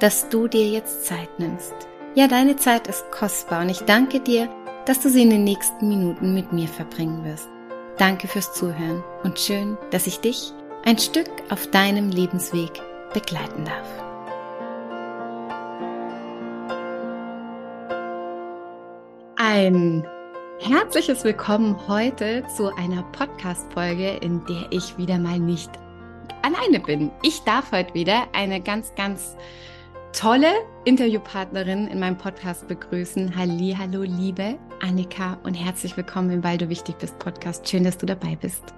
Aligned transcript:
dass 0.00 0.28
du 0.28 0.46
dir 0.46 0.68
jetzt 0.68 1.06
Zeit 1.06 1.38
nimmst. 1.38 1.74
Ja, 2.14 2.28
deine 2.28 2.56
Zeit 2.56 2.86
ist 2.86 3.10
kostbar 3.10 3.62
und 3.62 3.70
ich 3.70 3.80
danke 3.80 4.20
dir, 4.20 4.48
dass 4.84 5.00
du 5.00 5.08
sie 5.08 5.22
in 5.22 5.30
den 5.30 5.44
nächsten 5.44 5.88
Minuten 5.88 6.34
mit 6.34 6.52
mir 6.52 6.68
verbringen 6.68 7.24
wirst. 7.24 7.48
Danke 7.98 8.28
fürs 8.28 8.52
Zuhören 8.52 9.02
und 9.22 9.38
schön, 9.38 9.78
dass 9.90 10.06
ich 10.06 10.20
dich 10.20 10.52
ein 10.84 10.98
Stück 10.98 11.30
auf 11.50 11.66
deinem 11.68 12.10
Lebensweg 12.10 12.70
begleiten 13.14 13.64
darf. 13.64 13.88
Ein 19.36 20.06
herzliches 20.60 21.24
Willkommen 21.24 21.88
heute 21.88 22.44
zu 22.54 22.74
einer 22.76 23.02
Podcast-Folge, 23.12 24.18
in 24.20 24.44
der 24.44 24.66
ich 24.70 24.96
wieder 24.98 25.18
mal 25.18 25.38
nicht 25.38 25.70
alleine 26.42 26.80
bin. 26.80 27.10
Ich 27.22 27.42
darf 27.44 27.72
heute 27.72 27.94
wieder 27.94 28.26
eine 28.32 28.60
ganz, 28.60 28.94
ganz 28.94 29.36
tolle 30.12 30.52
Interviewpartnerin 30.84 31.88
in 31.88 31.98
meinem 31.98 32.16
Podcast 32.16 32.68
begrüßen. 32.68 33.36
Halli, 33.36 33.76
hallo, 33.78 34.02
liebe 34.02 34.58
Annika 34.80 35.38
und 35.42 35.54
herzlich 35.54 35.96
willkommen 35.96 36.30
im 36.30 36.44
Weil 36.44 36.58
du 36.58 36.68
wichtig 36.68 36.96
bist 36.98 37.18
Podcast. 37.18 37.68
Schön, 37.68 37.84
dass 37.84 37.98
du 37.98 38.06
dabei 38.06 38.36
bist. 38.36 38.74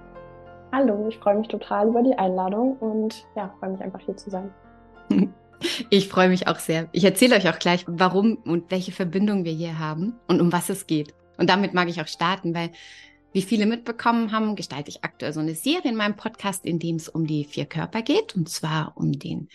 Hallo, 0.71 1.07
ich 1.07 1.17
freue 1.17 1.37
mich 1.37 1.47
total 1.47 1.87
über 1.87 2.03
die 2.03 2.17
Einladung 2.17 2.77
und 2.77 3.25
ja, 3.35 3.53
freue 3.59 3.71
mich 3.71 3.81
einfach 3.81 4.01
hier 4.01 4.17
zu 4.17 4.29
sein. 4.29 4.51
Ich 5.89 6.07
freue 6.07 6.29
mich 6.29 6.47
auch 6.47 6.57
sehr. 6.57 6.87
Ich 6.93 7.03
erzähle 7.03 7.35
euch 7.35 7.49
auch 7.49 7.59
gleich, 7.59 7.83
warum 7.85 8.37
und 8.45 8.71
welche 8.71 8.93
Verbindung 8.93 9.43
wir 9.43 9.51
hier 9.51 9.77
haben 9.77 10.15
und 10.25 10.39
um 10.39 10.53
was 10.53 10.69
es 10.69 10.87
geht. 10.87 11.13
Und 11.37 11.49
damit 11.49 11.73
mag 11.73 11.89
ich 11.89 11.99
auch 11.99 12.07
starten, 12.07 12.55
weil 12.55 12.71
wie 13.33 13.41
viele 13.41 13.65
mitbekommen 13.65 14.31
haben, 14.31 14.55
gestalte 14.55 14.89
ich 14.89 15.03
aktuell 15.03 15.33
so 15.33 15.41
eine 15.41 15.55
Serie 15.55 15.91
in 15.91 15.97
meinem 15.97 16.15
Podcast, 16.15 16.65
in 16.65 16.79
dem 16.79 16.95
es 16.95 17.09
um 17.09 17.27
die 17.27 17.43
vier 17.43 17.65
Körper 17.65 18.01
geht, 18.01 18.35
und 18.37 18.47
zwar 18.47 18.93
um 18.95 19.11
den 19.11 19.49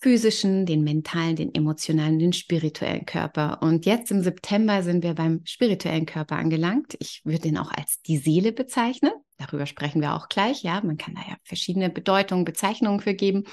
physischen, 0.00 0.66
den 0.66 0.84
mentalen, 0.84 1.36
den 1.36 1.54
emotionalen, 1.54 2.18
den 2.18 2.32
spirituellen 2.32 3.04
Körper. 3.04 3.62
Und 3.62 3.86
jetzt 3.86 4.10
im 4.10 4.22
September 4.22 4.82
sind 4.82 5.02
wir 5.02 5.14
beim 5.14 5.40
spirituellen 5.44 6.06
Körper 6.06 6.36
angelangt. 6.36 6.96
Ich 7.00 7.22
würde 7.24 7.40
den 7.40 7.58
auch 7.58 7.72
als 7.72 8.00
die 8.02 8.18
Seele 8.18 8.52
bezeichnen. 8.52 9.12
Darüber 9.38 9.66
sprechen 9.66 10.00
wir 10.00 10.14
auch 10.14 10.28
gleich. 10.28 10.62
Ja, 10.62 10.80
man 10.82 10.98
kann 10.98 11.14
da 11.14 11.22
ja 11.28 11.36
verschiedene 11.44 11.90
Bedeutungen, 11.90 12.44
Bezeichnungen 12.44 13.00
für 13.00 13.14
geben. 13.14 13.44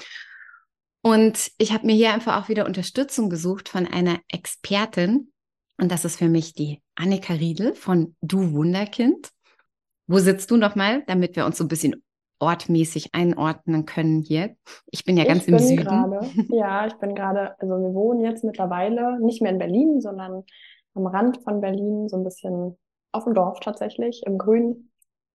Und 1.02 1.52
ich 1.58 1.72
habe 1.72 1.86
mir 1.86 1.94
hier 1.94 2.12
einfach 2.12 2.42
auch 2.42 2.48
wieder 2.48 2.66
Unterstützung 2.66 3.30
gesucht 3.30 3.68
von 3.68 3.86
einer 3.86 4.20
Expertin. 4.28 5.32
Und 5.78 5.92
das 5.92 6.04
ist 6.04 6.16
für 6.16 6.28
mich 6.28 6.54
die 6.54 6.82
Annika 6.94 7.34
Riedel 7.34 7.74
von 7.74 8.16
Du 8.20 8.52
Wunderkind. 8.52 9.30
Wo 10.08 10.18
sitzt 10.18 10.50
du 10.50 10.56
nochmal, 10.56 11.02
damit 11.06 11.36
wir 11.36 11.46
uns 11.46 11.58
so 11.58 11.64
ein 11.64 11.68
bisschen 11.68 12.02
ortmäßig 12.38 13.14
einordnen 13.14 13.86
können 13.86 14.22
hier? 14.22 14.56
Ich 14.90 15.04
bin 15.04 15.16
ja 15.16 15.24
ganz 15.24 15.42
ich 15.42 15.48
im 15.48 15.58
Süden. 15.58 15.84
Grade, 15.84 16.20
ja, 16.50 16.86
ich 16.86 16.94
bin 16.94 17.14
gerade, 17.14 17.58
also 17.60 17.74
wir 17.74 17.94
wohnen 17.94 18.20
jetzt 18.20 18.44
mittlerweile 18.44 19.20
nicht 19.20 19.42
mehr 19.42 19.52
in 19.52 19.58
Berlin, 19.58 20.00
sondern 20.00 20.44
am 20.94 21.06
Rand 21.06 21.42
von 21.42 21.60
Berlin, 21.60 22.08
so 22.08 22.16
ein 22.16 22.24
bisschen 22.24 22.76
auf 23.12 23.24
dem 23.24 23.34
Dorf 23.34 23.60
tatsächlich, 23.60 24.22
im 24.26 24.38
Grün. 24.38 24.90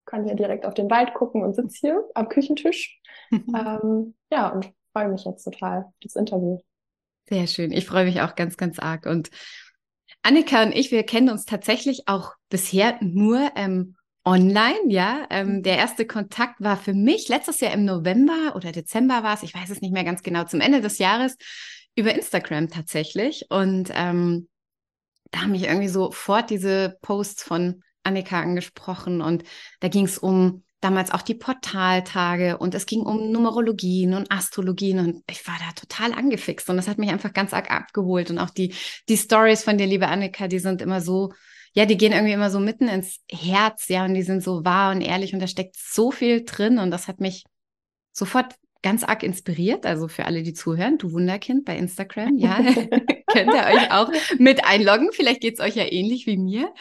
Kann 0.06 0.26
hier 0.26 0.36
direkt 0.36 0.66
auf 0.66 0.74
den 0.74 0.90
Wald 0.90 1.14
gucken 1.14 1.44
und 1.44 1.56
sitze 1.56 1.78
hier 1.80 2.10
am 2.16 2.28
Küchentisch. 2.28 3.00
ähm, 3.32 4.16
ja, 4.32 4.50
und 4.50 4.72
freue 4.94 5.10
mich 5.10 5.26
jetzt 5.26 5.44
total 5.44 5.86
auf 5.86 5.94
das 6.02 6.16
Interview. 6.16 6.60
Sehr 7.30 7.48
schön. 7.48 7.72
Ich 7.72 7.86
freue 7.86 8.06
mich 8.06 8.22
auch 8.22 8.36
ganz, 8.36 8.58
ganz 8.58 8.80
arg. 8.80 9.06
Und 9.06 9.30
Annika 10.24 10.64
und 10.64 10.74
ich, 10.74 10.92
wir 10.92 11.04
kennen 11.04 11.30
uns 11.30 11.46
tatsächlich 11.46 12.08
auch 12.08 12.34
bisher 12.50 12.98
nur 13.02 13.52
ähm, 13.56 13.96
online, 14.26 14.80
ja. 14.88 15.26
Ähm, 15.30 15.58
mhm. 15.58 15.64
der 15.64 15.78
erste 15.78 16.06
Kontakt 16.06 16.62
war 16.62 16.78
für 16.78 16.94
mich 16.94 17.28
letztes 17.30 17.60
Jahr 17.60 17.74
im 17.74 17.86
November 17.86 18.56
oder 18.56 18.72
Dezember 18.72 19.24
war 19.24 19.34
es, 19.34 19.44
ich 19.44 19.54
weiß 19.54 19.70
es 19.70 19.82
nicht 19.82 19.94
mehr 19.94 20.04
ganz 20.04 20.24
genau, 20.24 20.44
zum 20.44 20.62
Ende 20.62 20.82
des 20.82 20.98
Jahres 20.98 21.38
über 21.96 22.14
Instagram 22.14 22.70
tatsächlich. 22.70 23.46
Und 23.50 23.90
ähm, 23.94 24.48
da 25.32 25.42
haben 25.42 25.52
mich 25.52 25.64
irgendwie 25.64 25.88
sofort 25.88 26.50
diese 26.50 26.98
Posts 27.02 27.44
von 27.44 27.84
Annika 28.04 28.40
angesprochen 28.42 29.22
und 29.22 29.44
da 29.80 29.88
ging 29.88 30.06
es 30.06 30.18
um 30.18 30.64
damals 30.82 31.12
auch 31.12 31.22
die 31.22 31.36
Portaltage 31.36 32.58
und 32.58 32.74
es 32.74 32.88
ging 32.88 33.02
um 33.02 33.32
Numerologien 33.32 34.16
und 34.16 34.32
Astrologien 34.32 34.98
und 34.98 35.24
ich 35.30 35.48
war 35.48 35.56
da 35.60 35.72
total 35.74 36.12
angefixt 36.14 36.68
und 36.70 36.78
das 36.78 36.88
hat 36.88 36.98
mich 36.98 37.12
einfach 37.12 37.34
ganz 37.34 37.54
arg 37.54 37.70
abgeholt 37.70 38.32
und 38.32 38.40
auch 38.40 38.50
die, 38.50 38.74
die 39.08 39.18
Stories 39.18 39.64
von 39.64 39.78
dir, 39.78 39.86
liebe 39.86 40.08
Annika, 40.08 40.48
die 40.48 40.58
sind 40.58 40.82
immer 40.82 41.00
so 41.00 41.32
ja, 41.74 41.86
die 41.86 41.98
gehen 41.98 42.12
irgendwie 42.12 42.34
immer 42.34 42.50
so 42.50 42.60
mitten 42.60 42.88
ins 42.88 43.20
Herz, 43.30 43.88
ja, 43.88 44.06
und 44.06 44.14
die 44.14 44.24
sind 44.24 44.44
so 44.44 44.66
wahr 44.66 44.92
und 44.92 45.02
ehrlich 45.02 45.34
und 45.34 45.40
da 45.40 45.48
steckt 45.48 45.76
so 45.78 46.12
viel 46.12 46.44
drin 46.44 46.80
und 46.80 46.92
das 46.92 47.08
hat 47.08 47.20
mich 47.20 47.46
sofort 48.12 48.56
ganz 48.82 49.04
arg 49.04 49.24
inspiriert. 49.24 49.86
Also 49.86 50.08
für 50.08 50.26
alle, 50.26 50.44
die 50.44 50.54
zuhören, 50.54 50.98
du 50.98 51.12
Wunderkind 51.12 51.66
bei 51.66 51.78
Instagram, 51.78 52.38
ja, 52.38 52.56
könnt 53.28 53.54
ihr 53.54 53.66
euch 53.66 53.92
auch 53.92 54.12
mit 54.38 54.66
einloggen. 54.66 55.10
Vielleicht 55.14 55.42
geht's 55.42 55.62
euch 55.62 55.76
ja 55.76 55.90
ähnlich 55.90 56.26
wie 56.28 56.38
mir. 56.38 56.74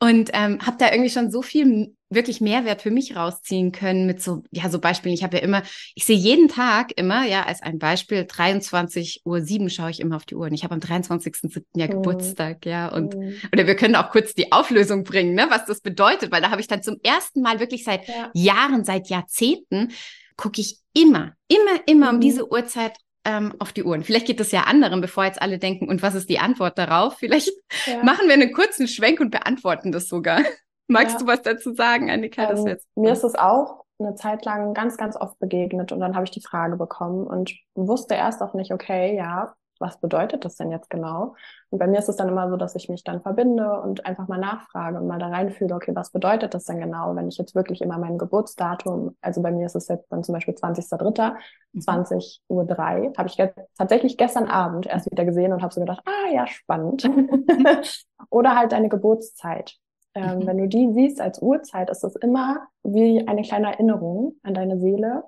Und 0.00 0.30
ähm, 0.32 0.64
habe 0.64 0.76
da 0.78 0.92
irgendwie 0.92 1.10
schon 1.10 1.30
so 1.30 1.42
viel 1.42 1.96
wirklich 2.10 2.40
Mehrwert 2.40 2.82
für 2.82 2.90
mich 2.90 3.16
rausziehen 3.16 3.72
können 3.72 4.06
mit 4.06 4.22
so, 4.22 4.42
ja, 4.50 4.70
so 4.70 4.78
Beispielen. 4.78 5.14
Ich 5.14 5.22
habe 5.22 5.36
ja 5.36 5.42
immer, 5.42 5.62
ich 5.94 6.04
sehe 6.04 6.16
jeden 6.16 6.48
Tag 6.48 6.92
immer, 6.96 7.26
ja, 7.26 7.44
als 7.44 7.62
ein 7.62 7.78
Beispiel, 7.78 8.24
23 8.24 9.22
Uhr 9.24 9.42
7 9.42 9.68
schaue 9.68 9.90
ich 9.90 10.00
immer 10.00 10.16
auf 10.16 10.24
die 10.24 10.34
Uhr. 10.34 10.46
Und 10.46 10.54
ich 10.54 10.64
habe 10.64 10.74
am 10.74 10.80
23.07. 10.80 11.62
ja 11.76 11.86
mhm. 11.86 11.90
Geburtstag, 11.90 12.64
ja. 12.64 12.88
Und, 12.88 13.14
mhm. 13.14 13.34
oder 13.52 13.66
wir 13.66 13.76
können 13.76 13.96
auch 13.96 14.10
kurz 14.10 14.34
die 14.34 14.52
Auflösung 14.52 15.04
bringen, 15.04 15.34
ne, 15.34 15.46
was 15.50 15.66
das 15.66 15.80
bedeutet, 15.80 16.32
weil 16.32 16.40
da 16.40 16.50
habe 16.50 16.60
ich 16.60 16.66
dann 16.66 16.82
zum 16.82 16.96
ersten 17.02 17.42
Mal 17.42 17.60
wirklich 17.60 17.84
seit 17.84 18.08
ja. 18.08 18.30
Jahren, 18.32 18.84
seit 18.84 19.08
Jahrzehnten, 19.08 19.92
gucke 20.36 20.60
ich 20.60 20.78
immer, 20.94 21.34
immer, 21.48 21.80
immer 21.86 22.10
mhm. 22.10 22.14
um 22.16 22.20
diese 22.20 22.50
Uhrzeit 22.50 22.96
ähm, 23.24 23.54
auf 23.58 23.72
die 23.72 23.84
Uhren. 23.84 24.04
Vielleicht 24.04 24.26
geht 24.26 24.40
das 24.40 24.52
ja 24.52 24.62
anderen, 24.62 25.02
bevor 25.02 25.24
jetzt 25.24 25.42
alle 25.42 25.58
denken, 25.58 25.88
und 25.88 26.00
was 26.00 26.14
ist 26.14 26.30
die 26.30 26.38
Antwort 26.38 26.78
darauf? 26.78 27.18
Vielleicht 27.18 27.50
ja. 27.86 28.02
machen 28.02 28.26
wir 28.26 28.34
einen 28.34 28.52
kurzen 28.52 28.88
Schwenk 28.88 29.20
und 29.20 29.30
beantworten 29.30 29.92
das 29.92 30.08
sogar. 30.08 30.42
Magst 30.88 31.14
ja. 31.14 31.18
du 31.18 31.26
was 31.26 31.42
dazu 31.42 31.74
sagen, 31.74 32.10
Annika? 32.10 32.50
Ähm, 32.50 32.66
jetzt... 32.66 32.86
Mir 32.96 33.12
ist 33.12 33.24
es 33.24 33.34
auch 33.34 33.84
eine 33.98 34.14
Zeit 34.14 34.44
lang 34.44 34.74
ganz, 34.74 34.96
ganz 34.96 35.16
oft 35.16 35.38
begegnet 35.38 35.92
und 35.92 36.00
dann 36.00 36.14
habe 36.14 36.24
ich 36.24 36.30
die 36.30 36.40
Frage 36.40 36.76
bekommen 36.76 37.26
und 37.26 37.54
wusste 37.74 38.14
erst 38.14 38.42
auch 38.42 38.54
nicht, 38.54 38.72
okay, 38.72 39.16
ja, 39.16 39.54
was 39.80 40.00
bedeutet 40.00 40.44
das 40.44 40.56
denn 40.56 40.70
jetzt 40.70 40.90
genau? 40.90 41.34
Und 41.70 41.78
bei 41.78 41.86
mir 41.86 41.98
ist 41.98 42.08
es 42.08 42.16
dann 42.16 42.28
immer 42.28 42.48
so, 42.50 42.56
dass 42.56 42.74
ich 42.74 42.88
mich 42.88 43.04
dann 43.04 43.22
verbinde 43.22 43.80
und 43.80 44.06
einfach 44.06 44.26
mal 44.28 44.38
nachfrage 44.38 44.98
und 44.98 45.06
mal 45.06 45.18
da 45.18 45.28
reinfühle, 45.28 45.74
okay, 45.74 45.94
was 45.94 46.10
bedeutet 46.10 46.54
das 46.54 46.64
denn 46.64 46.80
genau, 46.80 47.14
wenn 47.14 47.28
ich 47.28 47.38
jetzt 47.38 47.54
wirklich 47.54 47.80
immer 47.80 47.98
mein 47.98 48.18
Geburtsdatum, 48.18 49.16
also 49.20 49.42
bei 49.42 49.52
mir 49.52 49.66
ist 49.66 49.76
es 49.76 49.88
jetzt 49.88 50.10
dann 50.10 50.24
zum 50.24 50.34
Beispiel 50.34 50.54
20.03., 50.54 51.34
20 51.80 52.42
mhm. 52.48 52.56
Uhr 52.56 52.64
3, 52.64 53.12
habe 53.16 53.28
ich 53.28 53.36
ge 53.36 53.50
tatsächlich 53.76 54.16
gestern 54.16 54.48
Abend 54.48 54.86
erst 54.86 55.10
wieder 55.10 55.24
gesehen 55.24 55.52
und 55.52 55.62
habe 55.62 55.72
so 55.72 55.80
gedacht, 55.80 56.02
ah 56.04 56.32
ja, 56.32 56.46
spannend. 56.46 57.08
Oder 58.30 58.56
halt 58.56 58.72
deine 58.72 58.88
Geburtszeit. 58.88 59.76
Ähm, 60.18 60.40
mhm. 60.40 60.46
Wenn 60.46 60.58
du 60.58 60.68
die 60.68 60.92
siehst 60.92 61.20
als 61.20 61.40
Uhrzeit, 61.40 61.90
ist 61.90 62.02
das 62.02 62.16
immer 62.16 62.66
wie 62.82 63.26
eine 63.26 63.42
kleine 63.42 63.72
Erinnerung 63.72 64.36
an 64.42 64.54
deine 64.54 64.78
Seele, 64.80 65.24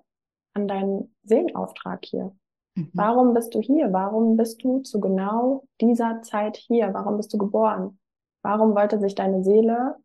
an 0.54 0.66
deinen 0.66 1.14
Seelenauftrag 1.22 2.04
hier. 2.04 2.32
Mhm. 2.74 2.90
Warum 2.92 3.34
bist 3.34 3.54
du 3.54 3.60
hier? 3.60 3.92
Warum 3.92 4.36
bist 4.36 4.62
du 4.64 4.80
zu 4.80 5.00
genau 5.00 5.64
dieser 5.80 6.22
Zeit 6.22 6.56
hier? 6.56 6.92
Warum 6.92 7.16
bist 7.16 7.32
du 7.32 7.38
geboren? 7.38 7.98
Warum 8.42 8.74
wollte 8.74 8.98
sich 8.98 9.14
deine 9.14 9.44
Seele 9.44 9.96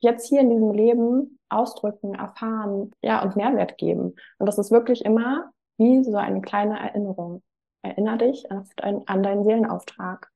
jetzt 0.00 0.28
hier 0.28 0.40
in 0.40 0.50
diesem 0.50 0.72
Leben 0.72 1.38
ausdrücken, 1.48 2.14
erfahren, 2.14 2.92
ja, 3.02 3.22
und 3.24 3.34
Mehrwert 3.34 3.76
geben? 3.76 4.14
Und 4.38 4.46
das 4.46 4.58
ist 4.58 4.70
wirklich 4.70 5.04
immer 5.04 5.50
wie 5.78 6.04
so 6.04 6.16
eine 6.16 6.42
kleine 6.42 6.78
Erinnerung. 6.78 7.42
Erinner 7.82 8.18
dich 8.18 8.48
an, 8.52 9.02
an 9.06 9.22
deinen 9.22 9.42
Seelenauftrag. 9.42 10.30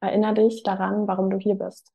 Erinner 0.00 0.32
dich 0.32 0.62
daran, 0.62 1.08
warum 1.08 1.28
du 1.30 1.38
hier 1.38 1.56
bist. 1.56 1.92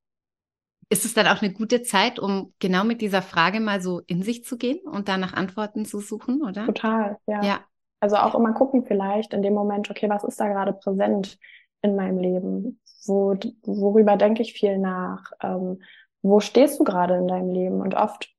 Ist 0.90 1.06
es 1.06 1.14
dann 1.14 1.28
auch 1.28 1.42
eine 1.42 1.54
gute 1.54 1.84
Zeit, 1.84 2.20
um 2.20 2.54
genau 2.60 2.84
mit 2.84 3.02
dieser 3.02 3.22
Frage 3.22 3.60
mal 3.60 3.82
so 3.82 4.02
in 4.08 4.24
sich 4.24 4.44
zu 4.44 4.58
gehen 4.58 4.80
und 4.86 5.08
da 5.08 5.18
nach 5.18 5.34
Antworten 5.34 5.86
zu 5.86 6.00
suchen, 6.00 6.42
oder? 6.44 6.66
Total, 6.66 7.18
ja. 7.26 7.44
ja. 7.44 7.60
Also 8.00 8.18
auch 8.18 8.36
immer 8.36 8.54
gucken 8.54 8.84
vielleicht 8.86 9.34
in 9.34 9.42
dem 9.42 9.54
Moment, 9.54 9.90
okay, 9.90 10.10
was 10.10 10.24
ist 10.24 10.40
da 10.40 10.48
gerade 10.48 10.74
präsent 10.74 11.38
in 11.82 11.96
meinem 11.96 12.18
Leben? 12.18 12.82
Wo, 13.06 13.36
worüber 13.64 14.18
denke 14.18 14.42
ich 14.42 14.54
viel 14.54 14.78
nach? 14.78 15.32
Ähm, 15.42 15.82
wo 16.22 16.40
stehst 16.40 16.80
du 16.80 16.84
gerade 16.84 17.16
in 17.16 17.28
deinem 17.28 17.50
Leben? 17.50 17.82
Und 17.82 17.96
oft 17.96 18.34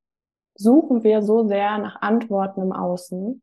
suchen 0.55 1.03
wir 1.03 1.21
so 1.21 1.47
sehr 1.47 1.77
nach 1.77 2.01
Antworten 2.01 2.61
im 2.61 2.71
Außen 2.73 3.41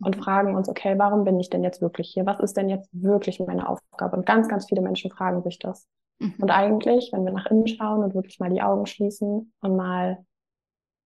und 0.00 0.16
mhm. 0.16 0.22
fragen 0.22 0.54
uns, 0.54 0.68
okay, 0.68 0.98
warum 0.98 1.24
bin 1.24 1.38
ich 1.40 1.50
denn 1.50 1.62
jetzt 1.64 1.80
wirklich 1.80 2.10
hier? 2.10 2.26
Was 2.26 2.40
ist 2.40 2.56
denn 2.56 2.68
jetzt 2.68 2.88
wirklich 2.92 3.40
meine 3.40 3.68
Aufgabe? 3.68 4.16
Und 4.16 4.26
ganz, 4.26 4.48
ganz 4.48 4.66
viele 4.66 4.82
Menschen 4.82 5.10
fragen 5.10 5.42
sich 5.42 5.58
das. 5.58 5.86
Mhm. 6.18 6.34
Und 6.38 6.50
eigentlich, 6.50 7.10
wenn 7.12 7.24
wir 7.24 7.32
nach 7.32 7.46
innen 7.46 7.66
schauen 7.66 8.02
und 8.02 8.14
wirklich 8.14 8.38
mal 8.38 8.50
die 8.50 8.62
Augen 8.62 8.86
schließen 8.86 9.52
und 9.60 9.76
mal 9.76 10.24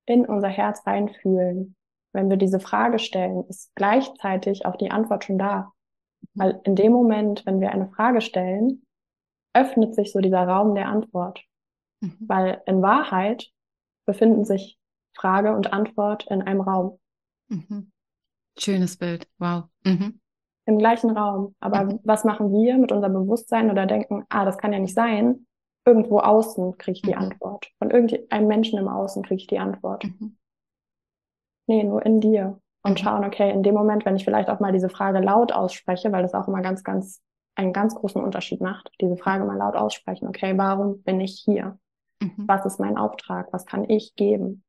in 0.07 0.27
unser 0.27 0.49
Herz 0.49 0.87
reinfühlen, 0.87 1.77
wenn 2.13 2.29
wir 2.29 2.37
diese 2.37 2.61
Frage 2.61 2.99
stellen, 2.99 3.45
ist 3.49 3.73
gleichzeitig 3.75 4.67
auch 4.67 4.77
die 4.77 4.91
Antwort 4.91 5.25
schon 5.25 5.39
da. 5.39 5.73
Mhm. 6.35 6.41
Weil 6.41 6.61
in 6.65 6.77
dem 6.77 6.93
Moment, 6.93 7.47
wenn 7.47 7.61
wir 7.61 7.71
eine 7.71 7.89
Frage 7.89 8.21
stellen, 8.21 8.85
öffnet 9.53 9.95
sich 9.95 10.13
so 10.13 10.21
dieser 10.21 10.47
Raum 10.47 10.75
der 10.75 10.89
Antwort. 10.89 11.41
Mhm. 12.01 12.17
Weil 12.21 12.63
in 12.67 12.83
Wahrheit 12.83 13.51
befinden 14.07 14.45
sich 14.45 14.79
Frage 15.15 15.55
und 15.55 15.73
Antwort 15.73 16.27
in 16.31 16.43
einem 16.43 16.61
Raum. 16.61 16.99
Mhm. 17.49 17.91
Schönes 18.59 18.97
Bild. 18.97 19.29
Wow. 19.39 19.65
Mhm. 19.85 20.20
Im 20.71 20.79
gleichen 20.79 21.11
Raum. 21.11 21.57
Aber 21.59 21.85
mhm. 21.85 22.01
was 22.05 22.23
machen 22.23 22.53
wir 22.53 22.79
mit 22.79 22.93
unserem 22.93 23.15
Bewusstsein 23.15 23.73
oder 23.73 23.87
denken, 23.87 24.25
ah, 24.29 24.45
das 24.45 24.57
kann 24.57 24.73
ja 24.73 24.79
nicht 24.79 24.95
sein. 24.95 25.47
Irgendwo 25.85 26.21
außen 26.21 26.79
kriege 26.79 26.93
ich 26.93 27.03
die 27.03 27.11
mhm. 27.11 27.23
Antwort. 27.23 27.67
Von 27.79 27.91
irgendeinem 27.91 28.47
Menschen 28.47 28.79
im 28.79 28.87
Außen 28.87 29.25
kriege 29.25 29.41
ich 29.41 29.49
die 29.49 29.59
Antwort. 29.59 30.05
Mhm. 30.05 30.37
Nee, 31.67 31.83
nur 31.83 32.07
in 32.07 32.21
dir. 32.21 32.61
Und 32.85 32.93
mhm. 32.93 32.97
schauen, 32.99 33.25
okay, 33.25 33.51
in 33.51 33.65
dem 33.65 33.75
Moment, 33.75 34.05
wenn 34.05 34.15
ich 34.15 34.25
vielleicht 34.25 34.49
auch 34.49 34.61
mal 34.61 34.71
diese 34.71 34.89
Frage 34.89 35.19
laut 35.19 35.51
ausspreche, 35.51 36.13
weil 36.13 36.23
das 36.23 36.35
auch 36.35 36.47
immer 36.47 36.63
ganz, 36.63 36.85
ganz 36.85 37.21
einen 37.57 37.73
ganz 37.73 37.97
großen 37.97 38.23
Unterschied 38.23 38.61
macht, 38.61 38.93
diese 39.01 39.17
Frage 39.17 39.45
mal 39.45 39.59
laut 39.59 39.75
aussprechen, 39.75 40.29
okay, 40.29 40.57
warum 40.57 41.03
bin 41.03 41.21
ich 41.21 41.43
hier? 41.45 41.81
Mhm. 42.23 42.45
Was 42.47 42.65
ist 42.65 42.79
mein 42.79 42.97
Auftrag? 42.97 43.53
Was 43.53 43.67
kann 43.67 43.91
ich 43.91 44.15
geben? 44.15 44.63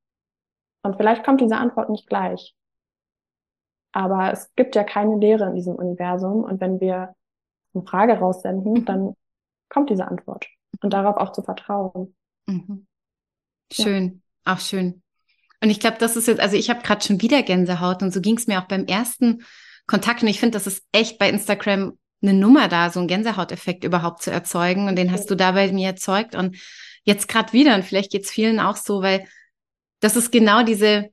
Und 0.82 0.96
vielleicht 0.96 1.24
kommt 1.24 1.42
diese 1.42 1.58
Antwort 1.58 1.92
nicht 1.92 2.08
gleich. 2.08 2.56
Aber 3.92 4.32
es 4.32 4.54
gibt 4.56 4.76
ja 4.76 4.84
keine 4.84 5.18
Lehre 5.18 5.46
in 5.50 5.56
diesem 5.56 5.76
Universum. 5.76 6.44
Und 6.44 6.62
wenn 6.62 6.80
wir 6.80 7.14
eine 7.74 7.84
Frage 7.84 8.14
raussenden, 8.14 8.74
mhm. 8.74 8.86
dann 8.86 9.16
kommt 9.70 9.90
diese 9.90 10.08
Antwort. 10.08 10.48
Und 10.82 10.94
darauf 10.94 11.18
auch 11.18 11.32
zu 11.32 11.42
vertrauen. 11.42 12.16
Mhm. 12.48 12.88
Schön, 13.72 14.22
ja. 14.46 14.54
auch 14.54 14.60
schön. 14.60 15.02
Und 15.62 15.70
ich 15.70 15.80
glaube, 15.80 15.98
das 16.00 16.16
ist 16.16 16.28
jetzt, 16.28 16.40
also 16.40 16.56
ich 16.56 16.70
habe 16.70 16.82
gerade 16.82 17.06
schon 17.06 17.22
wieder 17.22 17.44
Gänsehaut 17.44 18.02
und 18.02 18.12
so 18.12 18.20
ging 18.20 18.38
es 18.38 18.48
mir 18.48 18.60
auch 18.60 18.68
beim 18.68 18.86
ersten 18.86 19.44
Kontakt. 19.86 20.24
Und 20.24 20.28
ich 20.28 20.40
finde, 20.40 20.58
das 20.58 20.68
ist 20.68 20.84
echt 20.92 21.20
bei 21.20 21.30
Instagram 21.30 21.98
eine 22.22 22.34
Nummer 22.34 22.68
da, 22.68 22.90
so 22.90 23.00
einen 23.00 23.08
Gänsehauteffekt 23.08 23.84
überhaupt 23.84 24.24
zu 24.24 24.32
erzeugen. 24.32 24.88
Und 24.88 24.96
den 24.96 25.12
hast 25.12 25.30
du 25.30 25.36
da 25.36 25.52
bei 25.52 25.72
mir 25.72 25.90
erzeugt. 25.90 26.36
Und 26.36 26.58
jetzt 27.04 27.28
gerade 27.28 27.54
wieder, 27.54 27.76
und 27.76 27.84
vielleicht 27.84 28.12
geht 28.12 28.26
es 28.26 28.32
vielen 28.32 28.60
auch 28.60 28.76
so, 28.76 29.02
weil 29.02 29.28
das 30.00 30.16
ist 30.16 30.32
genau 30.32 30.64
diese, 30.64 31.10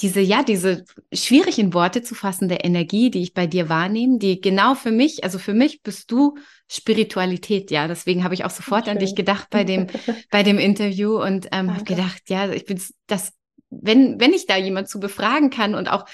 diese, 0.00 0.20
ja, 0.20 0.42
diese 0.42 0.84
schwierig 1.12 1.58
in 1.58 1.72
Worte 1.72 2.02
zu 2.02 2.14
fassende 2.14 2.56
Energie, 2.56 3.10
die 3.10 3.22
ich 3.22 3.34
bei 3.34 3.46
dir 3.46 3.68
wahrnehme, 3.68 4.18
die 4.18 4.40
genau 4.40 4.74
für 4.74 4.90
mich, 4.90 5.24
also 5.24 5.38
für 5.38 5.54
mich 5.54 5.82
bist 5.82 6.10
du 6.10 6.36
Spiritualität, 6.68 7.70
ja. 7.70 7.86
Deswegen 7.86 8.24
habe 8.24 8.34
ich 8.34 8.44
auch 8.44 8.50
sofort 8.50 8.84
Schön. 8.84 8.94
an 8.94 8.98
dich 8.98 9.14
gedacht 9.14 9.48
bei 9.50 9.64
dem, 9.64 9.86
bei 10.30 10.42
dem 10.42 10.58
Interview 10.58 11.22
und 11.22 11.48
ähm, 11.52 11.72
habe 11.72 11.84
gedacht, 11.84 12.22
ja, 12.28 12.50
ich 12.50 12.64
bin 12.64 12.80
das, 13.06 13.32
wenn, 13.70 14.20
wenn 14.20 14.32
ich 14.32 14.46
da 14.46 14.56
jemand 14.56 14.88
zu 14.88 14.98
befragen 15.00 15.50
kann 15.50 15.74
und 15.74 15.88
auch 15.88 16.06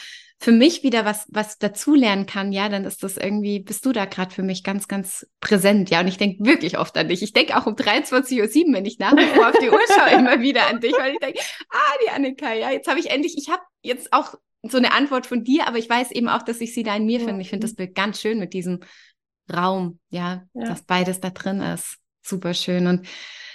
für 0.42 0.52
mich 0.52 0.82
wieder 0.82 1.04
was, 1.04 1.26
was 1.28 1.58
dazulernen 1.58 2.24
kann, 2.24 2.50
ja, 2.50 2.70
dann 2.70 2.84
ist 2.84 3.02
das 3.02 3.18
irgendwie, 3.18 3.60
bist 3.60 3.84
du 3.84 3.92
da 3.92 4.06
gerade 4.06 4.34
für 4.34 4.42
mich 4.42 4.64
ganz, 4.64 4.88
ganz 4.88 5.26
präsent, 5.40 5.90
ja. 5.90 6.00
Und 6.00 6.08
ich 6.08 6.16
denke 6.16 6.44
wirklich 6.44 6.78
oft 6.78 6.96
an 6.96 7.08
dich. 7.08 7.22
Ich 7.22 7.34
denke 7.34 7.58
auch 7.58 7.66
um 7.66 7.74
23.07 7.74 8.66
Uhr, 8.66 8.74
wenn 8.74 8.86
ich 8.86 8.98
nach 8.98 9.14
wie 9.14 9.26
vor 9.26 9.48
auf 9.48 9.58
die 9.58 9.68
Uhr 9.68 9.80
schaue, 9.94 10.10
immer 10.18 10.40
wieder 10.40 10.66
an 10.68 10.80
dich, 10.80 10.94
weil 10.98 11.12
ich 11.12 11.18
denke, 11.18 11.40
ah, 11.68 11.94
die 12.04 12.10
Annika, 12.10 12.54
ja, 12.54 12.70
jetzt 12.70 12.88
habe 12.88 12.98
ich 12.98 13.10
endlich, 13.10 13.36
ich 13.36 13.50
habe 13.50 13.60
jetzt 13.82 14.12
auch 14.12 14.34
so 14.62 14.76
eine 14.76 14.92
Antwort 14.92 15.26
von 15.26 15.44
dir, 15.44 15.66
aber 15.66 15.78
ich 15.78 15.88
weiß 15.88 16.10
eben 16.10 16.28
auch, 16.28 16.42
dass 16.42 16.60
ich 16.60 16.74
sie 16.74 16.82
da 16.82 16.94
in 16.96 17.06
mir 17.06 17.20
ja. 17.20 17.26
finde. 17.26 17.40
Ich 17.42 17.50
finde 17.50 17.66
das 17.66 17.74
Bild 17.74 17.94
ganz 17.94 18.20
schön 18.20 18.38
mit 18.38 18.52
diesem 18.52 18.80
Raum, 19.52 19.98
ja, 20.10 20.44
ja, 20.54 20.66
dass 20.66 20.82
beides 20.82 21.20
da 21.20 21.30
drin 21.30 21.60
ist. 21.60 21.98
Super 22.22 22.54
schön. 22.54 22.86
Und 22.86 23.06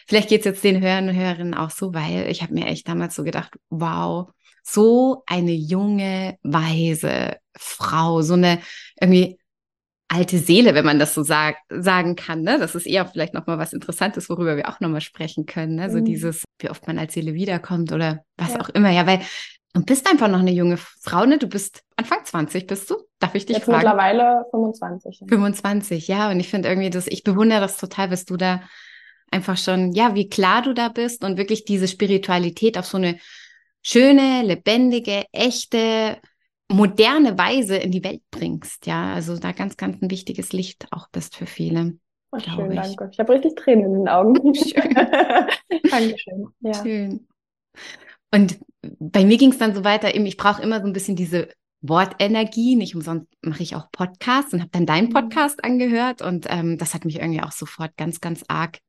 vielleicht 0.07 0.30
geht 0.30 0.42
es 0.42 0.45
jetzt 0.45 0.63
den 0.63 0.81
Hörern 0.81 1.10
und 1.10 1.16
Hörerinnen 1.16 1.54
auch 1.54 1.69
so, 1.69 1.94
weil 1.94 2.30
ich 2.30 2.42
habe 2.42 2.54
mir 2.54 2.66
echt 2.66 2.88
damals 2.88 3.16
so 3.16 3.24
gedacht, 3.24 3.54
wow, 3.69 4.30
so 4.63 5.24
eine 5.27 5.54
junge, 5.54 6.38
weise 6.42 7.38
Frau, 7.56 8.22
so 8.22 8.33
eine 8.33 8.60
irgendwie 9.00 9.38
alte 10.07 10.38
Seele, 10.38 10.75
wenn 10.75 10.86
man 10.86 11.00
das 11.00 11.13
so 11.13 11.24
sag, 11.24 11.57
sagen 11.69 12.16
kann. 12.16 12.42
Ne? 12.42 12.57
Das 12.60 12.75
ist 12.75 12.86
eher 12.86 13.06
vielleicht 13.06 13.33
nochmal 13.33 13.57
was 13.57 13.74
Interessantes, 13.74 14.30
worüber 14.30 14.56
wir 14.56 14.69
auch 14.69 14.80
nochmal 14.80 15.01
sprechen 15.01 15.45
können. 15.45 15.75
Ne? 15.75 15.89
So 15.92 16.00
mhm. 16.00 16.06
dieses, 16.06 16.44
wie 16.60 16.69
oft 16.69 16.86
man 16.88 17.00
als 17.00 17.13
Seele 17.13 17.33
wiederkommt 17.33 17.92
oder 17.92 18.24
was 18.38 18.54
ja. 18.54 18.62
auch 18.62 18.69
immer. 18.69 18.92
Ja, 18.92 19.07
weil 19.07 19.22
du 19.81 19.86
bist 19.86 20.10
einfach 20.10 20.27
noch 20.27 20.39
eine 20.39 20.51
junge 20.51 20.77
Frau, 20.77 21.25
ne? 21.25 21.38
Du 21.38 21.48
bist 21.48 21.83
Anfang 21.98 22.24
20, 22.24 22.68
bist 22.68 22.89
du? 22.89 22.95
Darf 23.19 23.36
ich 23.36 23.45
dich 23.45 23.57
Jetzt 23.57 23.66
fragen? 23.66 23.77
mittlerweile 23.80 24.45
25. 24.51 25.24
25, 25.27 26.07
ja. 26.07 26.30
Und 26.31 26.39
ich 26.39 26.50
finde 26.50 26.69
irgendwie 26.69 26.89
das, 26.89 27.07
ich 27.07 27.24
bewundere 27.24 27.62
das 27.62 27.77
total, 27.77 28.10
bist 28.10 28.30
du 28.30 28.38
da 28.38 28.62
einfach 29.31 29.57
schon, 29.57 29.92
ja, 29.92 30.16
wie 30.16 30.30
klar 30.30 30.62
du 30.62 30.74
da 30.74 30.89
bist 30.89 31.24
und 31.24 31.38
wirklich 31.38 31.66
diese 31.66 31.88
Spiritualität 31.88 32.77
auf 32.77 32.86
so 32.86 32.98
eine 32.98 33.18
schöne, 33.81 34.44
lebendige, 34.44 35.25
echte, 35.31 36.18
moderne 36.69 37.38
Weise 37.38 37.75
in 37.77 37.92
die 37.92 38.04
Welt 38.04 38.22
bringst. 38.31 38.88
Ja, 38.88 39.13
also 39.13 39.38
da 39.38 39.51
ganz, 39.51 39.77
ganz 39.77 40.01
ein 40.01 40.10
wichtiges 40.10 40.54
Licht 40.54 40.88
auch 40.92 41.10
bist 41.10 41.36
für 41.36 41.45
viele. 41.45 41.98
Oh, 42.31 42.39
schön, 42.39 42.72
ich. 42.72 42.80
danke. 42.80 43.10
Ich 43.12 43.19
habe 43.19 43.33
richtig 43.33 43.56
Tränen 43.56 43.86
in 43.86 43.94
den 43.94 44.07
Augen. 44.10 44.56
Schön. 44.56 44.94
Dankeschön. 45.89 46.48
Ja. 46.62 46.74
Schön. 46.74 47.27
Und 48.31 48.57
bei 48.99 49.25
mir 49.25 49.37
ging 49.37 49.51
es 49.51 49.57
dann 49.57 49.75
so 49.75 49.83
weiter, 49.83 50.13
eben, 50.15 50.25
ich 50.25 50.37
brauche 50.37 50.61
immer 50.61 50.79
so 50.79 50.87
ein 50.87 50.93
bisschen 50.93 51.15
diese 51.15 51.49
Wortenergie. 51.81 52.75
Nicht 52.75 52.95
umsonst 52.95 53.27
mache 53.41 53.63
ich 53.63 53.75
auch 53.75 53.91
Podcasts 53.91 54.53
und 54.53 54.61
habe 54.61 54.71
dann 54.71 54.85
deinen 54.85 55.09
mhm. 55.09 55.13
Podcast 55.13 55.63
angehört. 55.63 56.21
Und 56.21 56.45
ähm, 56.49 56.77
das 56.77 56.93
hat 56.93 57.05
mich 57.05 57.17
irgendwie 57.17 57.41
auch 57.41 57.51
sofort 57.51 57.95
ganz, 57.97 58.21
ganz 58.21 58.43
arg 58.47 58.79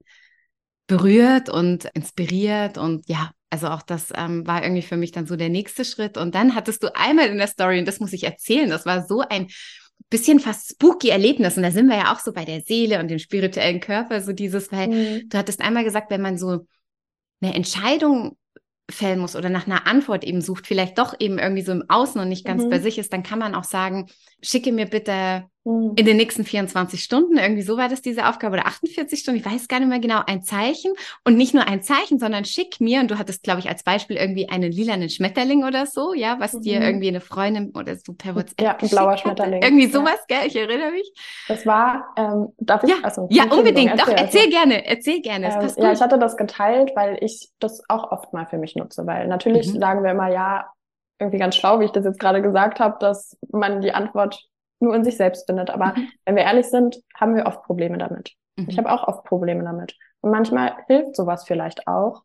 berührt 0.86 1.48
und 1.48 1.86
inspiriert. 1.94 2.78
Und 2.78 3.08
ja, 3.08 3.30
also 3.50 3.68
auch 3.68 3.82
das 3.82 4.12
ähm, 4.14 4.46
war 4.46 4.62
irgendwie 4.62 4.82
für 4.82 4.96
mich 4.96 5.12
dann 5.12 5.26
so 5.26 5.36
der 5.36 5.48
nächste 5.48 5.84
Schritt. 5.84 6.16
Und 6.16 6.34
dann 6.34 6.54
hattest 6.54 6.82
du 6.82 6.94
einmal 6.94 7.28
in 7.28 7.38
der 7.38 7.48
Story, 7.48 7.78
und 7.78 7.86
das 7.86 8.00
muss 8.00 8.12
ich 8.12 8.24
erzählen, 8.24 8.70
das 8.70 8.86
war 8.86 9.06
so 9.06 9.20
ein 9.20 9.48
bisschen 10.10 10.40
fast 10.40 10.70
spooky 10.70 11.08
Erlebnis. 11.08 11.56
Und 11.56 11.62
da 11.62 11.70
sind 11.70 11.88
wir 11.88 11.96
ja 11.96 12.12
auch 12.12 12.20
so 12.20 12.32
bei 12.32 12.44
der 12.44 12.60
Seele 12.60 13.00
und 13.00 13.08
dem 13.08 13.18
spirituellen 13.18 13.80
Körper, 13.80 14.20
so 14.20 14.32
dieses, 14.32 14.70
weil 14.72 14.88
mhm. 14.88 15.28
du 15.28 15.38
hattest 15.38 15.60
einmal 15.60 15.84
gesagt, 15.84 16.10
wenn 16.10 16.22
man 16.22 16.38
so 16.38 16.66
eine 17.40 17.54
Entscheidung 17.54 18.36
fällen 18.90 19.18
muss 19.18 19.34
oder 19.34 19.48
nach 19.48 19.66
einer 19.66 19.86
Antwort 19.86 20.24
eben 20.24 20.40
sucht, 20.40 20.66
vielleicht 20.66 20.98
doch 20.98 21.14
eben 21.18 21.38
irgendwie 21.38 21.62
so 21.62 21.72
im 21.72 21.84
Außen 21.88 22.20
und 22.20 22.28
nicht 22.28 22.46
ganz 22.46 22.64
mhm. 22.64 22.70
bei 22.70 22.78
sich 22.78 22.98
ist, 22.98 23.12
dann 23.12 23.22
kann 23.22 23.38
man 23.38 23.54
auch 23.54 23.64
sagen, 23.64 24.06
schicke 24.42 24.72
mir 24.72 24.86
bitte. 24.86 25.44
In 25.66 26.04
den 26.04 26.16
nächsten 26.16 26.44
24 26.44 27.02
Stunden, 27.02 27.38
irgendwie 27.38 27.62
so 27.62 27.76
war 27.76 27.88
das 27.88 28.00
diese 28.00 28.28
Aufgabe, 28.28 28.54
oder 28.54 28.66
48 28.66 29.18
Stunden, 29.18 29.40
ich 29.40 29.46
weiß 29.46 29.66
gar 29.66 29.80
nicht 29.80 29.88
mehr 29.88 29.98
genau, 29.98 30.20
ein 30.24 30.42
Zeichen 30.42 30.92
und 31.24 31.36
nicht 31.36 31.54
nur 31.54 31.66
ein 31.66 31.82
Zeichen, 31.82 32.20
sondern 32.20 32.44
schick 32.44 32.80
mir, 32.80 33.00
und 33.00 33.10
du 33.10 33.18
hattest, 33.18 33.42
glaube 33.42 33.58
ich, 33.58 33.68
als 33.68 33.82
Beispiel 33.82 34.16
irgendwie 34.16 34.48
einen 34.48 34.70
lilanen 34.70 35.10
Schmetterling 35.10 35.64
oder 35.64 35.86
so, 35.86 36.14
ja, 36.14 36.36
was 36.38 36.52
mhm. 36.52 36.60
dir 36.62 36.80
irgendwie 36.80 37.08
eine 37.08 37.20
Freundin 37.20 37.72
oder 37.74 37.96
so 37.96 38.12
per 38.12 38.36
WhatsApp 38.36 38.60
Ja, 38.60 38.76
ein 38.76 38.88
blauer 38.88 39.16
Schmetterling. 39.16 39.60
Irgendwie 39.60 39.88
sowas, 39.88 40.24
ja. 40.30 40.38
gell, 40.38 40.46
ich 40.46 40.54
erinnere 40.54 40.92
mich. 40.92 41.12
Das 41.48 41.66
war, 41.66 42.14
ähm, 42.16 42.48
darf 42.58 42.84
ich? 42.84 42.90
Ja, 42.90 42.96
also, 43.02 43.26
ja 43.30 43.44
unbedingt, 43.50 43.90
erzähl, 43.90 44.14
doch, 44.14 44.22
erzähl 44.22 44.40
also. 44.42 44.50
gerne, 44.50 44.86
erzähl 44.86 45.20
gerne. 45.20 45.46
Ähm, 45.46 45.72
ja, 45.78 45.92
ich 45.92 46.00
hatte 46.00 46.20
das 46.20 46.36
geteilt, 46.36 46.92
weil 46.94 47.18
ich 47.20 47.50
das 47.58 47.82
auch 47.88 48.12
oft 48.12 48.32
mal 48.32 48.46
für 48.46 48.58
mich 48.58 48.76
nutze, 48.76 49.04
weil 49.04 49.26
natürlich 49.26 49.74
mhm. 49.74 49.80
sagen 49.80 50.04
wir 50.04 50.12
immer, 50.12 50.28
ja, 50.28 50.70
irgendwie 51.18 51.38
ganz 51.38 51.56
schlau, 51.56 51.80
wie 51.80 51.86
ich 51.86 51.92
das 51.92 52.04
jetzt 52.04 52.20
gerade 52.20 52.40
gesagt 52.40 52.78
habe, 52.78 52.98
dass 53.00 53.36
man 53.50 53.80
die 53.80 53.92
Antwort 53.92 54.46
nur 54.80 54.94
in 54.94 55.04
sich 55.04 55.16
selbst 55.16 55.46
findet. 55.46 55.70
Aber 55.70 55.94
mhm. 55.96 56.08
wenn 56.24 56.36
wir 56.36 56.44
ehrlich 56.44 56.66
sind, 56.66 57.00
haben 57.14 57.34
wir 57.34 57.46
oft 57.46 57.62
Probleme 57.62 57.98
damit. 57.98 58.34
Mhm. 58.56 58.66
Ich 58.68 58.78
habe 58.78 58.90
auch 58.90 59.06
oft 59.06 59.24
Probleme 59.24 59.64
damit. 59.64 59.96
Und 60.20 60.30
manchmal 60.30 60.74
hilft 60.86 61.16
sowas 61.16 61.44
vielleicht 61.44 61.86
auch. 61.86 62.22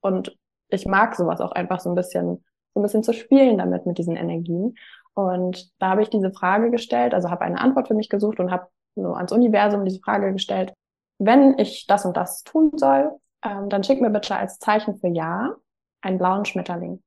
Und 0.00 0.36
ich 0.68 0.86
mag 0.86 1.14
sowas 1.14 1.40
auch 1.40 1.52
einfach 1.52 1.80
so 1.80 1.90
ein 1.90 1.94
bisschen, 1.94 2.44
so 2.74 2.80
ein 2.80 2.82
bisschen 2.82 3.02
zu 3.02 3.12
spielen 3.12 3.58
damit, 3.58 3.86
mit 3.86 3.98
diesen 3.98 4.16
Energien. 4.16 4.74
Und 5.14 5.70
da 5.78 5.90
habe 5.90 6.02
ich 6.02 6.10
diese 6.10 6.32
Frage 6.32 6.70
gestellt, 6.70 7.14
also 7.14 7.30
habe 7.30 7.44
eine 7.44 7.60
Antwort 7.60 7.88
für 7.88 7.94
mich 7.94 8.08
gesucht 8.08 8.40
und 8.40 8.50
habe 8.50 8.66
so 8.96 9.14
ans 9.14 9.32
Universum 9.32 9.84
diese 9.84 10.00
Frage 10.00 10.32
gestellt, 10.32 10.72
wenn 11.18 11.58
ich 11.58 11.86
das 11.86 12.04
und 12.04 12.16
das 12.16 12.42
tun 12.42 12.72
soll, 12.76 13.12
ähm, 13.44 13.68
dann 13.68 13.84
schick 13.84 14.00
mir 14.00 14.10
bitte 14.10 14.36
als 14.36 14.58
Zeichen 14.58 14.98
für 14.98 15.08
Ja 15.08 15.54
einen 16.00 16.18
blauen 16.18 16.44
Schmetterling. 16.44 17.02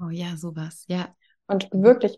Oh 0.00 0.08
ja, 0.08 0.36
sowas, 0.36 0.84
ja. 0.88 1.08
Und 1.46 1.68
wirklich 1.72 2.16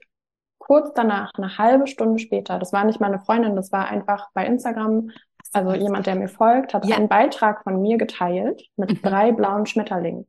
kurz 0.67 0.93
danach, 0.95 1.31
eine 1.37 1.59
halbe 1.59 1.87
Stunde 1.87 2.19
später, 2.19 2.59
das 2.59 2.73
war 2.73 2.85
nicht 2.85 3.01
meine 3.01 3.21
Freundin, 3.21 3.55
das 3.55 3.71
war 3.71 3.87
einfach 3.89 4.29
bei 4.33 4.47
Instagram, 4.47 5.11
also 5.53 5.75
jemand, 5.75 6.07
der 6.07 6.17
mir 6.17 6.29
folgt, 6.29 6.73
hat 6.73 6.87
ja. 6.87 6.97
einen 6.97 7.09
Beitrag 7.09 7.63
von 7.63 7.83
mir 7.83 7.99
geteilt 7.99 8.67
mit 8.77 8.91
mhm. 8.91 9.03
drei 9.03 9.33
blauen 9.33 9.67
Schmetterlingen. 9.67 10.27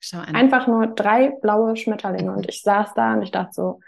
Schau 0.00 0.18
an. 0.18 0.34
Einfach 0.34 0.66
nur 0.66 0.88
drei 0.88 1.30
blaue 1.30 1.76
Schmetterlinge. 1.76 2.30
Mhm. 2.30 2.36
Und 2.36 2.48
ich 2.48 2.62
saß 2.62 2.94
da 2.94 3.14
und 3.14 3.22
ich 3.22 3.30
dachte 3.30 3.52
so, 3.52 3.80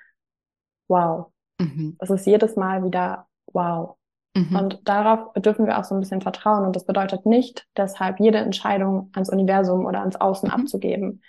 wow. 0.88 1.32
Mhm. 1.60 1.96
Das 1.98 2.10
ist 2.10 2.26
jedes 2.26 2.56
Mal 2.56 2.84
wieder 2.84 3.26
wow. 3.52 3.96
Mhm. 4.36 4.56
Und 4.56 4.88
darauf 4.88 5.32
dürfen 5.34 5.66
wir 5.66 5.78
auch 5.78 5.84
so 5.84 5.94
ein 5.94 6.00
bisschen 6.00 6.22
vertrauen. 6.22 6.64
Und 6.64 6.76
das 6.76 6.86
bedeutet 6.86 7.26
nicht, 7.26 7.66
deshalb 7.76 8.20
jede 8.20 8.38
Entscheidung 8.38 9.10
ans 9.14 9.30
Universum 9.30 9.84
oder 9.84 10.00
ans 10.00 10.16
Außen 10.16 10.48
mhm. 10.48 10.54
abzugeben. 10.54 11.22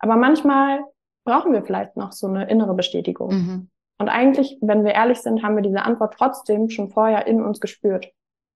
Aber 0.00 0.16
manchmal 0.16 0.80
brauchen 1.24 1.52
wir 1.52 1.62
vielleicht 1.62 1.96
noch 1.96 2.12
so 2.12 2.26
eine 2.26 2.50
innere 2.50 2.74
Bestätigung. 2.74 3.68
Und 3.98 4.08
eigentlich, 4.08 4.58
wenn 4.60 4.84
wir 4.84 4.94
ehrlich 4.94 5.18
sind, 5.18 5.42
haben 5.42 5.56
wir 5.56 5.62
diese 5.62 5.82
Antwort 5.82 6.14
trotzdem 6.16 6.70
schon 6.70 6.88
vorher 6.88 7.26
in 7.26 7.42
uns 7.42 7.60
gespürt. 7.60 8.12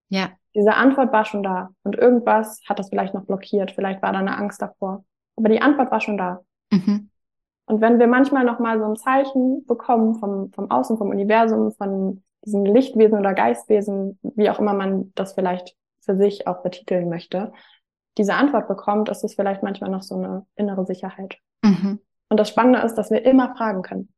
Ja. 0.08 0.30
Diese 0.54 0.74
Antwort 0.74 1.12
war 1.12 1.24
schon 1.24 1.42
da. 1.42 1.70
Und 1.82 1.96
irgendwas 1.96 2.60
hat 2.68 2.78
das 2.78 2.90
vielleicht 2.90 3.14
noch 3.14 3.24
blockiert. 3.24 3.72
Vielleicht 3.72 4.02
war 4.02 4.12
da 4.12 4.18
eine 4.18 4.36
Angst 4.36 4.62
davor. 4.62 5.04
Aber 5.36 5.48
die 5.48 5.60
Antwort 5.60 5.90
war 5.90 6.00
schon 6.00 6.18
da. 6.18 6.40
Mhm. 6.70 7.10
Und 7.66 7.80
wenn 7.80 7.98
wir 7.98 8.06
manchmal 8.06 8.44
nochmal 8.44 8.78
so 8.78 8.84
ein 8.84 8.96
Zeichen 8.96 9.64
bekommen 9.66 10.16
vom, 10.16 10.52
vom 10.52 10.70
Außen, 10.70 10.98
vom 10.98 11.08
Universum, 11.08 11.72
von 11.72 12.22
diesen 12.44 12.64
Lichtwesen 12.64 13.18
oder 13.18 13.34
Geistwesen, 13.34 14.18
wie 14.22 14.50
auch 14.50 14.58
immer 14.58 14.74
man 14.74 15.12
das 15.14 15.32
vielleicht 15.32 15.74
für 16.00 16.16
sich 16.16 16.46
auch 16.46 16.62
betiteln 16.62 17.08
möchte, 17.08 17.52
diese 18.18 18.34
Antwort 18.34 18.68
bekommt, 18.68 19.08
ist 19.08 19.24
es 19.24 19.34
vielleicht 19.34 19.62
manchmal 19.62 19.90
noch 19.90 20.02
so 20.02 20.16
eine 20.16 20.44
innere 20.56 20.84
Sicherheit. 20.84 21.38
Mhm. 21.64 22.00
Und 22.28 22.36
das 22.36 22.48
Spannende 22.48 22.80
ist, 22.80 22.96
dass 22.96 23.10
wir 23.10 23.24
immer 23.24 23.54
fragen 23.56 23.82
können. 23.82 24.11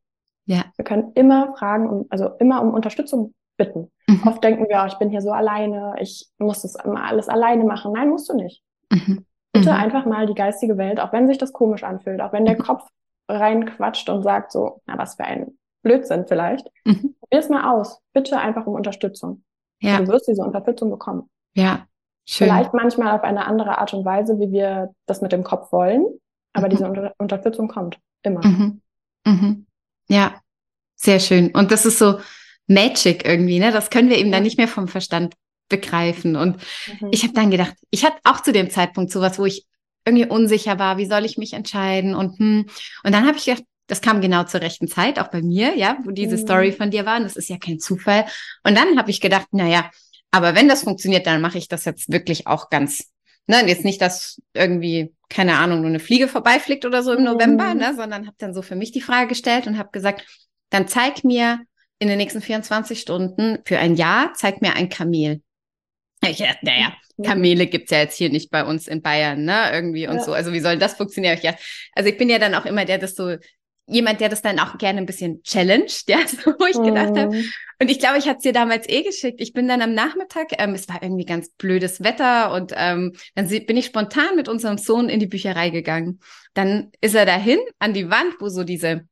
Ja. 0.46 0.64
Wir 0.76 0.84
können 0.84 1.12
immer 1.14 1.54
fragen, 1.56 1.88
um, 1.88 2.06
also 2.10 2.30
immer 2.38 2.62
um 2.62 2.74
Unterstützung 2.74 3.34
bitten. 3.56 3.90
Mhm. 4.06 4.22
Oft 4.26 4.42
denken 4.42 4.66
wir, 4.68 4.82
oh, 4.82 4.86
ich 4.86 4.98
bin 4.98 5.10
hier 5.10 5.22
so 5.22 5.30
alleine, 5.30 5.94
ich 6.00 6.28
muss 6.38 6.62
das 6.62 6.74
immer 6.84 7.04
alles 7.04 7.28
alleine 7.28 7.64
machen. 7.64 7.92
Nein, 7.92 8.10
musst 8.10 8.28
du 8.28 8.34
nicht. 8.34 8.62
Mhm. 8.90 9.24
Bitte 9.52 9.70
mhm. 9.70 9.76
einfach 9.76 10.04
mal 10.04 10.26
die 10.26 10.34
geistige 10.34 10.76
Welt, 10.76 11.00
auch 11.00 11.12
wenn 11.12 11.28
sich 11.28 11.38
das 11.38 11.52
komisch 11.52 11.84
anfühlt, 11.84 12.20
auch 12.20 12.32
wenn 12.32 12.44
der 12.44 12.56
mhm. 12.56 12.62
Kopf 12.62 12.88
reinquatscht 13.28 14.08
und 14.10 14.22
sagt 14.22 14.52
so, 14.52 14.82
na, 14.86 14.98
was 14.98 15.14
für 15.14 15.24
ein 15.24 15.56
Blödsinn 15.82 16.26
vielleicht. 16.26 16.68
Mhm. 16.84 17.14
Probier 17.20 17.38
es 17.38 17.48
mal 17.48 17.72
aus. 17.72 18.00
Bitte 18.12 18.38
einfach 18.38 18.66
um 18.66 18.74
Unterstützung. 18.74 19.44
Ja. 19.80 19.98
Du 19.98 20.08
wirst 20.08 20.28
diese 20.28 20.42
Unterstützung 20.42 20.90
bekommen. 20.90 21.30
Ja. 21.54 21.86
Schön. 22.26 22.48
Vielleicht 22.48 22.72
manchmal 22.72 23.14
auf 23.14 23.22
eine 23.22 23.46
andere 23.46 23.78
Art 23.78 23.92
und 23.92 24.04
Weise, 24.04 24.38
wie 24.38 24.50
wir 24.50 24.94
das 25.06 25.20
mit 25.20 25.30
dem 25.32 25.44
Kopf 25.44 25.72
wollen, 25.72 26.06
aber 26.54 26.66
mhm. 26.66 26.70
diese 26.70 26.88
Unter 26.88 27.12
Unterstützung 27.18 27.68
kommt 27.68 27.98
immer. 28.22 28.44
Mhm. 28.44 28.80
Mhm. 29.26 29.66
Ja, 30.08 30.40
sehr 30.96 31.20
schön. 31.20 31.50
Und 31.50 31.70
das 31.70 31.86
ist 31.86 31.98
so 31.98 32.20
Magic 32.66 33.24
irgendwie, 33.24 33.58
ne? 33.58 33.72
Das 33.72 33.90
können 33.90 34.08
wir 34.08 34.18
eben 34.18 34.32
dann 34.32 34.42
nicht 34.42 34.58
mehr 34.58 34.68
vom 34.68 34.88
Verstand 34.88 35.34
begreifen. 35.68 36.36
Und 36.36 36.56
mhm. 37.00 37.08
ich 37.10 37.22
habe 37.22 37.34
dann 37.34 37.50
gedacht, 37.50 37.74
ich 37.90 38.04
hatte 38.04 38.18
auch 38.24 38.40
zu 38.40 38.52
dem 38.52 38.70
Zeitpunkt 38.70 39.10
sowas, 39.10 39.38
wo 39.38 39.44
ich 39.44 39.66
irgendwie 40.04 40.26
unsicher 40.26 40.78
war, 40.78 40.98
wie 40.98 41.06
soll 41.06 41.24
ich 41.24 41.38
mich 41.38 41.54
entscheiden 41.54 42.14
und 42.14 42.38
hm. 42.38 42.66
Und 43.04 43.12
dann 43.12 43.26
habe 43.26 43.38
ich 43.38 43.46
gedacht, 43.46 43.64
das 43.86 44.00
kam 44.00 44.20
genau 44.20 44.44
zur 44.44 44.60
rechten 44.60 44.88
Zeit, 44.88 45.18
auch 45.18 45.28
bei 45.28 45.42
mir, 45.42 45.76
ja, 45.76 45.98
wo 46.04 46.10
diese 46.10 46.36
mhm. 46.36 46.40
Story 46.40 46.72
von 46.72 46.90
dir 46.90 47.04
war. 47.04 47.18
Und 47.18 47.24
das 47.24 47.36
ist 47.36 47.48
ja 47.48 47.58
kein 47.58 47.78
Zufall. 47.78 48.24
Und 48.62 48.76
dann 48.76 48.98
habe 48.98 49.10
ich 49.10 49.20
gedacht, 49.20 49.48
naja, 49.52 49.90
aber 50.30 50.54
wenn 50.54 50.68
das 50.68 50.82
funktioniert, 50.82 51.26
dann 51.26 51.40
mache 51.40 51.58
ich 51.58 51.68
das 51.68 51.84
jetzt 51.84 52.10
wirklich 52.10 52.46
auch 52.46 52.70
ganz. 52.70 53.10
Ne, 53.46 53.60
und 53.60 53.68
jetzt 53.68 53.84
nicht, 53.84 54.00
dass 54.00 54.40
irgendwie, 54.54 55.13
keine 55.28 55.58
Ahnung, 55.58 55.80
nur 55.80 55.88
eine 55.88 56.00
Fliege 56.00 56.28
vorbeifliegt 56.28 56.84
oder 56.84 57.02
so 57.02 57.12
im 57.12 57.20
mhm. 57.20 57.24
November, 57.24 57.74
ne, 57.74 57.94
sondern 57.94 58.26
habe 58.26 58.36
dann 58.38 58.54
so 58.54 58.62
für 58.62 58.76
mich 58.76 58.92
die 58.92 59.00
Frage 59.00 59.28
gestellt 59.28 59.66
und 59.66 59.78
habe 59.78 59.90
gesagt, 59.92 60.26
dann 60.70 60.88
zeig 60.88 61.24
mir 61.24 61.60
in 61.98 62.08
den 62.08 62.18
nächsten 62.18 62.40
24 62.40 63.00
Stunden 63.00 63.58
für 63.64 63.78
ein 63.78 63.94
Jahr, 63.94 64.32
zeig 64.34 64.60
mir 64.60 64.74
ein 64.74 64.88
Kamel. 64.88 65.42
Ich 66.26 66.38
dachte, 66.38 66.58
naja, 66.62 66.94
Kamele 67.22 67.66
gibt's 67.66 67.90
ja 67.90 67.98
jetzt 67.98 68.16
hier 68.16 68.30
nicht 68.30 68.50
bei 68.50 68.64
uns 68.64 68.88
in 68.88 69.02
Bayern, 69.02 69.44
ne? 69.44 69.70
Irgendwie 69.72 70.08
und 70.08 70.16
ja. 70.16 70.22
so. 70.22 70.32
Also 70.32 70.52
wie 70.52 70.60
soll 70.60 70.78
das 70.78 70.94
funktionieren? 70.94 71.38
Ja, 71.42 71.54
also 71.92 72.08
ich 72.08 72.16
bin 72.16 72.28
ja 72.28 72.38
dann 72.38 72.54
auch 72.54 72.64
immer 72.64 72.84
der, 72.84 72.98
das 72.98 73.14
so 73.14 73.36
jemand, 73.86 74.20
der 74.20 74.28
das 74.28 74.42
dann 74.42 74.58
auch 74.58 74.78
gerne 74.78 74.98
ein 74.98 75.06
bisschen 75.06 75.42
challenged, 75.42 76.04
ja, 76.08 76.18
so, 76.26 76.52
wo 76.58 76.66
ich 76.66 76.80
gedacht 76.80 77.14
mm. 77.14 77.18
habe. 77.18 77.36
Mhm. 77.36 77.50
Und 77.80 77.90
ich 77.90 77.98
glaube, 77.98 78.18
ich 78.18 78.26
hatte 78.26 78.38
es 78.38 78.42
dir 78.42 78.52
damals 78.52 78.88
eh 78.88 79.02
geschickt. 79.02 79.40
Ich 79.40 79.52
bin 79.52 79.68
dann 79.68 79.82
am 79.82 79.94
Nachmittag, 79.94 80.48
ähm, 80.58 80.74
es 80.74 80.88
war 80.88 81.02
irgendwie 81.02 81.26
ganz 81.26 81.50
blödes 81.50 82.02
Wetter 82.02 82.52
und 82.52 82.72
ähm, 82.76 83.12
dann 83.34 83.48
bin 83.48 83.76
ich 83.76 83.86
spontan 83.86 84.36
mit 84.36 84.48
unserem 84.48 84.78
Sohn 84.78 85.08
in 85.08 85.20
die 85.20 85.26
Bücherei 85.26 85.70
gegangen. 85.70 86.20
Dann 86.54 86.90
ist 87.00 87.14
er 87.14 87.26
dahin 87.26 87.58
an 87.78 87.92
die 87.92 88.10
Wand, 88.10 88.34
wo 88.40 88.48
so 88.48 88.64
diese, 88.64 89.06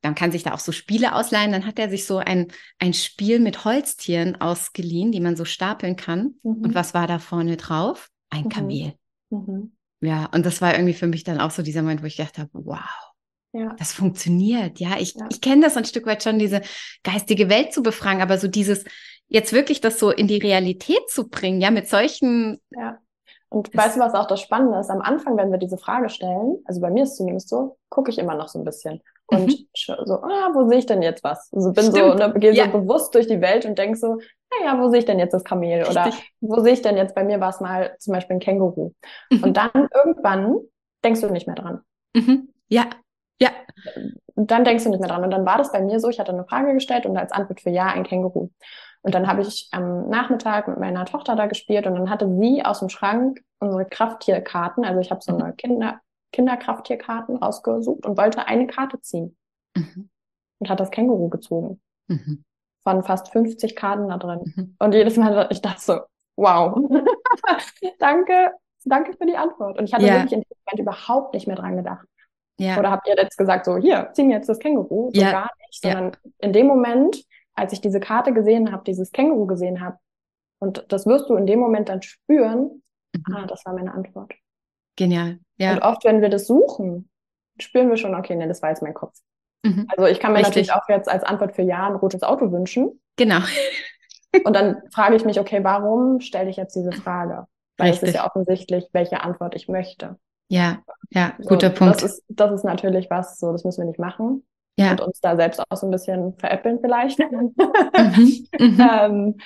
dann 0.00 0.14
kann 0.14 0.32
sich 0.32 0.42
da 0.42 0.54
auch 0.54 0.60
so 0.60 0.72
Spiele 0.72 1.14
ausleihen. 1.14 1.52
Dann 1.52 1.66
hat 1.66 1.78
er 1.78 1.88
sich 1.88 2.06
so 2.06 2.18
ein, 2.18 2.48
ein 2.78 2.94
Spiel 2.94 3.38
mit 3.38 3.64
Holztieren 3.64 4.40
ausgeliehen, 4.40 5.12
die 5.12 5.20
man 5.20 5.36
so 5.36 5.44
stapeln 5.44 5.96
kann. 5.96 6.34
Mhm. 6.42 6.64
Und 6.64 6.74
was 6.74 6.94
war 6.94 7.06
da 7.06 7.18
vorne 7.18 7.56
drauf? 7.56 8.08
Ein 8.30 8.44
mhm. 8.44 8.48
Kamel. 8.48 8.92
Mhm. 9.30 9.72
Ja, 10.00 10.26
und 10.26 10.44
das 10.44 10.60
war 10.60 10.74
irgendwie 10.74 10.94
für 10.94 11.06
mich 11.06 11.22
dann 11.22 11.40
auch 11.40 11.50
so 11.50 11.62
dieser 11.62 11.82
Moment, 11.82 12.02
wo 12.02 12.06
ich 12.06 12.16
gedacht 12.16 12.38
habe, 12.38 12.50
wow 12.52 12.80
ja. 13.56 13.74
Das 13.78 13.92
funktioniert, 13.92 14.78
ja. 14.80 14.96
Ich, 14.98 15.14
ja. 15.14 15.26
ich 15.30 15.40
kenne 15.40 15.62
das 15.62 15.76
ein 15.76 15.84
Stück 15.84 16.06
weit 16.06 16.22
schon, 16.22 16.38
diese 16.38 16.60
geistige 17.02 17.48
Welt 17.48 17.72
zu 17.72 17.82
befragen, 17.82 18.22
aber 18.22 18.38
so 18.38 18.48
dieses, 18.48 18.84
jetzt 19.28 19.52
wirklich 19.52 19.80
das 19.80 19.98
so 19.98 20.10
in 20.10 20.28
die 20.28 20.38
Realität 20.38 21.08
zu 21.08 21.28
bringen, 21.28 21.60
ja, 21.60 21.70
mit 21.70 21.88
solchen. 21.88 22.60
Ja. 22.70 22.98
Und 23.48 23.74
weißt 23.74 23.96
du, 23.96 24.00
was 24.00 24.14
auch 24.14 24.26
das 24.26 24.40
Spannende 24.40 24.78
ist? 24.78 24.90
Am 24.90 25.00
Anfang, 25.00 25.36
wenn 25.36 25.50
wir 25.50 25.58
diese 25.58 25.78
Frage 25.78 26.08
stellen, 26.08 26.58
also 26.64 26.80
bei 26.80 26.90
mir 26.90 27.04
ist 27.04 27.12
es 27.12 27.16
zumindest 27.16 27.48
so, 27.48 27.78
gucke 27.88 28.10
ich 28.10 28.18
immer 28.18 28.34
noch 28.34 28.48
so 28.48 28.58
ein 28.58 28.64
bisschen. 28.64 29.00
Und 29.28 29.46
mhm. 29.46 29.66
so, 30.04 30.14
ah, 30.14 30.50
wo 30.52 30.68
sehe 30.68 30.78
ich 30.78 30.86
denn 30.86 31.02
jetzt 31.02 31.24
was? 31.24 31.50
Also 31.52 31.72
bin 31.72 31.84
Stimmt. 31.84 31.96
so, 31.96 32.14
ne, 32.14 32.34
gehe 32.38 32.52
ja. 32.52 32.66
so 32.66 32.78
bewusst 32.78 33.14
durch 33.14 33.26
die 33.26 33.40
Welt 33.40 33.64
und 33.64 33.78
denke 33.78 33.96
so, 33.96 34.18
naja, 34.50 34.78
wo 34.80 34.90
sehe 34.90 35.00
ich 35.00 35.04
denn 35.04 35.18
jetzt 35.18 35.32
das 35.32 35.44
Kamel? 35.44 35.78
Richtig. 35.78 35.96
Oder 35.96 36.12
wo 36.40 36.60
sehe 36.60 36.74
ich 36.74 36.82
denn 36.82 36.96
jetzt, 36.96 37.14
bei 37.14 37.24
mir 37.24 37.40
war 37.40 37.50
es 37.50 37.60
mal 37.60 37.96
zum 37.98 38.12
Beispiel 38.14 38.36
ein 38.36 38.40
Känguru. 38.40 38.92
Mhm. 39.30 39.42
Und 39.42 39.56
dann 39.56 39.88
irgendwann 39.94 40.58
denkst 41.04 41.20
du 41.20 41.28
nicht 41.28 41.46
mehr 41.46 41.56
dran. 41.56 41.80
Mhm. 42.14 42.52
Ja, 42.68 42.86
ja. 43.40 43.50
Und 44.34 44.50
dann 44.50 44.64
denkst 44.64 44.84
du 44.84 44.90
nicht 44.90 45.00
mehr 45.00 45.08
dran. 45.08 45.24
Und 45.24 45.30
dann 45.30 45.46
war 45.46 45.58
das 45.58 45.72
bei 45.72 45.80
mir 45.82 46.00
so, 46.00 46.08
ich 46.08 46.18
hatte 46.18 46.32
eine 46.32 46.44
Frage 46.44 46.72
gestellt 46.74 47.06
und 47.06 47.16
als 47.16 47.32
Antwort 47.32 47.60
für 47.60 47.70
Ja 47.70 47.86
ein 47.86 48.04
Känguru. 48.04 48.50
Und 49.02 49.14
dann 49.14 49.28
habe 49.28 49.42
ich 49.42 49.68
am 49.70 50.08
Nachmittag 50.08 50.66
mit 50.68 50.78
meiner 50.78 51.04
Tochter 51.04 51.36
da 51.36 51.46
gespielt 51.46 51.86
und 51.86 51.94
dann 51.94 52.10
hatte 52.10 52.28
sie 52.40 52.64
aus 52.64 52.80
dem 52.80 52.88
Schrank 52.88 53.40
unsere 53.60 53.84
Krafttierkarten. 53.84 54.84
Also 54.84 55.00
ich 55.00 55.10
habe 55.10 55.20
so 55.22 55.36
eine 55.36 55.52
Kinder, 55.52 56.00
Kinderkrafttierkarten 56.32 57.36
rausgesucht 57.36 58.04
und 58.04 58.18
wollte 58.18 58.46
eine 58.46 58.66
Karte 58.66 59.00
ziehen. 59.00 59.36
Mhm. 59.76 60.10
Und 60.58 60.68
hat 60.68 60.80
das 60.80 60.90
Känguru 60.90 61.28
gezogen. 61.28 61.80
Mhm. 62.08 62.42
Von 62.82 63.04
fast 63.04 63.30
50 63.30 63.76
Karten 63.76 64.08
da 64.08 64.16
drin. 64.16 64.52
Mhm. 64.56 64.76
Und 64.78 64.94
jedes 64.94 65.16
Mal, 65.16 65.48
ich 65.50 65.60
dachte 65.60 65.80
so, 65.80 66.00
wow. 66.36 66.76
danke, 67.98 68.52
danke 68.84 69.12
für 69.16 69.26
die 69.26 69.36
Antwort. 69.36 69.78
Und 69.78 69.84
ich 69.84 69.94
hatte 69.94 70.06
ja. 70.06 70.14
wirklich 70.14 70.32
in 70.32 70.40
dem 70.40 70.56
Moment 70.64 70.80
überhaupt 70.80 71.34
nicht 71.34 71.46
mehr 71.46 71.56
dran 71.56 71.76
gedacht. 71.76 72.06
Ja. 72.58 72.78
Oder 72.78 72.90
habt 72.90 73.06
ihr 73.06 73.16
jetzt 73.16 73.36
gesagt, 73.36 73.66
so, 73.66 73.76
hier, 73.76 74.10
zieh 74.14 74.24
mir 74.24 74.36
jetzt 74.36 74.48
das 74.48 74.58
Känguru? 74.58 75.10
So 75.12 75.20
ja. 75.20 75.30
gar 75.30 75.50
nicht, 75.66 75.82
sondern 75.82 76.12
ja. 76.24 76.30
in 76.38 76.52
dem 76.52 76.66
Moment, 76.66 77.22
als 77.54 77.72
ich 77.72 77.80
diese 77.80 78.00
Karte 78.00 78.32
gesehen 78.32 78.72
habe, 78.72 78.84
dieses 78.84 79.12
Känguru 79.12 79.46
gesehen 79.46 79.80
habe, 79.80 79.98
und 80.58 80.86
das 80.88 81.06
wirst 81.06 81.28
du 81.28 81.36
in 81.36 81.46
dem 81.46 81.58
Moment 81.58 81.88
dann 81.88 82.02
spüren, 82.02 82.82
mhm. 83.14 83.34
ah, 83.34 83.46
das 83.46 83.64
war 83.66 83.74
meine 83.74 83.92
Antwort. 83.92 84.32
Genial, 84.96 85.38
ja. 85.58 85.74
Und 85.74 85.82
oft, 85.82 86.04
wenn 86.04 86.22
wir 86.22 86.30
das 86.30 86.46
suchen, 86.46 87.10
spüren 87.58 87.90
wir 87.90 87.98
schon, 87.98 88.14
okay, 88.14 88.34
nee, 88.34 88.48
das 88.48 88.62
war 88.62 88.70
jetzt 88.70 88.82
mein 88.82 88.94
Kopf. 88.94 89.18
Mhm. 89.62 89.86
Also 89.88 90.06
ich 90.06 90.20
kann 90.20 90.32
mir 90.32 90.38
Richtig. 90.38 90.68
natürlich 90.68 90.72
auch 90.72 90.88
jetzt 90.88 91.08
als 91.08 91.24
Antwort 91.24 91.54
für 91.54 91.62
Ja 91.62 91.86
ein 91.86 91.96
rotes 91.96 92.22
Auto 92.22 92.52
wünschen. 92.52 93.00
Genau. 93.16 93.40
und 94.44 94.54
dann 94.54 94.82
frage 94.92 95.16
ich 95.16 95.24
mich, 95.24 95.40
okay, 95.40 95.62
warum 95.62 96.20
stelle 96.20 96.48
ich 96.48 96.56
jetzt 96.56 96.74
diese 96.74 96.92
Frage? 96.92 97.46
Weil 97.76 97.90
Richtig. 97.90 98.08
es 98.08 98.14
ist 98.14 98.14
ja 98.16 98.26
offensichtlich, 98.26 98.88
welche 98.92 99.20
Antwort 99.20 99.54
ich 99.54 99.68
möchte. 99.68 100.18
Ja, 100.48 100.82
ja, 101.10 101.34
guter 101.46 101.70
so, 101.70 101.74
Punkt. 101.74 102.02
Das 102.02 102.02
ist, 102.02 102.24
das 102.28 102.52
ist 102.52 102.64
natürlich 102.64 103.08
was, 103.10 103.38
so, 103.38 103.52
das 103.52 103.64
müssen 103.64 103.82
wir 103.82 103.88
nicht 103.88 103.98
machen. 103.98 104.44
Ja. 104.78 104.90
Und 104.90 105.00
uns 105.00 105.20
da 105.20 105.36
selbst 105.36 105.60
auch 105.60 105.76
so 105.76 105.86
ein 105.86 105.90
bisschen 105.90 106.34
veräppeln 106.38 106.78
vielleicht. 106.80 107.18
Mhm, 107.18 107.54
mhm. 108.58 108.80
ähm, 108.80 109.36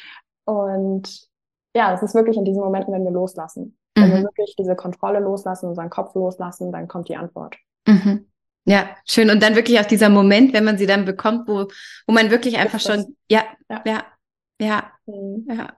und 0.45 1.29
ja, 1.75 1.95
es 1.95 2.03
ist 2.03 2.15
wirklich 2.15 2.37
in 2.37 2.45
diesen 2.45 2.61
Momenten, 2.61 2.93
wenn 2.93 3.05
wir 3.05 3.13
loslassen. 3.13 3.79
Mhm. 3.97 4.03
Wenn 4.03 4.11
wir 4.11 4.19
mhm. 4.19 4.25
wirklich 4.25 4.55
diese 4.59 4.75
Kontrolle 4.75 5.21
loslassen, 5.21 5.69
unseren 5.69 5.91
Kopf 5.91 6.15
loslassen, 6.15 6.73
dann 6.73 6.89
kommt 6.89 7.09
die 7.09 7.17
Antwort. 7.17 7.57
Mhm. 7.87 8.27
Ja, 8.67 8.91
schön. 9.07 9.31
Und 9.31 9.43
dann 9.43 9.55
wirklich 9.55 9.79
auch 9.81 9.87
dieser 9.87 10.09
Moment, 10.09 10.53
wenn 10.53 10.65
man 10.65 10.79
sie 10.79 10.87
dann 10.87 11.05
bekommt, 11.05 11.49
wo, 11.49 11.69
wo 12.07 12.13
man 12.13 12.31
wirklich 12.31 12.59
einfach 12.59 12.81
schon, 12.81 13.17
ja, 13.29 13.45
ja, 13.69 13.83
ja, 13.87 14.05
ja, 14.61 14.93
mhm. 15.07 15.47
ja, 15.49 15.73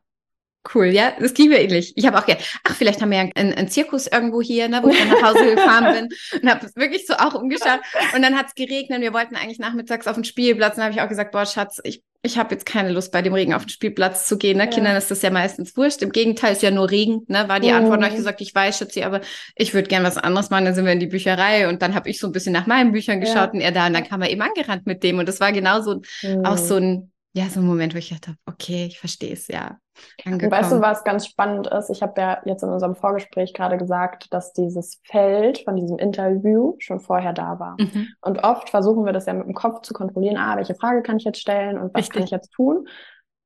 Cool, 0.73 0.87
ja, 0.87 1.13
das 1.19 1.35
ging 1.35 1.49
mir 1.49 1.61
ähnlich. 1.61 1.93
Ich 1.97 2.07
habe 2.07 2.17
auch 2.17 2.25
gedacht, 2.25 2.61
ach, 2.63 2.77
vielleicht 2.77 3.03
haben 3.03 3.11
wir 3.11 3.25
ja 3.25 3.31
einen, 3.35 3.53
einen 3.53 3.69
Zirkus 3.69 4.07
irgendwo 4.07 4.41
hier, 4.41 4.69
ne, 4.69 4.81
wo 4.83 4.91
ich 4.91 4.99
dann 4.99 5.09
nach 5.09 5.23
Hause 5.23 5.57
gefahren 5.57 5.93
bin 5.93 6.41
und 6.41 6.49
habe 6.49 6.69
wirklich 6.77 7.05
so 7.05 7.15
auch 7.15 7.35
umgeschaut. 7.35 7.81
Und 8.15 8.23
dann 8.23 8.37
hat 8.37 8.47
es 8.47 8.55
geregnet 8.55 8.99
und 8.99 9.03
wir 9.03 9.13
wollten 9.13 9.35
eigentlich 9.35 9.59
nachmittags 9.59 10.07
auf 10.07 10.15
den 10.15 10.25
Spielplatz. 10.25 10.75
Und 10.75 10.79
dann 10.79 10.85
habe 10.85 10.95
ich 10.95 11.01
auch 11.01 11.09
gesagt, 11.09 11.33
boah, 11.33 11.47
Schatz, 11.47 11.81
ich, 11.83 12.05
ich 12.23 12.39
habe 12.39 12.55
jetzt 12.55 12.65
keine 12.65 12.93
Lust, 12.93 13.11
bei 13.11 13.23
dem 13.23 13.35
Regen 13.35 13.55
auf 13.55 13.65
den 13.65 13.71
Spielplatz 13.71 14.29
zu 14.29 14.39
gehen. 14.39 14.57
Ne? 14.57 14.65
Ja. 14.65 14.71
Kindern 14.71 14.97
ist 14.97 15.11
das 15.11 15.23
ja 15.23 15.31
meistens 15.31 15.77
wurscht. 15.77 16.01
Im 16.01 16.13
Gegenteil, 16.13 16.53
ist 16.53 16.63
ja 16.63 16.71
nur 16.71 16.89
Regen, 16.91 17.23
ne, 17.27 17.49
war 17.49 17.59
die 17.59 17.71
mhm. 17.71 17.79
Antwort. 17.79 17.99
Und 17.99 18.05
habe 18.05 18.13
ich 18.13 18.19
gesagt, 18.19 18.41
ich 18.41 18.55
weiß, 18.55 18.79
Schatzi, 18.79 19.03
aber 19.03 19.21
ich 19.57 19.75
würde 19.75 19.89
gern 19.89 20.05
was 20.05 20.17
anderes 20.17 20.51
machen. 20.51 20.65
Dann 20.65 20.77
sind 20.77 20.85
wir 20.85 20.93
in 20.93 21.01
die 21.01 21.07
Bücherei 21.09 21.69
und 21.69 21.83
dann 21.83 21.97
habe 21.97 22.09
ich 22.09 22.21
so 22.21 22.29
ein 22.29 22.33
bisschen 22.33 22.53
nach 22.53 22.67
meinen 22.67 22.93
Büchern 22.93 23.21
geschaut 23.21 23.35
ja. 23.35 23.51
und 23.53 23.61
er 23.61 23.73
da. 23.73 23.89
Und 23.89 23.95
dann 23.95 24.05
kam 24.05 24.23
er 24.23 24.31
eben 24.31 24.43
angerannt 24.43 24.87
mit 24.87 25.03
dem. 25.03 25.19
Und 25.19 25.29
das 25.29 25.41
war 25.41 25.51
genau 25.51 25.81
so 25.81 26.03
mhm. 26.23 26.45
auch 26.45 26.57
so 26.57 26.77
ein 26.77 27.12
ja, 27.35 27.47
so 27.49 27.61
ein 27.61 27.67
Moment, 27.67 27.95
wo 27.95 27.99
ich 27.99 28.11
dachte, 28.11 28.37
okay, 28.47 28.87
ich 28.87 28.99
verstehe 28.99 29.33
es, 29.33 29.49
ja. 29.49 29.79
Und 30.27 30.43
weißt 30.43 30.73
du, 30.73 30.81
was 30.81 31.03
ganz 31.05 31.27
spannend 31.27 31.67
ist? 31.67 31.89
Ich 31.91 32.03
habe 32.03 32.21
ja 32.21 32.43
jetzt 32.45 32.63
in 32.63 32.69
unserem 32.69 32.95
Vorgespräch 32.95 33.55
gerade 33.55 33.79
gesagt, 33.79 34.33
dass 34.33 34.53
dieses 34.53 35.01
Feld 35.05 35.59
von 35.61 35.77
diesem 35.77 35.99
Interview 35.99 36.75
schon 36.79 37.01
vorher 37.01 37.33
da 37.33 37.59
war. 37.59 37.77
Mhm. 37.79 38.09
Und 38.21 38.45
oft 38.45 38.69
versuchen 38.69 39.07
wir 39.07 39.13
das 39.13 39.27
ja 39.27 39.33
mit 39.33 39.47
dem 39.47 39.55
Kopf 39.55 39.81
zu 39.83 39.95
kontrollieren, 39.95 40.37
ah, 40.37 40.57
welche 40.57 40.75
Frage 40.75 41.03
kann 41.03 41.17
ich 41.17 41.25
jetzt 41.25 41.41
stellen 41.41 41.79
und 41.79 41.95
was 41.95 42.01
Richtig. 42.01 42.15
kann 42.15 42.25
ich 42.25 42.31
jetzt 42.31 42.53
tun? 42.53 42.87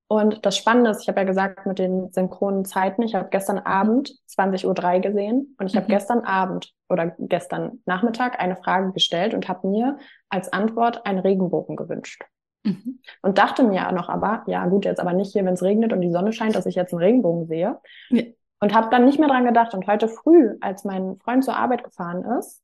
Und 0.09 0.47
das 0.47 0.57
Spannende 0.57 0.91
ist, 0.91 1.03
ich 1.03 1.09
habe 1.09 1.21
ja 1.21 1.27
gesagt, 1.27 1.67
mit 1.67 1.81
den 1.81 2.13
synchronen 2.13 2.65
Zeiten, 2.65 3.03
ich 3.03 3.15
habe 3.15 3.29
gestern 3.31 3.57
mhm. 3.57 3.67
Abend 3.67 4.15
20.03 4.37 4.67
Uhr 4.67 5.01
gesehen 5.01 5.57
und 5.59 5.67
ich 5.67 5.75
mhm. 5.75 5.79
habe 5.79 5.89
gestern 5.89 6.21
Abend 6.21 6.73
oder 6.89 7.15
gestern 7.19 7.83
Nachmittag 7.87 8.41
eine 8.41 8.57
Frage 8.57 8.93
gestellt 8.93 9.35
und 9.35 9.49
habe 9.49 9.69
mir 9.69 9.99
als 10.29 10.53
Antwort 10.53 11.07
einen 11.07 11.19
Regenbogen 11.21 11.77
gewünscht. 11.77 12.23
Mhm. 12.67 12.99
Und 13.23 13.39
dachte 13.39 13.63
mir 13.63 13.91
noch 13.93 14.09
aber, 14.09 14.43
ja 14.47 14.67
gut, 14.67 14.85
jetzt 14.85 15.01
aber 15.01 15.13
nicht 15.13 15.33
hier, 15.33 15.45
wenn 15.45 15.55
es 15.55 15.63
regnet 15.63 15.93
und 15.93 16.01
die 16.01 16.11
Sonne 16.11 16.33
scheint, 16.33 16.57
dass 16.57 16.67
ich 16.67 16.75
jetzt 16.75 16.93
einen 16.93 17.03
Regenbogen 17.03 17.47
sehe. 17.47 17.79
Ja. 18.11 18.23
Und 18.61 18.75
habe 18.75 18.89
dann 18.91 19.05
nicht 19.05 19.19
mehr 19.19 19.29
dran 19.29 19.45
gedacht. 19.45 19.75
Und 19.75 19.87
heute 19.87 20.09
früh, 20.09 20.57
als 20.61 20.85
mein 20.85 21.19
Freund 21.19 21.45
zur 21.45 21.57
Arbeit 21.57 21.85
gefahren 21.85 22.25
ist, 22.39 22.63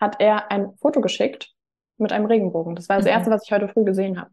hat 0.00 0.16
er 0.20 0.50
ein 0.50 0.74
Foto 0.80 1.00
geschickt 1.00 1.52
mit 1.96 2.12
einem 2.12 2.26
Regenbogen. 2.26 2.76
Das 2.76 2.88
war 2.88 2.96
das 2.96 3.06
mhm. 3.06 3.12
Erste, 3.12 3.30
was 3.30 3.44
ich 3.44 3.52
heute 3.52 3.68
früh 3.68 3.84
gesehen 3.84 4.20
habe. 4.20 4.30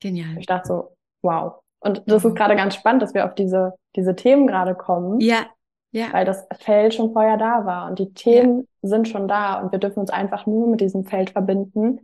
Genial. 0.00 0.36
Ich 0.38 0.46
dachte 0.46 0.68
so, 0.68 0.96
wow. 1.22 1.60
Und 1.80 2.02
das 2.06 2.24
mhm. 2.24 2.30
ist 2.30 2.36
gerade 2.36 2.56
ganz 2.56 2.74
spannend, 2.74 3.02
dass 3.02 3.14
wir 3.14 3.24
auf 3.24 3.34
diese, 3.34 3.74
diese 3.96 4.14
Themen 4.14 4.46
gerade 4.46 4.74
kommen. 4.74 5.20
Ja. 5.20 5.46
Ja. 5.90 6.12
Weil 6.12 6.26
das 6.26 6.46
Feld 6.60 6.92
schon 6.94 7.14
vorher 7.14 7.38
da 7.38 7.64
war 7.64 7.88
und 7.88 7.98
die 7.98 8.12
Themen 8.12 8.68
ja. 8.82 8.88
sind 8.90 9.08
schon 9.08 9.26
da 9.26 9.58
und 9.58 9.72
wir 9.72 9.78
dürfen 9.78 10.00
uns 10.00 10.10
einfach 10.10 10.44
nur 10.44 10.68
mit 10.68 10.82
diesem 10.82 11.04
Feld 11.04 11.30
verbinden 11.30 12.00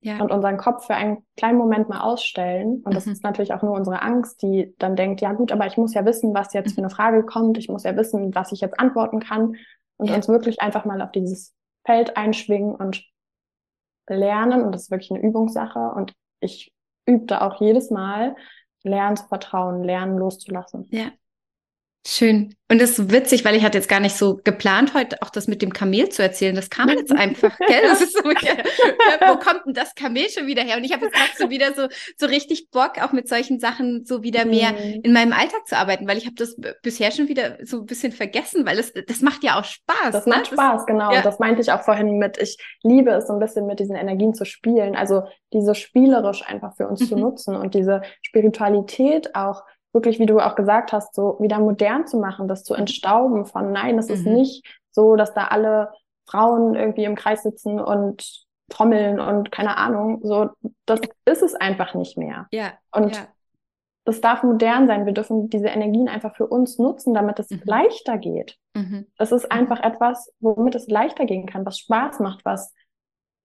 ja. 0.00 0.20
und 0.20 0.30
unseren 0.30 0.56
Kopf 0.56 0.86
für 0.86 0.94
einen 0.94 1.24
kleinen 1.36 1.58
Moment 1.58 1.88
mal 1.88 2.00
ausstellen. 2.00 2.82
Und 2.84 2.94
das 2.94 3.06
mhm. 3.06 3.12
ist 3.12 3.22
natürlich 3.24 3.52
auch 3.52 3.62
nur 3.62 3.74
unsere 3.74 4.02
Angst, 4.02 4.42
die 4.42 4.74
dann 4.78 4.96
denkt, 4.96 5.20
ja 5.20 5.32
gut, 5.32 5.52
aber 5.52 5.66
ich 5.66 5.76
muss 5.76 5.94
ja 5.94 6.04
wissen, 6.04 6.34
was 6.34 6.52
jetzt 6.52 6.74
für 6.74 6.80
eine 6.80 6.90
Frage 6.90 7.24
kommt. 7.24 7.58
Ich 7.58 7.68
muss 7.68 7.84
ja 7.84 7.96
wissen, 7.96 8.34
was 8.34 8.52
ich 8.52 8.60
jetzt 8.60 8.78
antworten 8.78 9.20
kann. 9.20 9.56
Und 9.96 10.08
ja. 10.08 10.16
uns 10.16 10.28
wirklich 10.28 10.62
einfach 10.62 10.84
mal 10.84 11.02
auf 11.02 11.12
dieses 11.12 11.54
Feld 11.84 12.16
einschwingen 12.16 12.74
und 12.74 13.04
lernen. 14.08 14.64
Und 14.64 14.72
das 14.72 14.84
ist 14.84 14.90
wirklich 14.90 15.10
eine 15.10 15.20
Übungssache. 15.20 15.92
Und 15.94 16.14
ich 16.40 16.72
übe 17.06 17.26
da 17.26 17.42
auch 17.42 17.60
jedes 17.60 17.90
Mal, 17.90 18.34
lernen 18.82 19.16
zu 19.16 19.26
vertrauen, 19.26 19.84
lernen 19.84 20.16
loszulassen. 20.16 20.88
Ja. 20.90 21.10
Schön. 22.06 22.54
Und 22.70 22.80
das 22.80 22.98
ist 22.98 23.12
witzig, 23.12 23.44
weil 23.44 23.56
ich 23.56 23.64
hatte 23.64 23.76
jetzt 23.76 23.88
gar 23.88 24.00
nicht 24.00 24.16
so 24.16 24.40
geplant, 24.42 24.94
heute 24.94 25.20
auch 25.20 25.28
das 25.28 25.48
mit 25.48 25.60
dem 25.60 25.72
Kamel 25.72 26.08
zu 26.08 26.22
erzählen. 26.22 26.54
Das 26.54 26.70
kam 26.70 26.88
jetzt 26.88 27.12
einfach, 27.12 27.58
gell? 27.58 27.82
Das 27.82 28.00
ist 28.00 28.16
so, 28.16 28.30
ja, 28.30 28.54
wo 29.28 29.38
kommt 29.38 29.66
denn 29.66 29.74
das 29.74 29.94
Kamel 29.94 30.30
schon 30.30 30.46
wieder 30.46 30.62
her? 30.62 30.78
Und 30.78 30.84
ich 30.84 30.92
habe 30.92 31.04
jetzt 31.04 31.14
gerade 31.14 31.30
so 31.36 31.50
wieder 31.50 31.74
so, 31.74 31.88
so 32.16 32.26
richtig 32.26 32.70
Bock, 32.70 32.92
auch 33.02 33.12
mit 33.12 33.28
solchen 33.28 33.60
Sachen 33.60 34.06
so 34.06 34.22
wieder 34.22 34.46
mehr 34.46 34.72
mhm. 34.72 35.00
in 35.02 35.12
meinem 35.12 35.34
Alltag 35.34 35.66
zu 35.66 35.76
arbeiten, 35.76 36.08
weil 36.08 36.16
ich 36.16 36.24
habe 36.24 36.36
das 36.36 36.56
bisher 36.82 37.10
schon 37.10 37.28
wieder 37.28 37.58
so 37.64 37.80
ein 37.80 37.86
bisschen 37.86 38.12
vergessen, 38.12 38.64
weil 38.64 38.78
es, 38.78 38.92
das 38.92 39.20
macht 39.20 39.44
ja 39.44 39.60
auch 39.60 39.64
Spaß. 39.64 40.12
Das 40.12 40.26
ne? 40.26 40.36
macht 40.36 40.46
Spaß, 40.46 40.76
das, 40.78 40.86
genau. 40.86 41.12
Ja. 41.12 41.20
Das 41.20 41.38
meinte 41.38 41.60
ich 41.60 41.70
auch 41.70 41.82
vorhin 41.82 42.18
mit, 42.18 42.38
ich 42.38 42.56
liebe 42.82 43.10
es 43.10 43.26
so 43.26 43.34
ein 43.34 43.40
bisschen 43.40 43.66
mit 43.66 43.78
diesen 43.78 43.96
Energien 43.96 44.32
zu 44.32 44.46
spielen. 44.46 44.96
Also 44.96 45.24
diese 45.52 45.74
spielerisch 45.74 46.46
einfach 46.46 46.74
für 46.76 46.88
uns 46.88 47.00
mhm. 47.00 47.06
zu 47.06 47.16
nutzen 47.16 47.56
und 47.56 47.74
diese 47.74 48.00
Spiritualität 48.22 49.34
auch 49.34 49.64
wirklich, 49.92 50.18
wie 50.18 50.26
du 50.26 50.38
auch 50.40 50.54
gesagt 50.54 50.92
hast, 50.92 51.14
so 51.14 51.36
wieder 51.40 51.58
modern 51.58 52.06
zu 52.06 52.18
machen, 52.18 52.48
das 52.48 52.64
zu 52.64 52.74
entstauben 52.74 53.46
von 53.46 53.72
nein, 53.72 53.98
es 53.98 54.08
mhm. 54.08 54.14
ist 54.14 54.26
nicht 54.26 54.80
so, 54.90 55.16
dass 55.16 55.34
da 55.34 55.48
alle 55.48 55.92
Frauen 56.26 56.74
irgendwie 56.74 57.04
im 57.04 57.16
Kreis 57.16 57.42
sitzen 57.42 57.80
und 57.80 58.46
trommeln 58.68 59.18
und 59.20 59.50
keine 59.50 59.76
Ahnung, 59.76 60.20
so, 60.22 60.50
das 60.86 61.00
ist 61.24 61.42
es 61.42 61.54
einfach 61.54 61.94
nicht 61.94 62.16
mehr. 62.16 62.46
Ja. 62.52 62.72
Und 62.92 63.16
ja. 63.16 63.26
das 64.04 64.20
darf 64.20 64.44
modern 64.44 64.86
sein. 64.86 65.06
Wir 65.06 65.12
dürfen 65.12 65.50
diese 65.50 65.66
Energien 65.66 66.08
einfach 66.08 66.36
für 66.36 66.46
uns 66.46 66.78
nutzen, 66.78 67.12
damit 67.12 67.40
es 67.40 67.50
mhm. 67.50 67.62
leichter 67.64 68.16
geht. 68.16 68.56
Mhm. 68.74 69.06
Das 69.16 69.32
ist 69.32 69.44
mhm. 69.44 69.58
einfach 69.58 69.80
etwas, 69.80 70.32
womit 70.38 70.76
es 70.76 70.86
leichter 70.86 71.26
gehen 71.26 71.46
kann, 71.46 71.66
was 71.66 71.78
Spaß 71.78 72.20
macht, 72.20 72.44
was, 72.44 72.72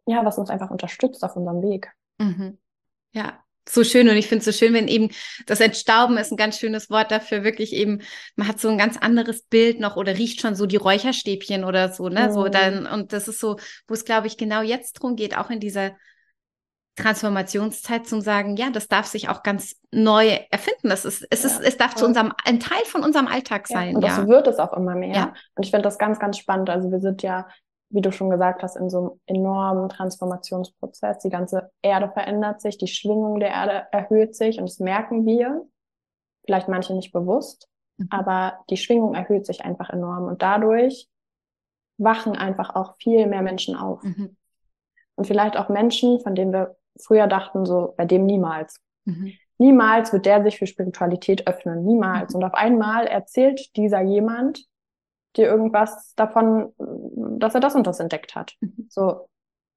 ja, 0.06 0.24
was 0.24 0.38
uns 0.38 0.52
einfach 0.52 0.70
unterstützt 0.70 1.24
auf 1.24 1.36
unserem 1.36 1.64
Weg. 1.64 1.92
Mhm. 2.20 2.60
Ja, 3.12 3.40
so 3.68 3.84
schön 3.84 4.10
und 4.10 4.16
ich 4.16 4.28
finde 4.28 4.40
es 4.40 4.46
so 4.46 4.52
schön, 4.52 4.74
wenn 4.74 4.88
eben 4.88 5.10
das 5.46 5.60
Entstauben 5.60 6.18
ist 6.18 6.32
ein 6.32 6.38
ganz 6.38 6.60
schönes 6.60 6.90
Wort 6.90 7.12
dafür, 7.12 7.44
wirklich 7.44 7.74
eben, 7.74 8.02
man 8.36 8.48
hat 8.48 8.60
so 8.60 8.70
ein 8.70 8.78
ganz 8.78 8.98
anderes 8.98 9.44
Bild 9.44 9.80
noch 9.80 9.96
oder 9.96 10.18
riecht 10.18 10.42
schon 10.42 10.56
so 10.56 10.66
die 10.66 10.76
Räucherstäbchen 10.76 11.64
oder 11.64 11.92
so, 11.92 12.10
ne? 12.10 12.28
Mhm. 12.28 12.34
So 12.34 12.48
dann, 12.48 12.86
und 12.86 13.14
das 13.14 13.28
ist 13.28 13.40
so, 13.40 13.58
wo 13.88 13.94
es, 13.94 14.06
glaube 14.06 14.28
ich, 14.28 14.38
genau 14.38 14.62
jetzt 14.62 14.94
drum 14.94 15.16
geht, 15.16 15.38
auch 15.38 15.50
in 15.50 15.60
dieser 15.60 15.92
Transformationszeit 16.96 18.08
zu 18.08 18.22
sagen, 18.22 18.56
ja, 18.56 18.70
das 18.70 18.88
darf 18.88 19.06
sich 19.06 19.28
auch 19.28 19.44
ganz 19.44 19.76
neu 19.92 20.40
erfinden. 20.50 20.90
Das 20.90 21.04
ist, 21.04 21.28
es 21.30 21.44
ja, 21.44 21.50
ist, 21.50 21.62
es 21.62 21.78
darf 21.78 21.96
zu 21.96 22.06
unserem, 22.06 22.32
ein 22.46 22.62
Teil 22.62 22.84
von 22.86 23.04
unserem 23.04 23.28
Alltag 23.28 23.68
sein. 23.68 23.90
Ja, 23.90 23.96
und 23.96 24.02
das 24.02 24.28
wird 24.28 24.48
es 24.48 24.60
auch 24.60 24.72
immer 24.74 24.96
mehr. 24.96 25.16
Ja. 25.16 25.34
Und 25.56 25.66
ich 25.66 25.72
finde 25.72 25.84
das 25.84 25.98
ganz, 25.98 26.20
ganz 26.20 26.38
spannend. 26.38 26.70
Also 26.70 26.90
wir 26.92 27.02
sind 27.02 27.22
ja 27.22 27.50
wie 27.96 28.02
du 28.02 28.12
schon 28.12 28.30
gesagt 28.30 28.62
hast, 28.62 28.76
in 28.76 28.90
so 28.90 29.00
einem 29.00 29.12
enormen 29.26 29.88
Transformationsprozess. 29.90 31.20
Die 31.20 31.30
ganze 31.30 31.72
Erde 31.82 32.10
verändert 32.12 32.62
sich, 32.62 32.78
die 32.78 32.88
Schwingung 32.88 33.40
der 33.40 33.50
Erde 33.50 33.88
erhöht 33.92 34.36
sich 34.36 34.60
und 34.60 34.70
das 34.70 34.80
merken 34.80 35.26
wir. 35.26 35.66
Vielleicht 36.46 36.68
manche 36.68 36.94
nicht 36.94 37.14
bewusst, 37.14 37.70
mhm. 37.98 38.08
aber 38.12 38.60
die 38.70 38.78
Schwingung 38.78 39.16
erhöht 39.16 39.46
sich 39.46 39.64
einfach 39.64 39.90
enorm 39.90 40.26
und 40.26 40.42
dadurch 40.42 41.08
wachen 41.98 42.34
einfach 42.34 42.76
auch 42.76 42.98
viel 42.98 43.26
mehr 43.28 43.42
Menschen 43.42 43.76
auf. 43.76 44.04
Mhm. 44.04 44.36
Und 45.16 45.26
vielleicht 45.26 45.56
auch 45.56 45.70
Menschen, 45.70 46.20
von 46.20 46.36
denen 46.36 46.52
wir 46.52 46.76
früher 47.02 47.28
dachten, 47.28 47.66
so 47.66 47.94
bei 47.98 48.06
dem 48.06 48.26
niemals. 48.26 48.82
Mhm. 49.06 49.32
Niemals 49.58 50.12
wird 50.12 50.26
der 50.26 50.44
sich 50.44 50.58
für 50.58 50.68
Spiritualität 50.68 51.48
öffnen, 51.48 51.86
niemals. 51.86 52.34
Mhm. 52.34 52.40
Und 52.40 52.44
auf 52.44 52.54
einmal 52.54 53.08
erzählt 53.08 53.76
dieser 53.78 54.02
jemand, 54.02 54.66
dir 55.38 55.48
irgendwas 55.48 56.14
davon, 56.16 56.74
dass 57.40 57.56
er 57.56 57.62
das 57.62 57.76
und 57.76 57.88
das 57.88 58.00
entdeckt 58.00 58.36
hat. 58.36 58.56
Mhm. 58.60 58.88
So, 58.90 59.28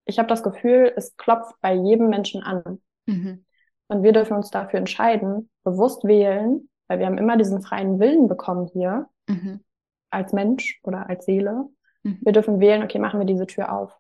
ich 0.05 0.19
habe 0.19 0.29
das 0.29 0.43
Gefühl, 0.43 0.93
es 0.97 1.17
klopft 1.17 1.55
bei 1.61 1.75
jedem 1.75 2.09
Menschen 2.09 2.43
an. 2.43 2.81
Mhm. 3.07 3.45
Und 3.89 4.03
wir 4.03 4.13
dürfen 4.13 4.37
uns 4.37 4.51
dafür 4.51 4.79
entscheiden, 4.79 5.51
bewusst 5.65 6.05
wählen, 6.05 6.69
weil 6.89 6.99
wir 6.99 7.07
haben 7.07 7.19
immer 7.19 7.37
diesen 7.37 7.63
freien 7.63 7.99
Willen 7.99 8.29
bekommen 8.29 8.67
hier, 8.73 9.09
mhm. 9.29 9.65
als 10.11 10.33
Mensch 10.33 10.81
oder 10.83 11.09
als 11.09 11.25
Seele. 11.25 11.65
Mhm. 12.03 12.19
Wir 12.23 12.33
dürfen 12.33 12.61
wählen, 12.61 12.83
okay, 12.83 12.99
machen 12.99 13.21
wir 13.21 13.27
diese 13.27 13.47
Tür 13.47 13.73
auf. 13.73 13.97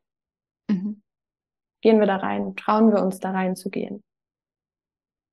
Mhm. 0.68 1.02
Gehen 1.80 2.00
wir 2.00 2.06
da 2.06 2.16
rein, 2.16 2.56
trauen 2.56 2.92
wir 2.92 3.02
uns 3.02 3.18
da 3.18 3.30
rein 3.30 3.56
zu 3.56 3.70
gehen. 3.70 4.02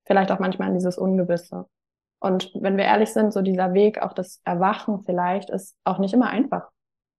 Vielleicht 0.05 0.31
auch 0.31 0.39
manchmal 0.39 0.69
in 0.69 0.75
dieses 0.75 0.97
Ungewisse. 0.97 1.65
Und 2.25 2.49
wenn 2.55 2.75
wir 2.75 2.85
ehrlich 2.85 3.13
sind, 3.13 3.31
so 3.31 3.43
dieser 3.43 3.75
Weg, 3.75 4.01
auch 4.01 4.11
das 4.11 4.41
Erwachen 4.45 5.03
vielleicht, 5.05 5.51
ist 5.51 5.75
auch 5.83 5.99
nicht 5.99 6.15
immer 6.15 6.27
einfach. 6.27 6.71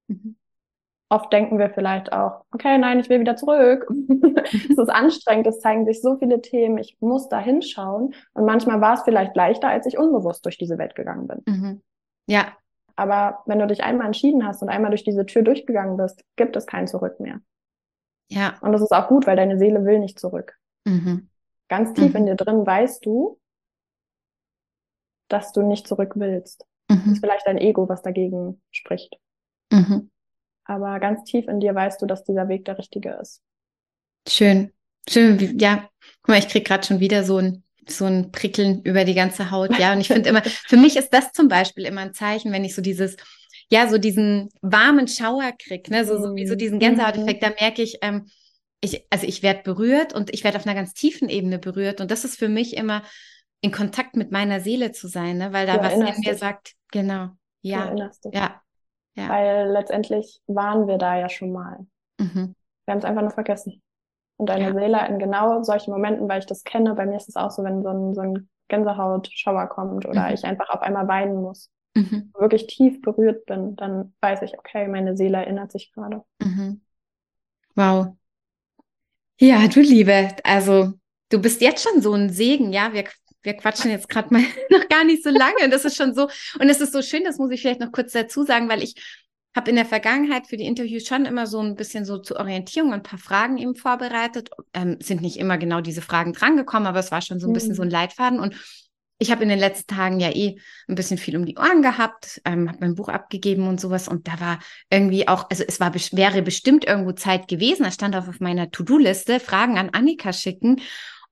Mhm. 0.08 0.36
Oft 1.08 1.32
denken 1.32 1.60
wir 1.60 1.70
vielleicht 1.70 2.12
auch, 2.12 2.44
okay, 2.52 2.76
nein, 2.76 2.98
ich 2.98 3.08
will 3.08 3.20
wieder 3.20 3.36
zurück. 3.36 3.88
es 4.52 4.76
ist 4.76 4.90
anstrengend, 4.90 5.46
es 5.46 5.60
zeigen 5.60 5.86
sich 5.86 6.02
so 6.02 6.16
viele 6.16 6.42
Themen, 6.42 6.78
ich 6.78 6.96
muss 6.98 7.28
da 7.28 7.38
hinschauen. 7.38 8.14
Und 8.32 8.46
manchmal 8.46 8.80
war 8.80 8.94
es 8.94 9.02
vielleicht 9.02 9.36
leichter, 9.36 9.68
als 9.68 9.86
ich 9.86 9.96
unbewusst 9.96 10.44
durch 10.44 10.58
diese 10.58 10.76
Welt 10.76 10.96
gegangen 10.96 11.28
bin. 11.28 11.42
Mhm. 11.46 11.82
Ja. 12.26 12.48
Aber 12.96 13.44
wenn 13.46 13.60
du 13.60 13.68
dich 13.68 13.84
einmal 13.84 14.08
entschieden 14.08 14.44
hast 14.44 14.60
und 14.60 14.70
einmal 14.70 14.90
durch 14.90 15.04
diese 15.04 15.24
Tür 15.24 15.42
durchgegangen 15.42 15.96
bist, 15.96 16.24
gibt 16.34 16.56
es 16.56 16.66
kein 16.66 16.88
Zurück 16.88 17.20
mehr. 17.20 17.38
Ja. 18.28 18.54
Und 18.60 18.72
das 18.72 18.82
ist 18.82 18.90
auch 18.90 19.06
gut, 19.06 19.28
weil 19.28 19.36
deine 19.36 19.56
Seele 19.56 19.84
will 19.84 20.00
nicht 20.00 20.18
zurück. 20.18 20.56
Mhm. 20.84 21.28
Ganz 21.68 21.94
tief 21.94 22.10
mhm. 22.10 22.16
in 22.16 22.26
dir 22.26 22.34
drin 22.34 22.66
weißt 22.66 23.06
du, 23.06 23.38
dass 25.28 25.52
du 25.52 25.62
nicht 25.62 25.86
zurück 25.86 26.12
willst. 26.16 26.64
Mhm. 26.88 26.96
Das 26.96 27.06
ist 27.06 27.20
vielleicht 27.20 27.46
dein 27.46 27.58
Ego, 27.58 27.88
was 27.88 28.02
dagegen 28.02 28.60
spricht. 28.70 29.16
Mhm. 29.72 30.10
Aber 30.64 30.98
ganz 31.00 31.24
tief 31.24 31.46
in 31.48 31.60
dir 31.60 31.74
weißt 31.74 32.02
du, 32.02 32.06
dass 32.06 32.24
dieser 32.24 32.48
Weg 32.48 32.64
der 32.64 32.78
richtige 32.78 33.10
ist. 33.20 33.40
Schön. 34.28 34.72
Schön, 35.08 35.58
ja. 35.58 35.88
Guck 36.22 36.28
mal, 36.28 36.38
ich 36.38 36.48
krieg 36.48 36.66
gerade 36.66 36.84
schon 36.84 36.98
wieder 36.98 37.22
so 37.22 37.38
ein 37.38 37.62
so 37.88 38.04
ein 38.04 38.32
Prickeln 38.32 38.82
über 38.82 39.04
die 39.04 39.14
ganze 39.14 39.50
Haut. 39.50 39.78
Ja, 39.78 39.92
und 39.92 40.00
ich 40.00 40.08
finde 40.08 40.28
immer, 40.28 40.42
für 40.66 40.76
mich 40.76 40.96
ist 40.96 41.10
das 41.10 41.32
zum 41.32 41.48
Beispiel 41.48 41.84
immer 41.84 42.00
ein 42.00 42.14
Zeichen, 42.14 42.52
wenn 42.52 42.64
ich 42.64 42.74
so 42.74 42.82
dieses, 42.82 43.16
ja, 43.70 43.88
so 43.88 43.98
diesen 43.98 44.48
warmen 44.60 45.08
Schauer 45.08 45.52
krieg, 45.58 45.90
ne, 45.90 46.04
so, 46.04 46.20
so 46.20 46.34
wie 46.34 46.46
so 46.46 46.54
mhm. 46.54 46.58
diesen 46.58 46.78
Gänsehauteffekt, 46.78 47.42
da 47.42 47.50
merke 47.60 47.82
ich, 47.82 47.98
ähm, 48.02 48.26
ich, 48.80 49.06
also 49.10 49.26
ich 49.26 49.42
werde 49.42 49.62
berührt 49.62 50.12
und 50.12 50.32
ich 50.34 50.44
werde 50.44 50.58
auf 50.58 50.66
einer 50.66 50.74
ganz 50.74 50.94
tiefen 50.94 51.28
Ebene 51.28 51.58
berührt. 51.58 52.00
Und 52.00 52.10
das 52.10 52.24
ist 52.24 52.38
für 52.38 52.48
mich 52.48 52.76
immer 52.76 53.02
in 53.66 53.72
Kontakt 53.72 54.16
mit 54.16 54.30
meiner 54.30 54.60
Seele 54.60 54.92
zu 54.92 55.08
sein, 55.08 55.38
ne? 55.38 55.52
weil 55.52 55.66
da 55.66 55.82
was 55.82 55.94
in 55.94 56.00
mir 56.00 56.12
dich. 56.12 56.38
sagt, 56.38 56.74
genau, 56.92 57.30
ja, 57.62 57.92
ja, 58.32 58.62
ja. 59.14 59.28
Weil 59.28 59.70
letztendlich 59.70 60.40
waren 60.46 60.86
wir 60.86 60.98
da 60.98 61.16
ja 61.18 61.28
schon 61.28 61.52
mal. 61.52 61.86
Mhm. 62.18 62.54
Wir 62.84 62.92
haben 62.92 62.98
es 62.98 63.04
einfach 63.04 63.22
nur 63.22 63.30
vergessen. 63.32 63.82
Und 64.36 64.48
deine 64.48 64.66
ja. 64.66 64.74
Seele 64.74 65.08
in 65.08 65.18
genau 65.18 65.62
solchen 65.62 65.90
Momenten, 65.90 66.28
weil 66.28 66.38
ich 66.38 66.46
das 66.46 66.62
kenne, 66.62 66.94
bei 66.94 67.06
mir 67.06 67.16
ist 67.16 67.28
es 67.28 67.36
auch 67.36 67.50
so, 67.50 67.64
wenn 67.64 67.82
so 67.82 67.88
ein, 67.88 68.14
so 68.14 68.20
ein 68.20 68.48
Gänsehautschauer 68.68 69.66
kommt 69.68 70.06
oder 70.06 70.28
mhm. 70.28 70.34
ich 70.34 70.44
einfach 70.44 70.68
auf 70.70 70.82
einmal 70.82 71.08
weinen 71.08 71.40
muss, 71.40 71.70
mhm. 71.94 72.30
wirklich 72.38 72.66
tief 72.66 73.00
berührt 73.00 73.46
bin, 73.46 73.74
dann 73.74 74.14
weiß 74.20 74.42
ich, 74.42 74.58
okay, 74.58 74.86
meine 74.86 75.16
Seele 75.16 75.38
erinnert 75.38 75.72
sich 75.72 75.92
gerade. 75.92 76.22
Mhm. 76.40 76.82
Wow. 77.74 78.16
Ja, 79.38 79.66
du 79.66 79.80
Liebe, 79.80 80.36
also 80.44 80.92
du 81.30 81.40
bist 81.40 81.60
jetzt 81.60 81.82
schon 81.88 82.00
so 82.00 82.12
ein 82.12 82.30
Segen, 82.30 82.72
ja. 82.72 82.92
Wir 82.92 83.04
wir 83.46 83.54
quatschen 83.54 83.90
jetzt 83.90 84.10
gerade 84.10 84.34
mal 84.34 84.42
noch 84.70 84.88
gar 84.88 85.04
nicht 85.04 85.22
so 85.22 85.30
lange. 85.30 85.64
Und 85.64 85.70
das 85.70 85.86
ist 85.86 85.96
schon 85.96 86.14
so, 86.14 86.28
und 86.58 86.68
es 86.68 86.80
ist 86.80 86.92
so 86.92 87.00
schön, 87.00 87.24
das 87.24 87.38
muss 87.38 87.50
ich 87.50 87.62
vielleicht 87.62 87.80
noch 87.80 87.92
kurz 87.92 88.12
dazu 88.12 88.44
sagen, 88.44 88.68
weil 88.68 88.82
ich 88.82 88.94
habe 89.54 89.70
in 89.70 89.76
der 89.76 89.86
Vergangenheit 89.86 90.48
für 90.48 90.58
die 90.58 90.66
Interviews 90.66 91.06
schon 91.06 91.24
immer 91.24 91.46
so 91.46 91.60
ein 91.60 91.76
bisschen 91.76 92.04
so 92.04 92.18
zur 92.18 92.38
Orientierung 92.38 92.92
ein 92.92 93.02
paar 93.02 93.18
Fragen 93.18 93.56
eben 93.56 93.74
vorbereitet. 93.74 94.50
Ähm, 94.74 94.98
sind 95.00 95.22
nicht 95.22 95.38
immer 95.38 95.56
genau 95.56 95.80
diese 95.80 96.02
Fragen 96.02 96.34
drangekommen, 96.34 96.86
aber 96.86 96.98
es 96.98 97.10
war 97.10 97.22
schon 97.22 97.40
so 97.40 97.46
ein 97.46 97.54
bisschen 97.54 97.74
so 97.74 97.80
ein 97.80 97.88
mhm. 97.88 97.92
Leitfaden. 97.92 98.38
Und 98.38 98.54
ich 99.18 99.30
habe 99.30 99.44
in 99.44 99.48
den 99.48 99.58
letzten 99.58 99.94
Tagen 99.94 100.20
ja 100.20 100.30
eh 100.30 100.58
ein 100.88 100.94
bisschen 100.94 101.16
viel 101.16 101.38
um 101.38 101.46
die 101.46 101.56
Ohren 101.56 101.80
gehabt, 101.80 102.42
ähm, 102.44 102.68
habe 102.68 102.80
mein 102.80 102.96
Buch 102.96 103.08
abgegeben 103.08 103.66
und 103.66 103.80
sowas. 103.80 104.08
Und 104.08 104.28
da 104.28 104.38
war 104.40 104.58
irgendwie 104.90 105.26
auch, 105.26 105.48
also 105.48 105.64
es 105.66 105.80
war 105.80 105.94
wäre 105.94 106.42
bestimmt 106.42 106.84
irgendwo 106.84 107.12
Zeit 107.12 107.48
gewesen. 107.48 107.84
Da 107.84 107.90
stand 107.90 108.14
auch 108.14 108.28
auf 108.28 108.40
meiner 108.40 108.70
To-Do-Liste 108.70 109.40
Fragen 109.40 109.78
an 109.78 109.88
Annika 109.90 110.34
schicken. 110.34 110.82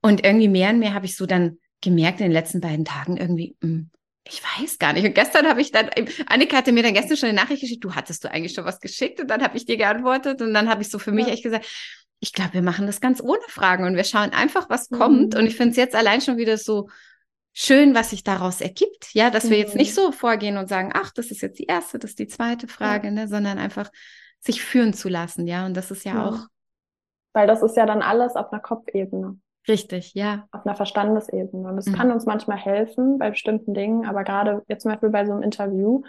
Und 0.01 0.25
irgendwie 0.25 0.49
mehr 0.49 0.71
und 0.71 0.79
mehr 0.79 0.95
habe 0.95 1.07
ich 1.07 1.17
so 1.17 1.27
dann 1.27 1.59
gemerkt 1.81 2.21
in 2.21 2.27
den 2.27 2.33
letzten 2.33 2.61
beiden 2.61 2.85
Tagen 2.85 3.17
irgendwie, 3.17 3.57
mh, 3.61 3.69
hm, 3.69 3.91
ich 4.27 4.43
weiß 4.43 4.79
gar 4.79 4.95
nicht. 4.95 5.05
Und 5.05 5.15
gestern 5.15 5.47
habe 5.47 5.61
ich 5.61 5.71
dann, 5.71 5.91
Annika 6.27 6.57
hatte 6.57 6.73
mir 6.73 6.83
dann 6.83 6.95
gestern 6.95 7.17
schon 7.17 7.29
eine 7.29 7.39
Nachricht 7.39 7.61
geschickt, 7.61 7.85
du 7.85 7.95
hattest 7.95 8.25
du 8.25 8.31
eigentlich 8.31 8.55
schon 8.55 8.65
was 8.65 8.81
geschickt 8.81 9.21
und 9.21 9.29
dann 9.29 9.43
habe 9.43 9.57
ich 9.57 9.67
dir 9.67 9.77
geantwortet 9.77 10.41
und 10.41 10.55
dann 10.55 10.69
habe 10.71 10.81
ich 10.81 10.91
so 10.91 10.99
für 10.99 11.13
mich 11.13 11.27
ja. 11.27 11.35
echt 11.35 11.43
gesagt, 11.43 11.67
ich 12.21 12.33
glaube, 12.33 12.55
wir 12.55 12.63
machen 12.63 12.87
das 12.87 13.03
ganz 13.03 13.21
ohne 13.23 13.43
Fragen 13.49 13.85
und 13.85 13.97
wir 13.97 14.05
schauen 14.05 14.31
einfach, 14.31 14.71
was 14.71 14.91
mhm. 14.91 14.99
kommt. 14.99 15.35
Und 15.35 15.47
ich 15.47 15.57
finde 15.57 15.73
es 15.73 15.77
jetzt 15.77 15.95
allein 15.95 16.23
schon 16.23 16.39
wieder 16.39 16.57
so 16.57 16.89
schön, 17.53 17.95
was 17.95 18.11
sich 18.11 18.25
daraus 18.25 18.63
ergibt. 18.63 19.13
Ja, 19.13 19.29
dass 19.29 19.45
mhm. 19.45 19.51
wir 19.51 19.59
jetzt 19.59 19.77
nicht 19.77 19.91
mhm. 19.91 20.01
so 20.01 20.13
vorgehen 20.13 20.57
und 20.57 20.69
sagen, 20.69 20.91
ach, 20.95 21.11
das 21.15 21.31
ist 21.31 21.43
jetzt 21.43 21.59
die 21.59 21.67
erste, 21.67 21.99
das 21.99 22.13
ist 22.13 22.19
die 22.19 22.27
zweite 22.27 22.67
Frage, 22.67 23.09
ja. 23.09 23.13
ne, 23.13 23.29
sondern 23.29 23.59
einfach 23.59 23.91
sich 24.41 24.63
führen 24.63 24.95
zu 24.95 25.11
lassen. 25.11 25.47
Ja, 25.47 25.67
und 25.67 25.75
das 25.75 25.91
ist 25.91 26.05
ja, 26.05 26.15
ja. 26.15 26.27
auch. 26.27 26.47
Weil 27.35 27.47
das 27.47 27.63
ist 27.63 27.77
ja 27.77 27.85
dann 27.85 28.01
alles 28.01 28.37
auf 28.37 28.51
einer 28.53 28.63
Kopfebene. 28.63 29.39
Richtig, 29.67 30.15
ja. 30.15 30.47
Auf 30.53 30.67
einer 30.67 30.77
Verstandesebene. 30.77 31.69
Und 31.69 31.79
es 31.79 31.87
mhm. 31.87 31.95
kann 31.95 32.13
uns 32.13 32.27
manchmal 32.27 32.59
helfen 32.59 33.19
bei 33.19 33.31
bestimmten 33.31 33.75
Dingen, 33.75 34.07
aber 34.07 34.25
gerade 34.25 34.63
jetzt 34.69 34.83
zum 34.83 34.93
Beispiel 34.93 35.11
bei 35.11 35.25
so 35.25 35.33
einem 35.33 35.43
Interview, 35.43 36.03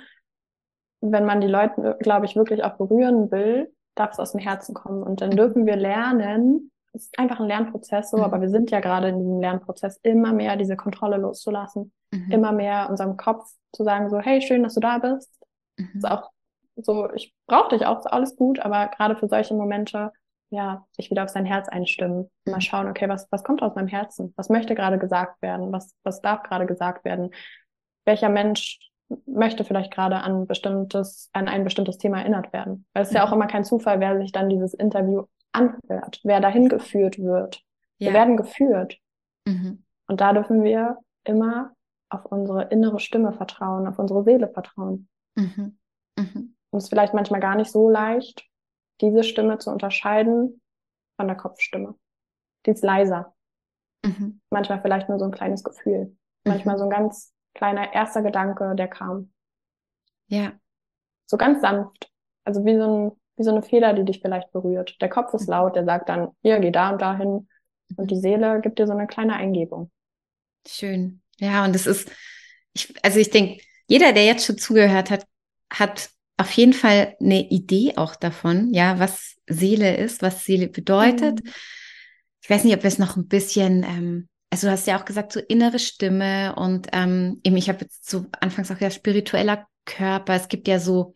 wenn 1.02 1.26
man 1.26 1.42
die 1.42 1.48
Leute, 1.48 1.98
glaube 2.02 2.26
ich, 2.26 2.36
wirklich 2.36 2.64
auch 2.64 2.78
berühren 2.78 3.32
will, 3.32 3.72
darf 3.96 4.12
es 4.12 4.20
aus 4.20 4.34
dem 4.34 4.42
Herzen 4.42 4.74
kommen. 4.74 5.04
Und 5.04 5.22
dann 5.22 5.32
dürfen 5.32 5.66
wir 5.66 5.76
lernen, 5.78 6.72
es 6.94 7.04
ist 7.04 7.20
einfach 7.20 7.40
ein 7.40 7.48
Lernprozess 7.48 8.12
so, 8.12 8.18
mhm. 8.18 8.24
aber 8.24 8.42
wir 8.42 8.50
sind 8.50 8.72
ja 8.72 8.80
gerade 8.80 9.10
in 9.10 9.20
diesem 9.20 9.40
Lernprozess, 9.40 10.00
immer 10.04 10.34
mehr 10.34 10.56
diese 10.56 10.76
Kontrolle 10.76 11.18
loszulassen, 11.18 11.92
mhm. 12.12 12.32
immer 12.32 12.52
mehr 12.52 12.90
unserem 12.90 13.18
Kopf 13.18 13.46
zu 13.74 13.84
sagen, 13.84 14.10
so, 14.10 14.20
hey, 14.20 14.42
schön, 14.42 14.64
dass 14.64 14.76
du 14.76 14.80
da 14.80 14.98
bist. 14.98 15.32
Mhm. 15.78 15.92
Ist 15.96 16.10
auch 16.10 16.30
so, 16.78 17.12
ich 17.14 17.34
brauche 17.48 17.70
dich 17.70 17.86
auch, 17.86 18.00
ist 18.00 18.08
alles 18.08 18.36
gut, 18.36 18.60
aber 18.60 18.88
gerade 18.88 19.16
für 19.16 19.28
solche 19.28 19.54
Momente 19.54 20.12
ja, 20.56 20.86
sich 20.92 21.12
wieder 21.12 21.24
auf 21.24 21.30
sein 21.30 21.46
Herz 21.46 21.68
einstimmen. 21.68 22.30
Mal 22.46 22.62
schauen, 22.62 22.88
okay, 22.88 23.08
was, 23.10 23.28
was 23.32 23.44
kommt 23.44 23.62
aus 23.62 23.76
meinem 23.76 23.88
Herzen? 23.88 24.34
Was 24.38 24.50
möchte 24.50 24.74
gerade 24.74 24.98
gesagt 24.98 25.42
werden? 25.42 25.72
Was, 25.72 25.94
was 26.04 26.22
darf 26.22 26.44
gerade 26.44 26.66
gesagt 26.66 27.06
werden? 27.06 27.32
Welcher 28.06 28.30
Mensch 28.30 28.80
möchte 29.26 29.64
vielleicht 29.64 29.94
gerade 29.94 30.18
an 30.18 30.48
bestimmtes, 30.48 31.30
an 31.34 31.48
ein 31.48 31.64
bestimmtes 31.64 31.98
Thema 31.98 32.20
erinnert 32.20 32.54
werden? 32.54 32.86
Weil 32.94 33.04
es 33.04 33.10
ist 33.10 33.16
ja 33.16 33.24
auch 33.24 33.30
mhm. 33.30 33.36
immer 33.36 33.48
kein 33.48 33.66
Zufall, 33.66 34.00
wer 34.00 34.18
sich 34.20 34.32
dann 34.32 34.50
dieses 34.50 34.74
Interview 34.74 35.26
anhört, 35.52 36.22
wer 36.24 36.40
dahin 36.40 36.70
geführt 36.70 37.20
wird. 37.20 37.62
Ja. 37.98 38.08
Wir 38.08 38.14
werden 38.14 38.38
geführt. 38.38 38.98
Mhm. 39.46 39.84
Und 40.08 40.22
da 40.22 40.34
dürfen 40.34 40.64
wir 40.64 40.98
immer 41.24 41.72
auf 42.10 42.26
unsere 42.26 42.64
innere 42.66 43.00
Stimme 43.00 43.34
vertrauen, 43.34 43.88
auf 43.88 44.00
unsere 44.00 44.24
Seele 44.24 44.48
vertrauen. 44.48 45.08
Mhm. 45.36 45.78
Mhm. 46.18 46.56
Und 46.70 46.78
es 46.78 46.86
ist 46.86 46.90
vielleicht 46.90 47.14
manchmal 47.14 47.40
gar 47.40 47.56
nicht 47.56 47.72
so 47.72 47.90
leicht, 47.90 48.46
diese 49.02 49.24
Stimme 49.24 49.58
zu 49.58 49.72
unterscheiden 49.72 50.62
von 51.18 51.28
der 51.28 51.36
Kopfstimme. 51.36 51.96
Die 52.66 52.72
ist 52.72 52.84
leiser. 52.84 53.34
Mhm. 54.04 54.42
Manchmal 54.50 54.82
vielleicht 54.82 55.10
nur 55.10 55.20
so 55.20 55.26
ein 55.26 55.32
kleines 55.32 55.64
Gefühl. 55.64 56.16
Manchmal 56.44 56.76
mhm. 56.76 56.80
so 56.80 56.84
ein 56.86 56.90
ganz 56.90 57.34
kleiner 57.54 57.94
erster 57.94 58.22
Gedanke, 58.22 58.76
der 58.76 58.88
kam. 58.88 59.32
Ja. 60.28 60.54
So 61.26 61.38
ganz 61.38 61.62
sanft. 61.62 62.12
Also 62.44 62.66
wie 62.66 62.78
so, 62.78 62.84
ein, 62.84 63.12
wie 63.38 63.44
so 63.44 63.52
eine 63.52 63.64
Feder, 63.64 63.94
die 63.94 64.06
dich 64.06 64.22
vielleicht 64.22 64.52
berührt. 64.52 65.02
Der 65.02 65.10
Kopf 65.10 65.34
ist 65.34 65.48
mhm. 65.48 65.54
laut, 65.54 65.76
der 65.76 65.86
sagt 65.86 66.10
dann, 66.10 66.32
hier, 66.42 66.60
geh 66.60 66.72
da 66.72 66.92
und 66.92 67.02
dahin. 67.02 67.48
Und 67.98 68.12
die 68.12 68.20
Seele 68.20 68.62
gibt 68.62 68.80
dir 68.80 68.88
so 68.88 68.94
eine 68.94 69.08
kleine 69.08 69.36
Eingebung. 69.36 69.92
Schön. 70.68 71.22
Ja, 71.38 71.66
und 71.66 71.76
es 71.76 71.86
ist, 71.86 72.12
ich, 72.74 72.94
also 73.04 73.20
ich 73.20 73.30
denke, 73.30 73.62
jeder, 73.88 74.14
der 74.14 74.26
jetzt 74.26 74.46
schon 74.46 74.58
zugehört 74.58 75.12
hat, 75.12 75.28
hat 75.72 76.10
auf 76.38 76.52
jeden 76.52 76.74
Fall 76.74 77.16
eine 77.20 77.50
Idee 77.50 77.94
auch 77.96 78.16
davon, 78.16 78.74
ja, 78.74 79.00
was 79.00 79.36
Seele 79.48 79.96
ist, 79.98 80.22
was 80.22 80.44
Seele 80.44 80.68
bedeutet. 80.68 81.44
Mhm. 81.44 81.52
Ich 82.42 82.50
weiß 82.50 82.64
nicht, 82.64 82.76
ob 82.76 82.84
wir 82.84 82.88
es 82.90 83.00
noch 83.00 83.16
ein 83.16 83.28
bisschen, 83.28 83.84
ähm, 83.84 84.28
also 84.50 84.68
du 84.68 84.74
hast 84.74 84.88
ja 84.88 85.00
auch 85.00 85.06
gesagt, 85.06 85.32
so 85.32 85.40
innere 85.40 85.80
Stimme 85.80 86.56
und 86.56 86.88
ähm, 86.92 87.40
eben, 87.44 87.58
ich 87.58 87.70
habe 87.70 87.82
jetzt 87.82 88.10
so 88.10 88.26
anfangs 88.40 88.70
auch 88.72 88.80
ja 88.80 88.92
spiritueller 88.92 89.66
Körper. 89.86 90.34
Es 90.34 90.48
gibt 90.48 90.68
ja 90.68 90.80
so 90.80 91.16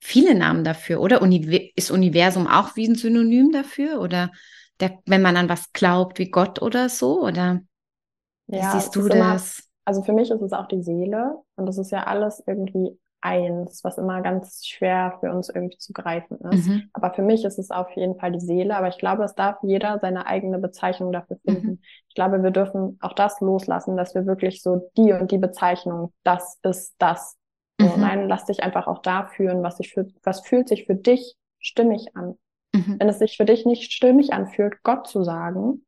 viele 0.00 0.34
Namen 0.34 0.64
dafür, 0.64 1.00
oder? 1.00 1.22
Uni 1.22 1.72
ist 1.74 1.90
Universum 1.90 2.46
auch 2.46 2.76
wie 2.76 2.88
ein 2.88 2.94
Synonym 2.94 3.52
dafür? 3.52 4.00
Oder 4.00 4.32
der, 4.80 4.98
wenn 5.06 5.22
man 5.22 5.36
an 5.36 5.48
was 5.48 5.72
glaubt, 5.72 6.18
wie 6.18 6.30
Gott 6.30 6.60
oder 6.60 6.88
so? 6.88 7.22
Oder 7.22 7.60
ja, 8.48 8.72
siehst 8.72 8.94
du 8.94 9.08
das? 9.08 9.14
Immer, 9.16 9.40
also 9.84 10.02
für 10.02 10.12
mich 10.12 10.30
ist 10.30 10.42
es 10.42 10.52
auch 10.52 10.68
die 10.68 10.82
Seele 10.82 11.36
und 11.54 11.66
das 11.66 11.78
ist 11.78 11.90
ja 11.90 12.04
alles 12.04 12.42
irgendwie 12.46 12.98
eins, 13.20 13.82
was 13.82 13.98
immer 13.98 14.22
ganz 14.22 14.64
schwer 14.66 15.16
für 15.20 15.32
uns 15.32 15.48
irgendwie 15.48 15.78
zu 15.78 15.92
greifen 15.92 16.38
ist. 16.52 16.68
Mhm. 16.68 16.90
Aber 16.92 17.12
für 17.14 17.22
mich 17.22 17.44
ist 17.44 17.58
es 17.58 17.70
auf 17.70 17.90
jeden 17.96 18.18
Fall 18.18 18.32
die 18.32 18.40
Seele. 18.40 18.76
Aber 18.76 18.88
ich 18.88 18.98
glaube, 18.98 19.24
es 19.24 19.34
darf 19.34 19.56
jeder 19.62 19.98
seine 20.00 20.26
eigene 20.26 20.58
Bezeichnung 20.58 21.12
dafür 21.12 21.38
finden. 21.44 21.66
Mhm. 21.66 21.78
Ich 22.08 22.14
glaube, 22.14 22.42
wir 22.42 22.50
dürfen 22.50 22.98
auch 23.00 23.14
das 23.14 23.40
loslassen, 23.40 23.96
dass 23.96 24.14
wir 24.14 24.26
wirklich 24.26 24.62
so 24.62 24.90
die 24.96 25.12
und 25.12 25.30
die 25.30 25.38
Bezeichnung, 25.38 26.12
das 26.22 26.58
ist 26.62 26.94
das. 26.98 27.36
So, 27.80 27.88
mhm. 27.88 28.00
Nein, 28.00 28.28
lass 28.28 28.44
dich 28.46 28.62
einfach 28.62 28.86
auch 28.86 29.02
da 29.02 29.26
fühlen, 29.26 29.62
was 29.62 29.78
sich 29.78 29.92
für, 29.92 30.06
was 30.22 30.46
fühlt 30.46 30.68
sich 30.68 30.86
für 30.86 30.94
dich 30.94 31.36
stimmig 31.58 32.14
an. 32.14 32.38
Mhm. 32.74 32.96
Wenn 32.98 33.08
es 33.08 33.18
sich 33.18 33.36
für 33.36 33.44
dich 33.44 33.66
nicht 33.66 33.92
stimmig 33.92 34.32
anfühlt, 34.32 34.82
Gott 34.82 35.06
zu 35.06 35.24
sagen, 35.24 35.84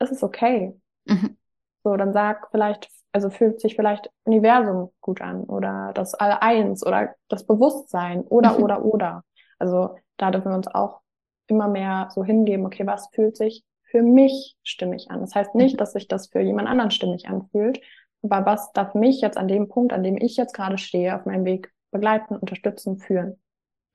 ist 0.00 0.12
es 0.12 0.22
okay. 0.22 0.78
Mhm. 1.06 1.36
So, 1.84 1.96
dann 1.96 2.12
sag 2.12 2.50
vielleicht 2.50 2.88
also 3.12 3.30
fühlt 3.30 3.60
sich 3.60 3.76
vielleicht 3.76 4.10
Universum 4.24 4.90
gut 5.00 5.20
an 5.20 5.44
oder 5.44 5.92
das 5.94 6.14
All-Eins 6.14 6.84
oder 6.84 7.14
das 7.28 7.46
Bewusstsein 7.46 8.22
oder, 8.22 8.58
mhm. 8.58 8.64
oder, 8.64 8.84
oder. 8.84 9.24
Also 9.58 9.96
da 10.16 10.30
dürfen 10.30 10.50
wir 10.50 10.56
uns 10.56 10.68
auch 10.68 11.00
immer 11.46 11.68
mehr 11.68 12.08
so 12.14 12.24
hingeben, 12.24 12.66
okay, 12.66 12.86
was 12.86 13.08
fühlt 13.12 13.36
sich 13.36 13.64
für 13.84 14.02
mich 14.02 14.56
stimmig 14.62 15.10
an? 15.10 15.20
Das 15.20 15.34
heißt 15.34 15.54
nicht, 15.54 15.74
mhm. 15.74 15.78
dass 15.78 15.92
sich 15.92 16.08
das 16.08 16.28
für 16.28 16.40
jemand 16.40 16.68
anderen 16.68 16.90
stimmig 16.90 17.28
anfühlt, 17.28 17.80
aber 18.22 18.46
was 18.46 18.72
darf 18.72 18.94
mich 18.94 19.20
jetzt 19.20 19.36
an 19.36 19.48
dem 19.48 19.68
Punkt, 19.68 19.92
an 19.92 20.02
dem 20.02 20.16
ich 20.16 20.36
jetzt 20.36 20.54
gerade 20.54 20.78
stehe, 20.78 21.14
auf 21.16 21.26
meinem 21.26 21.44
Weg 21.44 21.72
begleiten, 21.90 22.36
unterstützen, 22.36 22.98
führen? 22.98 23.40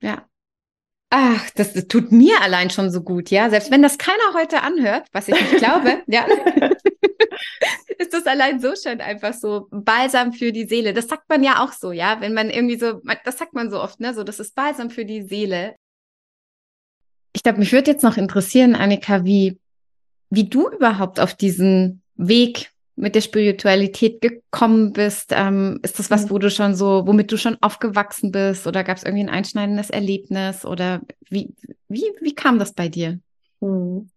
Ja. 0.02 0.26
Ach, 1.10 1.50
das, 1.52 1.72
das 1.74 1.88
tut 1.88 2.12
mir 2.12 2.42
allein 2.42 2.70
schon 2.70 2.92
so 2.92 3.02
gut, 3.02 3.30
ja. 3.32 3.50
Selbst 3.50 3.72
wenn 3.72 3.82
das 3.82 3.98
keiner 3.98 4.34
heute 4.34 4.62
anhört, 4.62 5.08
was 5.14 5.30
ich 5.30 5.36
nicht 5.36 5.58
glaube, 5.58 6.02
ja. 6.08 6.26
ist 7.98 8.14
das 8.14 8.26
allein 8.26 8.60
so 8.60 8.74
schön 8.76 9.02
einfach 9.02 9.34
so 9.34 9.68
Balsam 9.72 10.34
für 10.34 10.52
die 10.52 10.66
Seele. 10.66 10.94
Das 10.94 11.08
sagt 11.08 11.30
man 11.30 11.44
ja 11.44 11.64
auch 11.64 11.72
so, 11.72 11.92
ja, 11.92 12.22
wenn 12.22 12.34
man 12.34 12.50
irgendwie 12.50 12.78
so, 12.78 13.02
das 13.26 13.38
sagt 13.38 13.54
man 13.54 13.70
so 13.70 13.82
oft, 13.82 14.00
ne, 14.00 14.14
so 14.14 14.24
das 14.24 14.40
ist 14.40 14.56
Balsam 14.56 14.90
für 14.90 15.06
die 15.06 15.24
Seele. 15.24 15.76
Ich 17.34 17.44
glaube, 17.44 17.60
mich 17.60 17.72
würde 17.72 17.92
jetzt 17.92 18.04
noch 18.04 18.18
interessieren, 18.18 18.76
Annika, 18.76 19.24
wie 19.24 19.60
wie 20.30 20.50
du 20.50 20.70
überhaupt 20.70 21.20
auf 21.20 21.34
diesen 21.34 22.02
Weg 22.16 22.72
mit 22.96 23.16
der 23.16 23.22
Spiritualität 23.22 24.22
gekommen 24.22 24.92
bist. 24.92 25.32
Ähm, 25.32 25.80
ist 25.84 26.00
das 26.00 26.10
was, 26.10 26.26
mhm. 26.26 26.30
wo 26.32 26.40
du 26.40 26.50
schon 26.50 26.76
so, 26.76 27.06
womit 27.06 27.32
du 27.32 27.38
schon 27.38 27.58
aufgewachsen 27.62 28.32
bist 28.32 28.66
oder 28.68 28.84
gab 28.84 28.98
es 28.98 29.04
irgendwie 29.04 29.24
ein 29.24 29.30
einschneidendes 29.30 29.90
Erlebnis 29.90 30.66
oder 30.66 31.02
wie, 31.30 31.54
wie, 31.88 32.12
wie 32.20 32.36
kam 32.36 32.60
das 32.60 32.74
bei 32.74 32.90
dir? 32.90 33.20
Mhm 33.62 34.10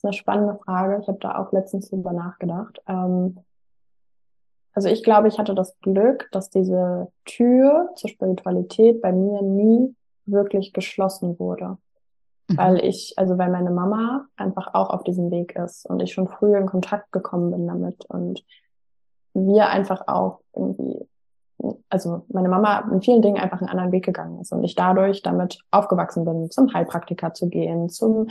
ist 0.00 0.04
eine 0.04 0.14
spannende 0.14 0.58
Frage. 0.64 0.98
Ich 1.00 1.08
habe 1.08 1.18
da 1.20 1.38
auch 1.38 1.52
letztens 1.52 1.90
drüber 1.90 2.12
nachgedacht. 2.12 2.80
Ähm, 2.88 3.38
also 4.72 4.88
ich 4.88 5.02
glaube, 5.02 5.28
ich 5.28 5.38
hatte 5.38 5.54
das 5.54 5.78
Glück, 5.80 6.28
dass 6.32 6.48
diese 6.48 7.12
Tür 7.26 7.90
zur 7.96 8.08
Spiritualität 8.08 9.02
bei 9.02 9.12
mir 9.12 9.42
nie 9.42 9.94
wirklich 10.24 10.72
geschlossen 10.72 11.38
wurde. 11.38 11.76
Mhm. 12.48 12.56
Weil 12.56 12.84
ich, 12.84 13.14
also 13.16 13.36
weil 13.36 13.50
meine 13.50 13.70
Mama 13.70 14.26
einfach 14.36 14.72
auch 14.74 14.90
auf 14.90 15.04
diesem 15.04 15.30
Weg 15.30 15.54
ist 15.56 15.84
und 15.86 16.00
ich 16.00 16.12
schon 16.12 16.28
früh 16.28 16.56
in 16.56 16.66
Kontakt 16.66 17.12
gekommen 17.12 17.50
bin 17.50 17.66
damit 17.66 18.04
und 18.06 18.42
wir 19.34 19.68
einfach 19.68 20.08
auch 20.08 20.40
irgendwie, 20.54 21.06
also 21.90 22.24
meine 22.28 22.48
Mama 22.48 22.88
in 22.90 23.02
vielen 23.02 23.22
Dingen 23.22 23.38
einfach 23.38 23.60
einen 23.60 23.70
anderen 23.70 23.92
Weg 23.92 24.04
gegangen 24.06 24.40
ist 24.40 24.52
und 24.52 24.64
ich 24.64 24.76
dadurch 24.76 25.22
damit 25.22 25.60
aufgewachsen 25.70 26.24
bin, 26.24 26.50
zum 26.50 26.72
Heilpraktiker 26.72 27.34
zu 27.34 27.48
gehen, 27.48 27.90
zum 27.90 28.28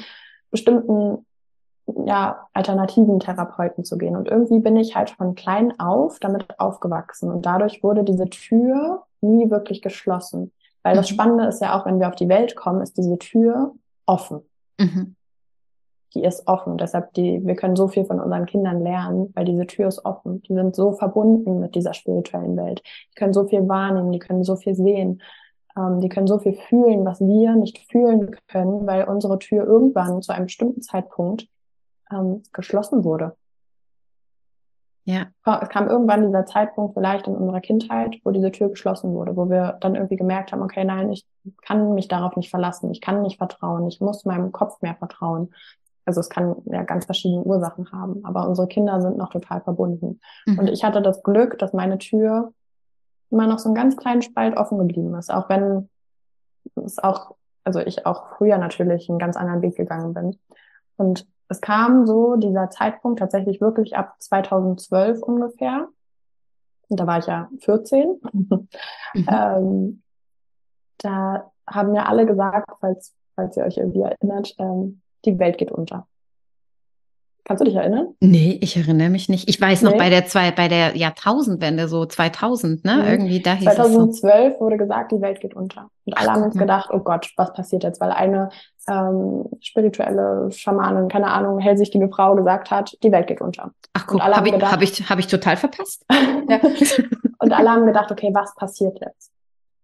bestimmten 0.52 1.26
ja, 2.06 2.48
alternativen 2.54 3.20
Therapeuten 3.20 3.84
zu 3.84 3.98
gehen. 3.98 4.16
Und 4.16 4.28
irgendwie 4.28 4.60
bin 4.60 4.76
ich 4.76 4.96
halt 4.96 5.10
von 5.12 5.36
klein 5.36 5.80
auf 5.80 6.20
damit 6.20 6.60
aufgewachsen. 6.60 7.32
Und 7.32 7.46
dadurch 7.46 7.84
wurde 7.84 8.04
diese 8.04 8.26
Tür 8.26 9.04
nie 9.22 9.50
wirklich 9.50 9.82
geschlossen. 9.82 10.52
Weil 10.84 10.96
das 10.96 11.10
mhm. 11.10 11.14
Spannende 11.14 11.46
ist 11.46 11.62
ja 11.62 11.80
auch, 11.80 11.86
wenn 11.86 12.00
wir 12.00 12.08
auf 12.08 12.16
die 12.16 12.30
Welt 12.30 12.56
kommen, 12.56 12.82
ist 12.82 12.98
diese 12.98 13.18
Tür 13.18 13.74
offen. 14.06 14.42
Mhm. 14.80 15.16
Die 16.16 16.24
ist 16.24 16.48
offen. 16.48 16.78
Deshalb, 16.78 17.14
die, 17.14 17.46
wir 17.46 17.56
können 17.56 17.76
so 17.76 17.88
viel 17.88 18.06
von 18.06 18.20
unseren 18.20 18.46
Kindern 18.46 18.82
lernen, 18.82 19.32
weil 19.36 19.46
diese 19.46 19.68
Tür 19.68 19.88
ist 19.88 20.04
offen. 20.06 20.42
Die 20.44 20.56
sind 20.56 20.76
so 20.76 20.94
verbunden 20.94 21.60
mit 21.60 21.76
dieser 21.76 21.94
spirituellen 21.94 22.58
Welt. 22.58 22.82
Die 23.12 23.16
können 23.16 23.34
so 23.34 23.46
viel 23.46 23.68
wahrnehmen, 23.68 24.12
die 24.12 24.20
können 24.20 24.44
so 24.44 24.56
viel 24.56 24.74
sehen. 24.74 25.22
Ähm, 25.78 26.02
die 26.02 26.10
können 26.10 26.28
so 26.28 26.40
viel 26.40 26.54
fühlen, 26.54 27.06
was 27.06 27.20
wir 27.22 27.56
nicht 27.56 27.80
fühlen 27.92 28.36
können, 28.48 28.88
weil 28.88 29.04
unsere 29.04 29.38
Tür 29.40 29.66
irgendwann 29.66 30.22
zu 30.22 30.34
einem 30.34 30.46
bestimmten 30.46 30.82
Zeitpunkt 30.82 31.48
ähm, 32.12 32.44
geschlossen 32.54 33.04
wurde. 33.04 33.36
Ja. 35.10 35.26
Es 35.62 35.70
kam 35.70 35.88
irgendwann 35.88 36.28
dieser 36.28 36.46
Zeitpunkt 36.46 36.94
vielleicht 36.94 37.26
in 37.26 37.36
unserer 37.36 37.62
Kindheit, 37.62 38.20
wo 38.24 38.30
diese 38.30 38.52
Tür 38.52 38.70
geschlossen 38.70 39.14
wurde, 39.16 39.36
wo 39.36 39.50
wir 39.50 39.78
dann 39.82 39.96
irgendwie 39.96 40.18
gemerkt 40.18 40.52
haben, 40.52 40.62
okay, 40.62 40.84
nein, 40.84 41.12
ich 41.12 41.26
kann 41.64 41.96
mich 41.96 42.08
darauf 42.08 42.36
nicht 42.36 42.52
verlassen, 42.52 42.92
ich 42.92 43.02
kann 43.02 43.24
nicht 43.24 43.38
vertrauen, 43.38 43.88
ich 43.88 44.00
muss 44.02 44.26
meinem 44.26 44.52
Kopf 44.52 44.82
mehr 44.82 44.94
vertrauen. 44.94 45.52
also 46.06 46.20
es 46.20 46.30
kann 46.30 46.56
ja 46.66 46.84
ganz 46.84 47.06
verschiedene 47.06 47.44
Ursachen 47.44 47.92
haben, 47.92 48.24
aber 48.24 48.48
unsere 48.48 48.68
Kinder 48.68 49.02
sind 49.02 49.18
noch 49.18 49.30
total 49.30 49.62
verbunden. 49.62 50.20
Mhm. 50.46 50.60
Und 50.60 50.68
ich 50.68 50.84
hatte 50.84 51.02
das 51.02 51.24
Glück, 51.24 51.58
dass 51.58 51.74
meine 51.74 51.98
Tür 51.98 52.54
immer 53.32 53.48
noch 53.48 53.60
so 53.60 53.70
einen 53.70 53.76
ganz 53.76 53.98
kleinen 53.98 54.22
Spalt 54.22 54.58
offen 54.58 54.78
geblieben 54.78 55.16
ist, 55.16 55.32
auch 55.32 55.50
wenn 55.50 55.90
es 56.76 57.00
auch, 57.00 57.36
also 57.64 57.80
ich 57.80 58.06
auch 58.06 58.38
früher 58.38 58.58
natürlich 58.58 59.10
einen 59.10 59.20
ganz 59.20 59.38
anderen 59.38 59.62
Weg 59.64 59.76
gegangen 59.76 60.14
bin. 60.14 60.38
Und 60.98 61.26
es 61.50 61.62
kam 61.62 62.06
so 62.06 62.36
dieser 62.36 62.70
Zeitpunkt 62.70 63.20
tatsächlich 63.20 63.60
wirklich 63.60 63.98
ab 63.98 64.16
2012 64.20 65.22
ungefähr. 65.22 65.88
Und 66.88 67.00
da 67.00 67.08
war 67.08 67.20
ich 67.20 67.26
ja 67.26 67.50
14. 67.60 68.22
Mhm. 68.32 68.68
ähm, 69.28 70.04
da 71.00 71.52
haben 71.68 71.92
mir 71.92 72.08
alle 72.08 72.26
gesagt, 72.26 72.72
falls, 72.80 73.16
falls 73.36 73.58
ihr 73.58 73.64
euch 73.64 73.78
irgendwie 73.78 74.02
erinnert, 74.02 74.56
ähm, 74.60 75.02
die 75.26 75.38
Welt 75.40 75.58
geht 75.58 75.72
unter. 75.72 76.08
Kannst 77.46 77.62
du 77.62 77.66
dich 77.66 77.76
erinnern? 77.76 78.14
Nee, 78.20 78.60
ich 78.62 78.78
erinnere 78.78 79.10
mich 79.10 79.28
nicht. 79.28 79.50
Ich 79.50 79.60
weiß 79.60 79.82
noch 79.82 79.94
nee. 79.94 79.98
bei 79.98 80.10
der 80.10 80.26
zwei, 80.28 80.52
bei 80.52 80.68
der 80.68 80.96
Jahrtausendwende, 80.96 81.88
so 81.88 82.06
2000, 82.06 82.86
ne? 82.86 82.98
Mhm. 82.98 83.08
Irgendwie 83.08 83.42
da 83.42 83.54
hieß 83.54 83.74
2012 83.74 84.54
so. 84.54 84.60
wurde 84.60 84.78
gesagt, 84.78 85.12
die 85.12 85.22
Welt 85.22 85.40
geht 85.40 85.56
unter. 85.56 85.90
Und 86.06 86.18
alle 86.18 86.30
Ach, 86.30 86.36
haben 86.36 86.44
uns 86.44 86.58
gedacht, 86.58 86.90
oh 86.94 87.00
Gott, 87.00 87.32
was 87.38 87.54
passiert 87.54 87.84
jetzt? 87.84 88.00
Weil 88.02 88.12
eine 88.12 88.50
ähm, 88.88 89.46
spirituelle 89.62 90.52
Schamanin, 90.52 91.08
keine 91.08 91.28
Ahnung, 91.28 91.60
hellsichtige 91.60 92.10
Frau 92.10 92.36
gesagt 92.36 92.72
hat, 92.72 92.98
die 93.04 93.12
Welt 93.12 93.28
geht 93.28 93.42
unter. 93.42 93.72
Ach 93.94 94.06
guck, 94.08 94.22
habe 94.22 94.50
ich, 94.50 94.54
hab 94.62 94.82
ich, 94.82 95.10
hab 95.10 95.20
ich 95.20 95.28
total 95.28 95.58
verpasst. 95.58 96.06
Und 97.40 97.54
alle 97.54 97.70
haben 97.70 97.86
gedacht, 97.86 98.12
okay, 98.12 98.30
was 98.34 98.54
passiert 98.56 99.00
jetzt? 99.00 99.32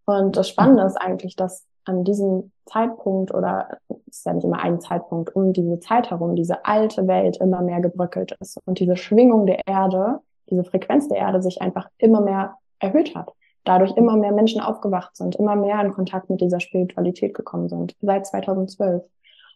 Und 0.05 0.37
das 0.37 0.49
Spannende 0.49 0.83
ist 0.83 0.97
eigentlich, 0.97 1.35
dass 1.35 1.65
an 1.85 2.03
diesem 2.03 2.51
Zeitpunkt 2.65 3.33
oder 3.33 3.77
es 4.07 4.17
ist 4.17 4.25
ja 4.25 4.33
nicht 4.33 4.43
immer 4.43 4.59
ein 4.59 4.81
Zeitpunkt, 4.81 5.35
um 5.35 5.53
diese 5.53 5.79
Zeit 5.79 6.09
herum, 6.09 6.35
diese 6.35 6.65
alte 6.65 7.07
Welt 7.07 7.37
immer 7.37 7.61
mehr 7.61 7.79
gebröckelt 7.79 8.35
ist 8.39 8.59
und 8.65 8.79
diese 8.79 8.97
Schwingung 8.97 9.45
der 9.45 9.65
Erde, 9.67 10.19
diese 10.49 10.63
Frequenz 10.63 11.07
der 11.07 11.17
Erde 11.17 11.41
sich 11.41 11.61
einfach 11.61 11.89
immer 11.97 12.21
mehr 12.21 12.57
erhöht 12.79 13.15
hat. 13.15 13.31
Dadurch 13.63 13.95
immer 13.97 14.15
mehr 14.15 14.31
Menschen 14.31 14.61
aufgewacht 14.61 15.15
sind, 15.15 15.35
immer 15.35 15.55
mehr 15.55 15.81
in 15.81 15.91
Kontakt 15.91 16.29
mit 16.29 16.41
dieser 16.41 16.59
Spiritualität 16.59 17.33
gekommen 17.33 17.67
sind, 17.69 17.95
seit 18.01 18.27
2012. 18.27 19.03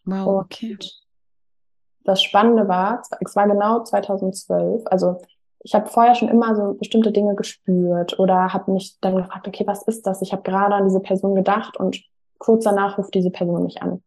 Wow, 0.04 0.40
okay. 0.44 0.72
Und 0.72 1.00
das 2.04 2.22
Spannende 2.22 2.66
war, 2.66 3.02
es 3.20 3.36
war 3.36 3.46
genau 3.46 3.84
2012, 3.84 4.82
also 4.86 5.18
ich 5.62 5.74
habe 5.74 5.88
vorher 5.88 6.14
schon 6.14 6.28
immer 6.28 6.56
so 6.56 6.74
bestimmte 6.74 7.12
Dinge 7.12 7.34
gespürt 7.34 8.18
oder 8.18 8.52
habe 8.52 8.72
mich 8.72 8.98
dann 9.00 9.16
gefragt, 9.16 9.46
okay, 9.46 9.66
was 9.66 9.82
ist 9.82 10.06
das? 10.06 10.22
Ich 10.22 10.32
habe 10.32 10.42
gerade 10.42 10.74
an 10.74 10.84
diese 10.84 11.00
Person 11.00 11.34
gedacht 11.34 11.76
und 11.76 12.02
kurz 12.40 12.64
danach 12.64 12.98
ruft 12.98 13.14
diese 13.14 13.30
Person 13.30 13.62
mich 13.62 13.80
an. 13.80 14.02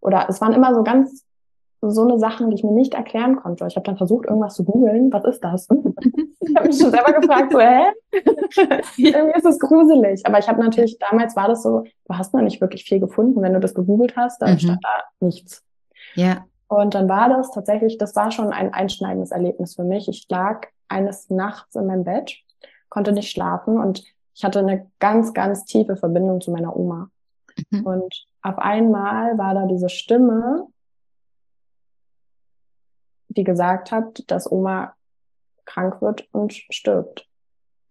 Oder 0.00 0.26
es 0.28 0.40
waren 0.40 0.52
immer 0.52 0.72
so 0.74 0.84
ganz 0.84 1.24
so 1.82 2.02
eine 2.02 2.18
Sachen, 2.18 2.50
die 2.50 2.56
ich 2.56 2.62
mir 2.62 2.72
nicht 2.72 2.92
erklären 2.92 3.36
konnte. 3.36 3.66
Ich 3.66 3.74
habe 3.74 3.84
dann 3.84 3.96
versucht, 3.96 4.26
irgendwas 4.26 4.54
zu 4.54 4.64
googeln. 4.64 5.10
Was 5.12 5.24
ist 5.24 5.42
das? 5.42 5.66
ich 6.40 6.56
habe 6.56 6.66
mich 6.68 6.78
schon 6.78 6.90
selber 6.90 7.12
gefragt, 7.12 7.52
so, 7.52 7.58
hä? 7.58 7.84
Irgendwie 8.98 9.38
ist 9.38 9.46
es 9.46 9.58
gruselig. 9.58 10.26
Aber 10.26 10.38
ich 10.38 10.46
habe 10.46 10.60
natürlich, 10.60 10.98
damals 10.98 11.36
war 11.36 11.48
das 11.48 11.62
so, 11.62 11.84
du 12.04 12.14
hast 12.14 12.34
noch 12.34 12.42
nicht 12.42 12.60
wirklich 12.60 12.84
viel 12.84 13.00
gefunden. 13.00 13.40
Wenn 13.40 13.54
du 13.54 13.60
das 13.60 13.74
gegoogelt 13.74 14.14
hast, 14.14 14.42
dann 14.42 14.52
mhm. 14.52 14.58
stand 14.58 14.84
da 14.84 15.26
nichts. 15.26 15.64
Ja. 16.14 16.44
Und 16.68 16.94
dann 16.94 17.08
war 17.08 17.30
das 17.30 17.50
tatsächlich, 17.50 17.96
das 17.96 18.14
war 18.14 18.30
schon 18.30 18.52
ein 18.52 18.74
einschneidendes 18.74 19.30
Erlebnis 19.30 19.74
für 19.74 19.84
mich. 19.84 20.06
Ich 20.08 20.26
lag 20.28 20.66
eines 20.88 21.30
Nachts 21.30 21.74
in 21.76 21.86
meinem 21.86 22.04
Bett, 22.04 22.34
konnte 22.90 23.12
nicht 23.12 23.30
schlafen 23.30 23.78
und 23.78 24.04
ich 24.34 24.44
hatte 24.44 24.60
eine 24.60 24.86
ganz, 25.00 25.32
ganz 25.34 25.64
tiefe 25.64 25.96
Verbindung 25.96 26.40
zu 26.40 26.50
meiner 26.50 26.76
Oma. 26.76 27.10
Mhm. 27.70 27.86
Und 27.86 28.26
auf 28.42 28.58
einmal 28.58 29.36
war 29.38 29.54
da 29.54 29.66
diese 29.66 29.88
Stimme, 29.88 30.66
die 33.28 33.44
gesagt 33.44 33.92
hat, 33.92 34.24
dass 34.26 34.50
Oma 34.50 34.94
krank 35.64 36.02
wird 36.02 36.28
und 36.32 36.52
stirbt. 36.52 37.26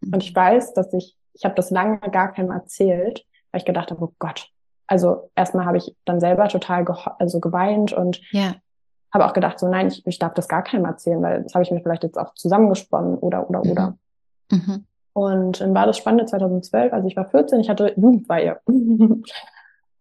Mhm. 0.01 0.13
Und 0.13 0.23
ich 0.23 0.35
weiß, 0.35 0.73
dass 0.73 0.93
ich, 0.93 1.15
ich 1.33 1.45
habe 1.45 1.55
das 1.55 1.71
lange 1.71 1.99
gar 2.11 2.31
keinem 2.33 2.51
erzählt, 2.51 3.25
weil 3.51 3.59
ich 3.59 3.65
gedacht 3.65 3.91
habe, 3.91 4.03
oh 4.03 4.13
Gott. 4.19 4.49
Also 4.87 5.29
erstmal 5.35 5.65
habe 5.65 5.77
ich 5.77 5.95
dann 6.05 6.19
selber 6.19 6.47
total 6.47 6.85
also 7.19 7.39
geweint 7.39 7.93
und 7.93 8.21
ja. 8.31 8.55
habe 9.13 9.25
auch 9.25 9.33
gedacht, 9.33 9.59
so 9.59 9.67
nein, 9.67 9.87
ich, 9.87 10.05
ich 10.07 10.17
darf 10.17 10.33
das 10.33 10.47
gar 10.47 10.63
keinem 10.63 10.85
erzählen, 10.85 11.21
weil 11.21 11.43
das 11.43 11.53
habe 11.53 11.63
ich 11.63 11.71
mir 11.71 11.79
vielleicht 11.81 12.03
jetzt 12.03 12.17
auch 12.17 12.33
zusammengesponnen 12.33 13.17
oder 13.19 13.47
oder 13.49 13.63
mhm. 13.63 13.71
oder. 13.71 13.97
Mhm. 14.51 14.85
Und 15.13 15.61
dann 15.61 15.75
war 15.75 15.85
das 15.85 15.97
Spannende 15.97 16.25
2012, 16.25 16.91
also 16.91 17.07
ich 17.07 17.15
war 17.15 17.25
14, 17.25 17.59
ich 17.59 17.69
hatte 17.69 17.93
Jugendweihe. 17.97 18.59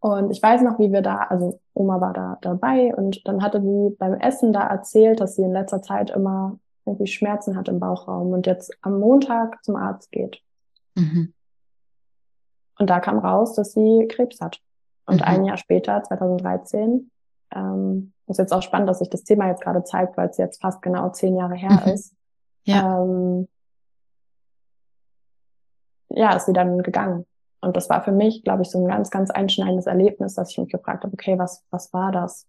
Und 0.00 0.30
ich 0.30 0.42
weiß 0.42 0.62
noch, 0.62 0.78
wie 0.78 0.92
wir 0.92 1.02
da, 1.02 1.16
also 1.16 1.60
Oma 1.74 2.00
war 2.00 2.12
da 2.12 2.38
dabei 2.40 2.94
und 2.94 3.26
dann 3.26 3.42
hatte 3.42 3.60
sie 3.60 3.96
beim 3.98 4.14
Essen 4.14 4.52
da 4.52 4.66
erzählt, 4.66 5.20
dass 5.20 5.34
sie 5.34 5.42
in 5.42 5.52
letzter 5.52 5.82
Zeit 5.82 6.10
immer 6.10 6.58
irgendwie 6.86 7.08
Schmerzen 7.08 7.56
hat 7.56 7.68
im 7.68 7.80
Bauchraum 7.80 8.32
und 8.32 8.46
jetzt 8.46 8.72
am 8.82 9.00
Montag 9.00 9.62
zum 9.64 9.76
Arzt 9.76 10.12
geht. 10.12 10.40
Mhm. 10.94 11.34
Und 12.78 12.90
da 12.90 13.00
kam 13.00 13.18
raus, 13.18 13.54
dass 13.54 13.72
sie 13.72 14.06
Krebs 14.08 14.40
hat. 14.40 14.60
Und 15.06 15.16
mhm. 15.16 15.26
ein 15.26 15.44
Jahr 15.44 15.56
später, 15.56 16.02
2013, 16.02 17.10
ähm, 17.54 18.12
ist 18.26 18.38
jetzt 18.38 18.52
auch 18.52 18.62
spannend, 18.62 18.88
dass 18.88 19.00
sich 19.00 19.10
das 19.10 19.24
Thema 19.24 19.48
jetzt 19.48 19.62
gerade 19.62 19.82
zeigt, 19.82 20.16
weil 20.16 20.28
es 20.28 20.36
jetzt 20.36 20.60
fast 20.60 20.80
genau 20.82 21.10
zehn 21.10 21.36
Jahre 21.36 21.54
her 21.54 21.82
mhm. 21.84 21.92
ist. 21.92 22.14
Ja. 22.64 23.02
Ähm, 23.02 23.48
ja, 26.10 26.36
ist 26.36 26.46
sie 26.46 26.52
dann 26.52 26.82
gegangen. 26.82 27.26
Und 27.60 27.76
das 27.76 27.90
war 27.90 28.02
für 28.02 28.12
mich, 28.12 28.44
glaube 28.44 28.62
ich, 28.62 28.70
so 28.70 28.78
ein 28.78 28.88
ganz, 28.88 29.10
ganz 29.10 29.30
einschneidendes 29.30 29.86
Erlebnis, 29.86 30.34
dass 30.34 30.50
ich 30.50 30.58
mich 30.58 30.70
gefragt 30.70 31.04
habe, 31.04 31.12
okay, 31.12 31.38
was, 31.38 31.64
was 31.70 31.92
war 31.92 32.12
das? 32.12 32.46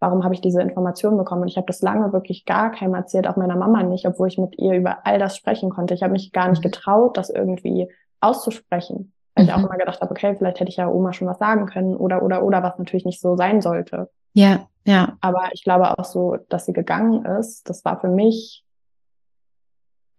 Warum 0.00 0.24
habe 0.24 0.34
ich 0.34 0.40
diese 0.40 0.62
Information 0.62 1.16
bekommen? 1.16 1.42
Und 1.42 1.48
ich 1.48 1.56
habe 1.56 1.66
das 1.66 1.82
lange 1.82 2.12
wirklich 2.12 2.44
gar 2.44 2.70
keinem 2.72 2.94
erzählt, 2.94 3.26
auch 3.26 3.36
meiner 3.36 3.56
Mama 3.56 3.82
nicht, 3.82 4.06
obwohl 4.06 4.28
ich 4.28 4.38
mit 4.38 4.58
ihr 4.58 4.74
über 4.74 5.06
all 5.06 5.18
das 5.18 5.36
sprechen 5.36 5.70
konnte. 5.70 5.94
Ich 5.94 6.02
habe 6.02 6.12
mich 6.12 6.32
gar 6.32 6.48
nicht 6.48 6.60
mhm. 6.60 6.70
getraut, 6.70 7.16
das 7.16 7.30
irgendwie 7.30 7.90
auszusprechen. 8.20 9.12
Weil 9.34 9.44
mhm. 9.44 9.48
ich 9.48 9.54
auch 9.54 9.58
mhm. 9.58 9.66
immer 9.66 9.76
gedacht 9.76 10.00
habe, 10.00 10.10
okay, 10.10 10.34
vielleicht 10.36 10.60
hätte 10.60 10.70
ich 10.70 10.76
ja 10.76 10.88
Oma 10.88 11.12
schon 11.12 11.28
was 11.28 11.38
sagen 11.38 11.66
können 11.66 11.96
oder, 11.96 12.22
oder, 12.22 12.42
oder, 12.42 12.62
was 12.62 12.78
natürlich 12.78 13.04
nicht 13.04 13.20
so 13.20 13.36
sein 13.36 13.60
sollte. 13.60 14.10
Ja, 14.32 14.66
ja. 14.86 15.16
Aber 15.20 15.48
ich 15.52 15.64
glaube 15.64 15.98
auch 15.98 16.04
so, 16.04 16.36
dass 16.48 16.66
sie 16.66 16.72
gegangen 16.72 17.24
ist, 17.24 17.68
das 17.68 17.84
war 17.84 18.00
für 18.00 18.08
mich 18.08 18.64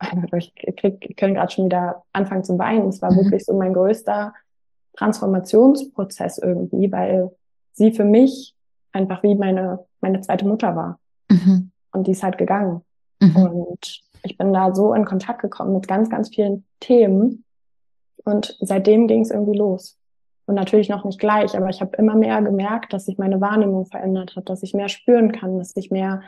ich, 0.38 0.54
krieg, 0.78 1.06
ich 1.08 1.16
kann 1.16 1.34
gerade 1.34 1.52
schon 1.52 1.66
wieder 1.66 2.04
anfangen 2.14 2.44
zu 2.44 2.58
weinen. 2.58 2.90
Es 2.90 3.02
war 3.02 3.12
mhm. 3.12 3.18
wirklich 3.18 3.46
so 3.46 3.58
mein 3.58 3.74
größter 3.74 4.34
Transformationsprozess 4.94 6.38
irgendwie, 6.38 6.92
weil 6.92 7.32
sie 7.74 7.92
für 7.92 8.06
mich 8.06 8.56
einfach 8.92 9.24
wie 9.24 9.36
meine, 9.36 9.86
meine 10.02 10.22
zweite 10.22 10.48
Mutter 10.48 10.76
war. 10.76 11.00
Mhm. 11.30 11.72
Und 11.94 12.08
die 12.08 12.12
ist 12.12 12.24
halt 12.24 12.38
gegangen. 12.38 12.82
Mhm. 13.20 13.36
Und 13.36 14.02
ich 14.24 14.38
bin 14.38 14.54
da 14.54 14.74
so 14.74 14.94
in 14.94 15.06
Kontakt 15.06 15.42
gekommen 15.42 15.74
mit 15.74 15.88
ganz, 15.88 16.10
ganz 16.10 16.30
vielen 16.30 16.66
Themen. 16.80 17.44
Und 18.24 18.58
seitdem 18.60 19.08
ging 19.08 19.22
es 19.22 19.32
irgendwie 19.32 19.58
los. 19.58 19.98
Und 20.46 20.56
natürlich 20.56 20.90
noch 20.90 21.06
nicht 21.06 21.20
gleich, 21.20 21.56
aber 21.56 21.70
ich 21.70 21.82
habe 21.82 21.96
immer 21.98 22.16
mehr 22.16 22.42
gemerkt, 22.42 22.94
dass 22.94 23.06
sich 23.06 23.18
meine 23.18 23.40
Wahrnehmung 23.40 23.86
verändert 23.86 24.36
hat, 24.36 24.50
dass 24.50 24.64
ich 24.64 24.74
mehr 24.74 24.90
spüren 24.90 25.32
kann, 25.32 25.58
dass 25.58 25.76
ich 25.76 25.92
mehr 25.92 26.22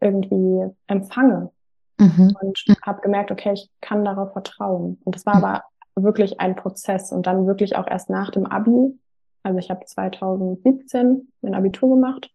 irgendwie 0.00 0.70
empfange. 0.86 1.50
Mhm. 1.98 2.36
Und 2.40 2.64
habe 2.82 3.00
gemerkt, 3.00 3.30
okay, 3.30 3.52
ich 3.52 3.70
kann 3.80 4.04
darauf 4.04 4.32
vertrauen. 4.32 4.98
Und 5.04 5.14
das 5.14 5.26
war 5.26 5.36
mhm. 5.36 5.44
aber 5.44 5.64
wirklich 5.96 6.40
ein 6.40 6.56
Prozess 6.56 7.10
und 7.12 7.26
dann 7.26 7.46
wirklich 7.46 7.76
auch 7.76 7.86
erst 7.86 8.10
nach 8.10 8.30
dem 8.30 8.46
Abi. 8.46 8.98
Also 9.42 9.58
ich 9.58 9.70
habe 9.70 9.84
2017 9.84 11.32
mein 11.40 11.54
Abitur 11.54 11.94
gemacht 11.94 12.30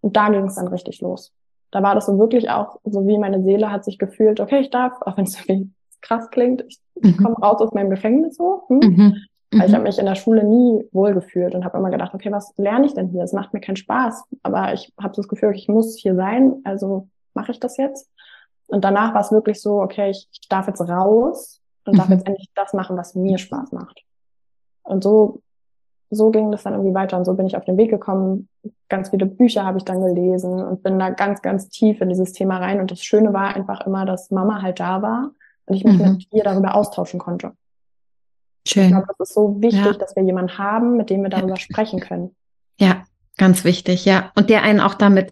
und 0.00 0.16
da 0.16 0.28
ging 0.28 0.46
es 0.46 0.54
dann 0.54 0.68
richtig 0.68 1.00
los. 1.00 1.32
Da 1.70 1.82
war 1.82 1.94
das 1.94 2.06
so 2.06 2.18
wirklich 2.18 2.50
auch, 2.50 2.78
so 2.84 3.06
wie 3.06 3.18
meine 3.18 3.42
Seele 3.42 3.70
hat 3.70 3.84
sich 3.84 3.98
gefühlt, 3.98 4.40
okay, 4.40 4.60
ich 4.60 4.70
darf, 4.70 4.92
auch 5.02 5.16
wenn 5.16 5.24
es 5.24 5.38
irgendwie 5.48 5.72
krass 6.00 6.30
klingt, 6.30 6.64
ich, 6.68 6.80
ich 6.96 7.18
mhm. 7.18 7.24
komme 7.24 7.36
raus 7.36 7.60
aus 7.60 7.72
meinem 7.72 7.90
Gefängnis 7.90 8.36
so. 8.36 8.62
Hm? 8.68 8.78
Mhm. 8.78 9.16
Weil 9.50 9.66
ich 9.66 9.70
mhm. 9.70 9.74
habe 9.74 9.84
mich 9.84 9.98
in 9.98 10.06
der 10.06 10.14
Schule 10.14 10.44
nie 10.44 10.84
wohlgefühlt 10.92 11.54
und 11.54 11.64
habe 11.64 11.78
immer 11.78 11.90
gedacht, 11.90 12.14
okay, 12.14 12.32
was 12.32 12.52
lerne 12.56 12.86
ich 12.86 12.94
denn 12.94 13.08
hier? 13.08 13.22
Es 13.22 13.32
macht 13.32 13.52
mir 13.52 13.60
keinen 13.60 13.76
Spaß. 13.76 14.24
Aber 14.42 14.72
ich 14.72 14.92
habe 15.00 15.14
so 15.14 15.22
das 15.22 15.28
Gefühl, 15.28 15.52
ich 15.54 15.68
muss 15.68 15.96
hier 15.96 16.14
sein, 16.14 16.60
also 16.64 17.08
mache 17.34 17.52
ich 17.52 17.60
das 17.60 17.76
jetzt. 17.76 18.10
Und 18.74 18.82
danach 18.82 19.14
war 19.14 19.20
es 19.20 19.30
wirklich 19.30 19.62
so, 19.62 19.80
okay, 19.80 20.10
ich, 20.10 20.28
ich 20.32 20.48
darf 20.48 20.66
jetzt 20.66 20.80
raus 20.80 21.60
und 21.84 21.92
mhm. 21.92 21.98
darf 21.98 22.08
jetzt 22.08 22.26
endlich 22.26 22.50
das 22.56 22.72
machen, 22.72 22.96
was 22.96 23.14
mir 23.14 23.38
Spaß 23.38 23.70
macht. 23.70 24.02
Und 24.82 25.04
so, 25.04 25.42
so 26.10 26.32
ging 26.32 26.50
das 26.50 26.64
dann 26.64 26.72
irgendwie 26.72 26.92
weiter 26.92 27.16
und 27.16 27.24
so 27.24 27.34
bin 27.34 27.46
ich 27.46 27.56
auf 27.56 27.64
den 27.64 27.76
Weg 27.76 27.90
gekommen. 27.90 28.48
Ganz 28.88 29.10
viele 29.10 29.26
Bücher 29.26 29.64
habe 29.64 29.78
ich 29.78 29.84
dann 29.84 30.00
gelesen 30.00 30.60
und 30.60 30.82
bin 30.82 30.98
da 30.98 31.10
ganz, 31.10 31.40
ganz 31.40 31.68
tief 31.68 32.00
in 32.00 32.08
dieses 32.08 32.32
Thema 32.32 32.58
rein. 32.58 32.80
Und 32.80 32.90
das 32.90 33.00
Schöne 33.00 33.32
war 33.32 33.54
einfach 33.54 33.86
immer, 33.86 34.04
dass 34.06 34.32
Mama 34.32 34.60
halt 34.60 34.80
da 34.80 35.02
war 35.02 35.30
und 35.66 35.76
ich 35.76 35.84
mich 35.84 35.96
mhm. 35.96 36.14
mit 36.14 36.32
ihr 36.32 36.42
darüber 36.42 36.74
austauschen 36.74 37.20
konnte. 37.20 37.52
Schön. 38.66 38.86
Ich 38.86 38.90
glaube, 38.90 39.06
das 39.06 39.28
ist 39.28 39.34
so 39.34 39.62
wichtig, 39.62 39.84
ja. 39.84 39.92
dass 39.92 40.16
wir 40.16 40.24
jemanden 40.24 40.58
haben, 40.58 40.96
mit 40.96 41.10
dem 41.10 41.22
wir 41.22 41.30
darüber 41.30 41.50
ja. 41.50 41.60
sprechen 41.60 42.00
können. 42.00 42.34
Ja, 42.80 43.04
ganz 43.36 43.62
wichtig, 43.62 44.04
ja. 44.04 44.32
Und 44.34 44.50
der 44.50 44.64
einen 44.64 44.80
auch 44.80 44.94
damit 44.94 45.30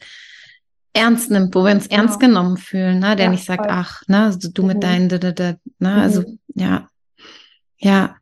ernst 0.95 1.31
nimmt, 1.31 1.55
wo 1.55 1.65
wir 1.65 1.73
uns 1.73 1.89
genau. 1.89 2.03
ernst 2.03 2.21
genommen 2.21 2.57
fühlen, 2.57 2.99
ne? 2.99 3.17
der 3.17 3.27
ja, 3.27 3.31
nicht 3.31 3.45
sagt, 3.45 3.65
voll. 3.65 3.75
ach, 3.75 4.03
ne, 4.09 4.37
du, 4.41 4.49
du 4.49 4.63
mit 4.63 4.77
mhm. 4.77 4.81
deinen, 4.81 5.09
da, 5.09 5.19
da, 5.19 5.33
da, 5.33 5.55
ne, 5.79 5.95
also, 5.95 6.21
mhm. 6.21 6.27
also 6.27 6.39
ja, 6.55 6.89
ja, 7.79 8.17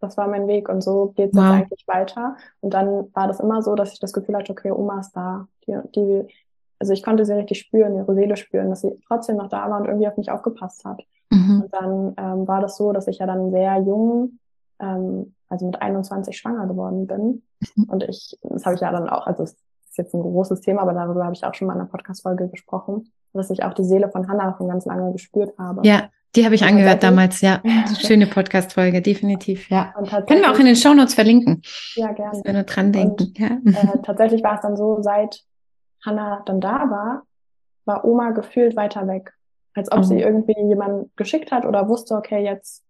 das 0.00 0.16
war 0.16 0.28
mein 0.28 0.46
Weg 0.46 0.68
und 0.68 0.82
so 0.82 1.12
geht 1.16 1.30
es 1.30 1.36
wow. 1.36 1.44
eigentlich 1.44 1.86
weiter. 1.86 2.36
Und 2.60 2.74
dann 2.74 3.12
war 3.14 3.26
das 3.26 3.40
immer 3.40 3.62
so, 3.62 3.74
dass 3.74 3.92
ich 3.92 4.00
das 4.00 4.12
Gefühl 4.12 4.36
hatte, 4.36 4.52
okay, 4.52 4.70
Oma 4.70 5.00
ist 5.00 5.12
da. 5.12 5.48
Die, 5.66 5.76
die, 5.94 6.34
also 6.78 6.92
ich 6.92 7.02
konnte 7.02 7.24
sie 7.24 7.32
richtig 7.34 7.58
spüren, 7.58 7.96
ihre 7.96 8.14
Seele 8.14 8.36
spüren, 8.36 8.70
dass 8.70 8.82
sie 8.82 8.98
trotzdem 9.06 9.36
noch 9.36 9.48
da 9.48 9.68
war 9.68 9.80
und 9.80 9.86
irgendwie 9.86 10.08
auf 10.08 10.16
mich 10.16 10.30
aufgepasst 10.30 10.84
hat. 10.84 11.02
Mhm. 11.30 11.62
Und 11.62 11.74
dann 11.74 12.14
ähm, 12.16 12.48
war 12.48 12.60
das 12.60 12.76
so, 12.76 12.92
dass 12.92 13.08
ich 13.08 13.18
ja 13.18 13.26
dann 13.26 13.50
sehr 13.50 13.78
jung, 13.80 14.38
ähm, 14.78 15.34
also 15.48 15.66
mit 15.66 15.82
21 15.82 16.36
schwanger 16.36 16.66
geworden 16.66 17.06
bin. 17.06 17.42
Mhm. 17.74 17.84
Und 17.84 18.04
ich, 18.04 18.38
das 18.42 18.64
habe 18.64 18.76
ich 18.76 18.80
ja 18.80 18.92
dann 18.92 19.08
auch, 19.08 19.26
also 19.26 19.42
es 19.42 19.56
ist 19.98 20.04
jetzt 20.04 20.14
ein 20.14 20.22
großes 20.22 20.60
Thema, 20.60 20.82
aber 20.82 20.94
darüber 20.94 21.24
habe 21.24 21.34
ich 21.34 21.44
auch 21.44 21.54
schon 21.54 21.66
mal 21.66 21.74
in 21.74 21.80
einer 21.80 21.88
Podcast-Folge 21.88 22.48
gesprochen, 22.48 23.10
dass 23.32 23.50
ich 23.50 23.64
auch 23.64 23.74
die 23.74 23.84
Seele 23.84 24.08
von 24.10 24.28
Hannah 24.28 24.54
schon 24.56 24.68
ganz 24.68 24.86
lange 24.86 25.12
gespürt 25.12 25.56
habe. 25.58 25.86
Ja, 25.86 26.08
die 26.36 26.44
habe 26.44 26.54
ich 26.54 26.62
und 26.62 26.68
angehört 26.68 27.02
damals, 27.02 27.40
ja. 27.40 27.60
Schöne 28.00 28.26
Podcast-Folge, 28.26 29.02
definitiv, 29.02 29.68
ja. 29.70 29.92
Können 30.26 30.42
wir 30.42 30.52
auch 30.52 30.58
in 30.58 30.66
den 30.66 30.76
Shownotes 30.76 31.14
verlinken. 31.14 31.62
Ja, 31.94 32.12
gerne. 32.12 32.32
Dass 32.32 32.44
wir 32.44 32.52
nur 32.52 32.62
dran 32.62 32.92
denken. 32.92 33.22
Und, 33.24 33.38
ja. 33.38 33.48
äh, 33.48 34.02
tatsächlich 34.02 34.42
war 34.42 34.54
es 34.54 34.60
dann 34.60 34.76
so, 34.76 35.02
seit 35.02 35.42
Hannah 36.04 36.42
dann 36.46 36.60
da 36.60 36.90
war, 36.90 37.22
war 37.84 38.04
Oma 38.04 38.30
gefühlt 38.30 38.76
weiter 38.76 39.06
weg. 39.08 39.32
Als 39.74 39.90
ob 39.90 40.00
oh. 40.00 40.02
sie 40.02 40.20
irgendwie 40.20 40.58
jemanden 40.60 41.10
geschickt 41.16 41.52
hat 41.52 41.64
oder 41.64 41.88
wusste, 41.88 42.14
okay, 42.14 42.42
jetzt, 42.44 42.84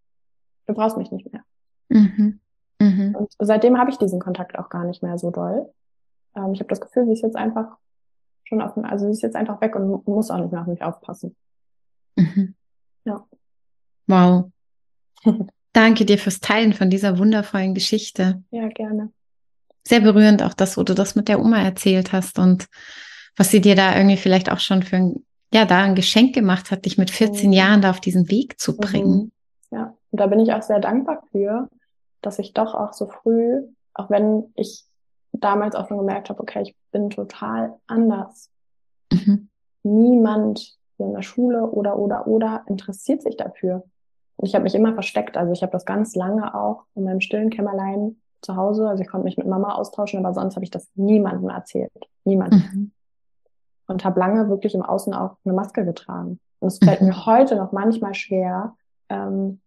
du 0.66 0.74
brauchst 0.74 0.96
mich 0.96 1.10
nicht 1.10 1.30
mehr. 1.32 1.42
Mhm. 1.88 2.40
Mhm. 2.80 3.14
Und 3.14 3.32
seitdem 3.38 3.78
habe 3.78 3.90
ich 3.90 3.98
diesen 3.98 4.20
Kontakt 4.20 4.58
auch 4.58 4.68
gar 4.68 4.84
nicht 4.84 5.02
mehr 5.02 5.18
so 5.18 5.30
doll. 5.30 5.68
Ähm, 6.38 6.52
ich 6.52 6.60
habe 6.60 6.68
das 6.68 6.80
Gefühl, 6.80 7.06
sie 7.06 7.12
ist 7.12 7.22
jetzt 7.22 7.36
einfach 7.36 7.76
schon 8.44 8.62
auf, 8.62 8.76
also 8.76 9.06
sie 9.06 9.12
ist 9.12 9.22
jetzt 9.22 9.36
einfach 9.36 9.60
weg 9.60 9.76
und 9.76 10.06
muss 10.06 10.30
auch 10.30 10.38
nicht 10.38 10.52
mehr 10.52 10.62
auf 10.62 10.66
mich 10.66 10.82
aufpassen. 10.82 11.36
Mhm. 12.16 12.54
Ja. 13.04 13.26
Wow. 14.06 14.50
Danke 15.72 16.04
dir 16.04 16.18
fürs 16.18 16.40
Teilen 16.40 16.72
von 16.72 16.90
dieser 16.90 17.18
wundervollen 17.18 17.74
Geschichte. 17.74 18.42
Ja, 18.50 18.68
gerne. 18.68 19.12
Sehr 19.86 20.00
berührend 20.00 20.42
auch 20.42 20.54
das, 20.54 20.76
wo 20.76 20.82
du 20.82 20.94
das 20.94 21.14
mit 21.14 21.28
der 21.28 21.40
Oma 21.40 21.62
erzählt 21.62 22.12
hast 22.12 22.38
und 22.38 22.66
was 23.36 23.50
sie 23.50 23.60
dir 23.60 23.76
da 23.76 23.96
irgendwie 23.96 24.16
vielleicht 24.16 24.50
auch 24.50 24.58
schon 24.58 24.82
für 24.82 24.96
ein, 24.96 25.26
ja, 25.52 25.64
da 25.64 25.82
ein 25.82 25.94
Geschenk 25.94 26.34
gemacht 26.34 26.70
hat, 26.70 26.84
dich 26.84 26.98
mit 26.98 27.10
14 27.10 27.48
mhm. 27.48 27.52
Jahren 27.52 27.82
da 27.82 27.90
auf 27.90 28.00
diesen 28.00 28.28
Weg 28.30 28.58
zu 28.58 28.76
bringen. 28.76 29.30
Mhm. 29.70 29.76
Ja, 29.76 29.94
und 30.10 30.20
da 30.20 30.26
bin 30.26 30.40
ich 30.40 30.52
auch 30.52 30.62
sehr 30.62 30.80
dankbar 30.80 31.22
für, 31.30 31.68
dass 32.22 32.38
ich 32.38 32.54
doch 32.54 32.74
auch 32.74 32.92
so 32.92 33.06
früh, 33.06 33.62
auch 33.94 34.10
wenn 34.10 34.52
ich 34.56 34.87
damals 35.40 35.74
auch 35.74 35.88
schon 35.88 35.98
gemerkt 35.98 36.30
habe, 36.30 36.40
okay, 36.40 36.62
ich 36.62 36.76
bin 36.92 37.10
total 37.10 37.74
anders. 37.86 38.50
Mhm. 39.12 39.48
Niemand 39.82 40.76
in 40.98 41.12
der 41.12 41.22
Schule 41.22 41.66
oder 41.66 41.98
oder 41.98 42.26
oder 42.26 42.64
interessiert 42.66 43.22
sich 43.22 43.36
dafür. 43.36 43.84
Und 44.36 44.46
ich 44.46 44.54
habe 44.54 44.64
mich 44.64 44.74
immer 44.74 44.94
versteckt. 44.94 45.36
Also 45.36 45.52
ich 45.52 45.62
habe 45.62 45.72
das 45.72 45.84
ganz 45.84 46.14
lange 46.14 46.54
auch 46.54 46.84
in 46.94 47.04
meinem 47.04 47.20
stillen 47.20 47.50
Kämmerlein 47.50 48.16
zu 48.40 48.56
Hause. 48.56 48.88
Also 48.88 49.02
ich 49.02 49.08
konnte 49.08 49.24
mich 49.24 49.36
mit 49.36 49.46
Mama 49.46 49.74
austauschen, 49.74 50.24
aber 50.24 50.34
sonst 50.34 50.54
habe 50.54 50.64
ich 50.64 50.70
das 50.70 50.88
niemandem 50.94 51.50
erzählt. 51.50 51.92
Niemandem. 52.24 52.62
Mhm. 52.72 52.92
Und 53.86 54.04
habe 54.04 54.20
lange 54.20 54.48
wirklich 54.48 54.74
im 54.74 54.82
Außen 54.82 55.14
auch 55.14 55.36
eine 55.44 55.54
Maske 55.54 55.84
getragen. 55.84 56.40
Und 56.60 56.68
es 56.68 56.78
fällt 56.78 57.00
mhm. 57.00 57.08
mir 57.08 57.26
heute 57.26 57.56
noch 57.56 57.72
manchmal 57.72 58.14
schwer, 58.14 58.76
ähm, 59.08 59.60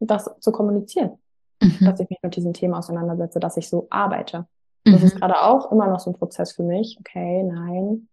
das 0.00 0.30
zu 0.40 0.52
kommunizieren. 0.52 1.18
Mhm. 1.62 1.84
Dass 1.86 2.00
ich 2.00 2.10
mich 2.10 2.18
mit 2.22 2.36
diesen 2.36 2.52
Themen 2.52 2.74
auseinandersetze, 2.74 3.40
dass 3.40 3.56
ich 3.56 3.68
so 3.68 3.86
arbeite. 3.90 4.46
Das 4.92 5.02
ist 5.02 5.14
mhm. 5.14 5.20
gerade 5.20 5.42
auch 5.42 5.72
immer 5.72 5.88
noch 5.88 6.00
so 6.00 6.10
ein 6.10 6.16
Prozess 6.16 6.52
für 6.52 6.62
mich. 6.62 6.96
Okay, 7.00 7.42
nein. 7.42 8.08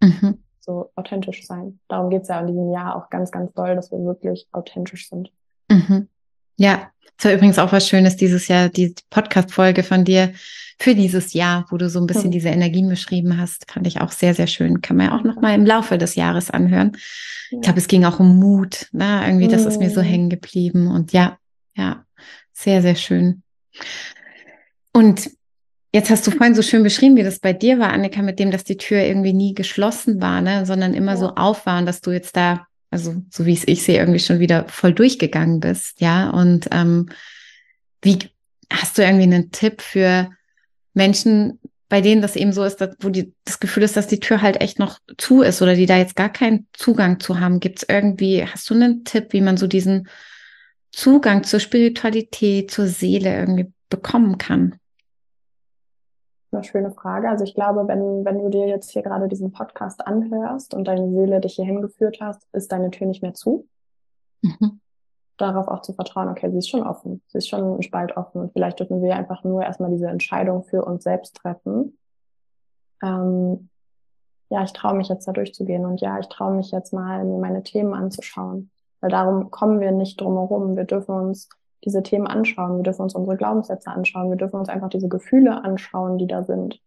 Mhm 0.00 0.38
so 0.64 0.90
authentisch 0.96 1.46
sein. 1.46 1.78
Darum 1.88 2.10
geht's 2.10 2.28
ja 2.28 2.40
in 2.40 2.46
diesem 2.46 2.72
Jahr 2.72 2.96
auch 2.96 3.10
ganz, 3.10 3.30
ganz 3.30 3.52
doll, 3.52 3.74
dass 3.74 3.90
wir 3.90 3.98
wirklich 4.04 4.48
authentisch 4.52 5.08
sind. 5.08 5.30
Mhm. 5.68 6.08
Ja, 6.56 6.90
es 7.18 7.24
war 7.24 7.32
übrigens 7.32 7.58
auch 7.58 7.72
was 7.72 7.88
Schönes 7.88 8.16
dieses 8.16 8.48
Jahr, 8.48 8.68
die 8.68 8.94
Podcast-Folge 9.10 9.82
von 9.82 10.04
dir 10.04 10.32
für 10.78 10.94
dieses 10.94 11.32
Jahr, 11.32 11.66
wo 11.70 11.76
du 11.76 11.88
so 11.88 12.00
ein 12.00 12.06
bisschen 12.06 12.26
mhm. 12.26 12.32
diese 12.32 12.48
Energien 12.48 12.88
beschrieben 12.88 13.38
hast, 13.38 13.70
fand 13.70 13.86
ich 13.86 14.00
auch 14.00 14.10
sehr, 14.10 14.34
sehr 14.34 14.46
schön. 14.46 14.80
Kann 14.80 14.96
man 14.96 15.06
ja 15.06 15.18
auch 15.18 15.22
noch 15.22 15.40
mal 15.40 15.54
im 15.54 15.66
Laufe 15.66 15.98
des 15.98 16.14
Jahres 16.16 16.50
anhören. 16.50 16.96
Ich 17.50 17.60
glaube, 17.60 17.78
es 17.78 17.86
ging 17.86 18.04
auch 18.04 18.18
um 18.18 18.38
Mut, 18.38 18.88
ne? 18.92 19.22
Irgendwie, 19.24 19.48
das 19.48 19.62
mhm. 19.62 19.68
ist 19.68 19.78
mir 19.78 19.90
so 19.90 20.00
mhm. 20.00 20.06
hängen 20.06 20.30
geblieben. 20.30 20.88
Und 20.88 21.12
ja, 21.12 21.38
ja, 21.76 22.04
sehr, 22.52 22.82
sehr 22.82 22.96
schön. 22.96 23.42
Und 24.92 25.30
Jetzt 25.94 26.10
hast 26.10 26.26
du 26.26 26.32
vorhin 26.32 26.56
so 26.56 26.62
schön 26.62 26.82
beschrieben, 26.82 27.14
wie 27.14 27.22
das 27.22 27.38
bei 27.38 27.52
dir 27.52 27.78
war, 27.78 27.92
Annika, 27.92 28.20
mit 28.20 28.40
dem, 28.40 28.50
dass 28.50 28.64
die 28.64 28.76
Tür 28.76 28.98
irgendwie 28.98 29.32
nie 29.32 29.54
geschlossen 29.54 30.20
war, 30.20 30.40
ne, 30.40 30.66
sondern 30.66 30.92
immer 30.92 31.12
ja. 31.12 31.18
so 31.18 31.28
auf 31.36 31.66
war 31.66 31.78
und 31.78 31.86
dass 31.86 32.00
du 32.00 32.10
jetzt 32.10 32.36
da, 32.36 32.66
also 32.90 33.14
so 33.30 33.46
wie 33.46 33.52
es 33.52 33.62
ich 33.68 33.84
sehe, 33.84 34.00
irgendwie 34.00 34.18
schon 34.18 34.40
wieder 34.40 34.66
voll 34.66 34.92
durchgegangen 34.92 35.60
bist, 35.60 36.00
ja. 36.00 36.30
Und 36.30 36.66
ähm, 36.72 37.10
wie 38.02 38.18
hast 38.72 38.98
du 38.98 39.02
irgendwie 39.02 39.22
einen 39.22 39.52
Tipp 39.52 39.82
für 39.82 40.30
Menschen, 40.94 41.60
bei 41.88 42.00
denen 42.00 42.22
das 42.22 42.34
eben 42.34 42.52
so 42.52 42.64
ist, 42.64 42.80
dass, 42.80 42.96
wo 42.98 43.08
die, 43.08 43.32
das 43.44 43.60
Gefühl 43.60 43.84
ist, 43.84 43.96
dass 43.96 44.08
die 44.08 44.18
Tür 44.18 44.42
halt 44.42 44.60
echt 44.60 44.80
noch 44.80 44.98
zu 45.16 45.42
ist 45.42 45.62
oder 45.62 45.76
die 45.76 45.86
da 45.86 45.96
jetzt 45.96 46.16
gar 46.16 46.32
keinen 46.32 46.66
Zugang 46.72 47.20
zu 47.20 47.38
haben? 47.38 47.60
Gibt 47.60 47.78
es 47.78 47.88
irgendwie, 47.88 48.44
hast 48.44 48.68
du 48.68 48.74
einen 48.74 49.04
Tipp, 49.04 49.28
wie 49.30 49.40
man 49.40 49.56
so 49.56 49.68
diesen 49.68 50.08
Zugang 50.90 51.44
zur 51.44 51.60
Spiritualität, 51.60 52.72
zur 52.72 52.88
Seele 52.88 53.32
irgendwie 53.32 53.72
bekommen 53.90 54.38
kann? 54.38 54.74
Eine 56.54 56.64
schöne 56.64 56.90
Frage. 56.90 57.28
Also 57.28 57.44
ich 57.44 57.54
glaube, 57.54 57.86
wenn, 57.88 58.24
wenn 58.24 58.38
du 58.38 58.48
dir 58.48 58.66
jetzt 58.66 58.90
hier 58.90 59.02
gerade 59.02 59.28
diesen 59.28 59.52
Podcast 59.52 60.06
anhörst 60.06 60.74
und 60.74 60.86
deine 60.86 61.10
Seele 61.10 61.40
dich 61.40 61.54
hier 61.54 61.64
hingeführt 61.64 62.18
hast, 62.20 62.46
ist 62.52 62.72
deine 62.72 62.90
Tür 62.90 63.06
nicht 63.06 63.22
mehr 63.22 63.34
zu. 63.34 63.66
Mhm. 64.42 64.80
Darauf 65.36 65.68
auch 65.68 65.82
zu 65.82 65.92
vertrauen, 65.92 66.28
okay, 66.28 66.50
sie 66.50 66.58
ist 66.58 66.68
schon 66.68 66.86
offen, 66.86 67.20
sie 67.26 67.38
ist 67.38 67.48
schon 67.48 67.78
ein 67.78 67.82
Spalt 67.82 68.16
offen 68.16 68.40
und 68.40 68.52
vielleicht 68.52 68.78
dürfen 68.78 69.02
wir 69.02 69.16
einfach 69.16 69.42
nur 69.42 69.64
erstmal 69.64 69.90
diese 69.90 70.06
Entscheidung 70.06 70.62
für 70.62 70.84
uns 70.84 71.02
selbst 71.02 71.34
treffen. 71.36 71.98
Ähm, 73.02 73.68
ja, 74.50 74.62
ich 74.62 74.72
traue 74.72 74.94
mich 74.94 75.08
jetzt 75.08 75.26
da 75.26 75.32
durchzugehen 75.32 75.84
und 75.84 76.00
ja, 76.00 76.20
ich 76.20 76.28
traue 76.28 76.54
mich 76.54 76.70
jetzt 76.70 76.92
mal, 76.92 77.24
mir 77.24 77.38
meine 77.38 77.64
Themen 77.64 77.94
anzuschauen. 77.94 78.70
Weil 79.00 79.10
darum 79.10 79.50
kommen 79.50 79.80
wir 79.80 79.90
nicht 79.90 80.20
drum 80.20 80.34
herum. 80.34 80.76
Wir 80.76 80.84
dürfen 80.84 81.14
uns 81.14 81.48
diese 81.84 82.02
Themen 82.02 82.26
anschauen. 82.26 82.76
Wir 82.76 82.82
dürfen 82.82 83.02
uns 83.02 83.14
unsere 83.14 83.36
Glaubenssätze 83.36 83.90
anschauen. 83.90 84.30
Wir 84.30 84.36
dürfen 84.36 84.58
uns 84.58 84.68
einfach 84.68 84.88
diese 84.88 85.08
Gefühle 85.08 85.62
anschauen, 85.62 86.18
die 86.18 86.26
da 86.26 86.44
sind. 86.44 86.80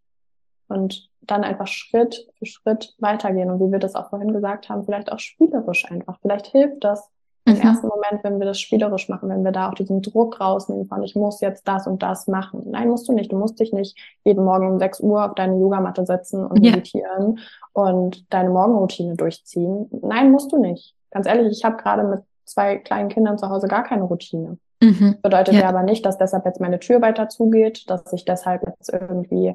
Und 0.68 1.08
dann 1.22 1.44
einfach 1.44 1.66
Schritt 1.66 2.26
für 2.38 2.46
Schritt 2.46 2.94
weitergehen. 2.98 3.50
Und 3.50 3.60
wie 3.60 3.72
wir 3.72 3.78
das 3.78 3.94
auch 3.94 4.10
vorhin 4.10 4.32
gesagt 4.32 4.68
haben, 4.68 4.84
vielleicht 4.84 5.10
auch 5.12 5.18
spielerisch 5.18 5.90
einfach. 5.90 6.18
Vielleicht 6.20 6.48
hilft 6.48 6.84
das 6.84 7.10
im 7.48 7.54
mhm. 7.54 7.60
ersten 7.60 7.88
Moment, 7.88 8.22
wenn 8.24 8.38
wir 8.38 8.46
das 8.46 8.60
spielerisch 8.60 9.08
machen, 9.08 9.30
wenn 9.30 9.44
wir 9.44 9.52
da 9.52 9.70
auch 9.70 9.74
diesen 9.74 10.02
Druck 10.02 10.40
rausnehmen 10.40 10.86
von, 10.86 11.02
ich 11.02 11.14
muss 11.14 11.40
jetzt 11.40 11.66
das 11.66 11.86
und 11.86 12.02
das 12.02 12.26
machen. 12.26 12.62
Nein, 12.66 12.90
musst 12.90 13.08
du 13.08 13.12
nicht. 13.12 13.32
Du 13.32 13.38
musst 13.38 13.58
dich 13.58 13.72
nicht 13.72 13.96
jeden 14.24 14.44
Morgen 14.44 14.70
um 14.70 14.78
6 14.78 15.00
Uhr 15.00 15.24
auf 15.24 15.34
deine 15.34 15.58
Yogamatte 15.58 16.04
setzen 16.04 16.44
und 16.44 16.62
ja. 16.62 16.72
meditieren 16.72 17.38
und 17.72 18.32
deine 18.32 18.50
Morgenroutine 18.50 19.16
durchziehen. 19.16 19.88
Nein, 20.02 20.30
musst 20.30 20.52
du 20.52 20.58
nicht. 20.58 20.94
Ganz 21.10 21.26
ehrlich, 21.26 21.50
ich 21.50 21.64
habe 21.64 21.76
gerade 21.76 22.04
mit 22.04 22.20
zwei 22.44 22.76
kleinen 22.76 23.08
Kindern 23.08 23.38
zu 23.38 23.48
Hause 23.48 23.68
gar 23.68 23.82
keine 23.82 24.04
Routine. 24.04 24.58
Mhm. 24.80 25.18
Bedeutet 25.22 25.54
ja. 25.54 25.60
ja 25.60 25.68
aber 25.68 25.82
nicht, 25.82 26.04
dass 26.06 26.18
deshalb 26.18 26.44
jetzt 26.44 26.60
meine 26.60 26.78
Tür 26.78 27.00
weiter 27.00 27.28
zugeht, 27.28 27.88
dass 27.90 28.12
ich 28.12 28.24
deshalb 28.24 28.66
jetzt 28.66 28.92
irgendwie, 28.92 29.54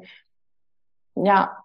ja, 1.14 1.58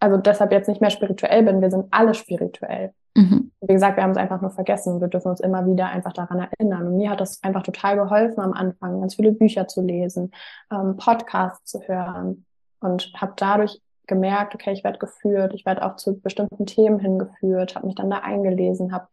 also 0.00 0.16
deshalb 0.16 0.52
jetzt 0.52 0.68
nicht 0.68 0.80
mehr 0.80 0.90
spirituell 0.90 1.42
bin. 1.42 1.60
Wir 1.60 1.70
sind 1.70 1.86
alle 1.90 2.14
spirituell. 2.14 2.92
Mhm. 3.14 3.52
Wie 3.60 3.72
gesagt, 3.72 3.96
wir 3.96 4.02
haben 4.02 4.12
es 4.12 4.16
einfach 4.16 4.40
nur 4.40 4.50
vergessen. 4.50 5.00
Wir 5.00 5.08
dürfen 5.08 5.28
uns 5.28 5.40
immer 5.40 5.66
wieder 5.66 5.86
einfach 5.86 6.12
daran 6.12 6.48
erinnern. 6.50 6.88
Und 6.88 6.96
mir 6.96 7.10
hat 7.10 7.20
das 7.20 7.42
einfach 7.42 7.62
total 7.62 7.96
geholfen 7.96 8.40
am 8.40 8.52
Anfang, 8.52 9.00
ganz 9.00 9.14
viele 9.14 9.32
Bücher 9.32 9.68
zu 9.68 9.82
lesen, 9.82 10.32
ähm, 10.72 10.96
Podcasts 10.96 11.70
zu 11.70 11.82
hören 11.82 12.44
und 12.80 13.12
habe 13.16 13.34
dadurch 13.36 13.80
gemerkt, 14.06 14.54
okay, 14.54 14.72
ich 14.72 14.82
werde 14.82 14.98
geführt, 14.98 15.54
ich 15.54 15.64
werde 15.64 15.84
auch 15.84 15.96
zu 15.96 16.20
bestimmten 16.20 16.66
Themen 16.66 16.98
hingeführt, 16.98 17.76
habe 17.76 17.86
mich 17.86 17.94
dann 17.94 18.10
da 18.10 18.18
eingelesen, 18.18 18.92
habe 18.92 19.06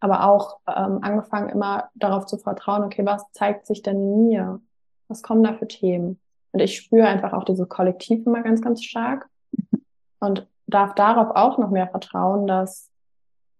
aber 0.00 0.24
auch 0.24 0.58
ähm, 0.66 0.98
angefangen, 1.02 1.50
immer 1.50 1.90
darauf 1.94 2.26
zu 2.26 2.38
vertrauen, 2.38 2.84
okay, 2.84 3.04
was 3.04 3.30
zeigt 3.32 3.66
sich 3.66 3.82
denn 3.82 4.26
mir? 4.26 4.60
Was 5.08 5.22
kommen 5.22 5.42
da 5.42 5.54
für 5.54 5.68
Themen? 5.68 6.18
Und 6.52 6.60
ich 6.60 6.76
spüre 6.76 7.06
einfach 7.06 7.32
auch 7.32 7.44
diese 7.44 7.66
Kollektiv 7.66 8.26
immer 8.26 8.42
ganz, 8.42 8.60
ganz 8.60 8.82
stark 8.82 9.28
und 10.20 10.46
darf 10.66 10.94
darauf 10.94 11.36
auch 11.36 11.58
noch 11.58 11.70
mehr 11.70 11.88
vertrauen, 11.88 12.46
dass 12.46 12.90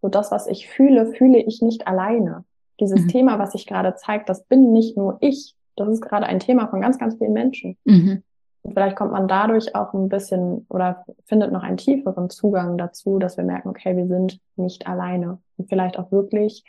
so 0.03 0.09
das, 0.09 0.30
was 0.30 0.47
ich 0.47 0.68
fühle, 0.68 1.12
fühle 1.12 1.38
ich 1.38 1.61
nicht 1.61 1.86
alleine. 1.86 2.45
Dieses 2.80 3.03
mhm. 3.03 3.09
Thema, 3.09 3.38
was 3.38 3.53
sich 3.53 3.66
gerade 3.66 3.95
zeigt, 3.95 4.28
das 4.28 4.45
bin 4.45 4.72
nicht 4.72 4.97
nur 4.97 5.18
ich. 5.20 5.55
Das 5.76 5.88
ist 5.88 6.01
gerade 6.01 6.26
ein 6.26 6.41
Thema 6.41 6.68
von 6.68 6.80
ganz, 6.80 6.99
ganz 6.99 7.16
vielen 7.16 7.32
Menschen. 7.32 7.76
Mhm. 7.84 8.22
Und 8.62 8.72
vielleicht 8.72 8.97
kommt 8.97 9.12
man 9.12 9.28
dadurch 9.28 9.74
auch 9.74 9.93
ein 9.95 10.09
bisschen 10.09 10.66
oder 10.68 11.05
findet 11.26 11.53
noch 11.53 11.62
einen 11.62 11.76
tieferen 11.76 12.30
Zugang 12.30 12.76
dazu, 12.78 13.18
dass 13.18 13.36
wir 13.36 13.45
merken, 13.45 13.68
okay, 13.68 13.97
wir 13.97 14.07
sind 14.07 14.41
nicht 14.57 14.86
alleine. 14.86 15.38
Und 15.61 15.69
vielleicht 15.69 15.99
auch 15.99 16.11
wirklich 16.11 16.65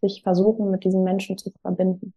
sich 0.00 0.22
versuchen, 0.22 0.70
mit 0.70 0.84
diesen 0.84 1.04
Menschen 1.04 1.38
zu 1.38 1.52
verbinden. 1.62 2.12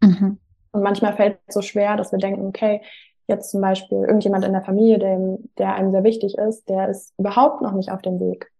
Mhm. 0.00 0.38
Und 0.72 0.82
manchmal 0.82 1.14
fällt 1.14 1.38
es 1.46 1.54
so 1.54 1.62
schwer, 1.62 1.96
dass 1.96 2.12
wir 2.12 2.18
denken, 2.18 2.46
okay, 2.46 2.82
jetzt 3.26 3.50
zum 3.50 3.60
Beispiel 3.60 3.98
irgendjemand 3.98 4.44
in 4.44 4.52
der 4.52 4.62
Familie, 4.62 4.98
dem, 4.98 5.50
der 5.58 5.74
einem 5.74 5.92
sehr 5.92 6.04
wichtig 6.04 6.36
ist, 6.36 6.68
der 6.68 6.88
ist 6.88 7.14
überhaupt 7.18 7.62
noch 7.62 7.72
nicht 7.72 7.90
auf 7.90 8.02
dem 8.02 8.20
Weg. 8.20 8.50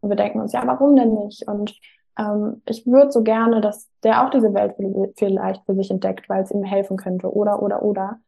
Und 0.00 0.10
wir 0.10 0.16
denken 0.16 0.40
uns, 0.40 0.52
ja, 0.52 0.62
warum 0.66 0.96
denn 0.96 1.14
nicht? 1.14 1.46
Und 1.46 1.78
ähm, 2.18 2.62
ich 2.66 2.86
würde 2.86 3.12
so 3.12 3.22
gerne, 3.22 3.60
dass 3.60 3.88
der 4.02 4.24
auch 4.24 4.30
diese 4.30 4.54
Welt 4.54 4.74
vielleicht 5.16 5.64
für 5.64 5.74
sich 5.74 5.90
entdeckt, 5.90 6.28
weil 6.28 6.42
es 6.42 6.50
ihm 6.50 6.64
helfen 6.64 6.96
könnte 6.96 7.32
oder, 7.32 7.62
oder, 7.62 7.82
oder. 7.82 8.18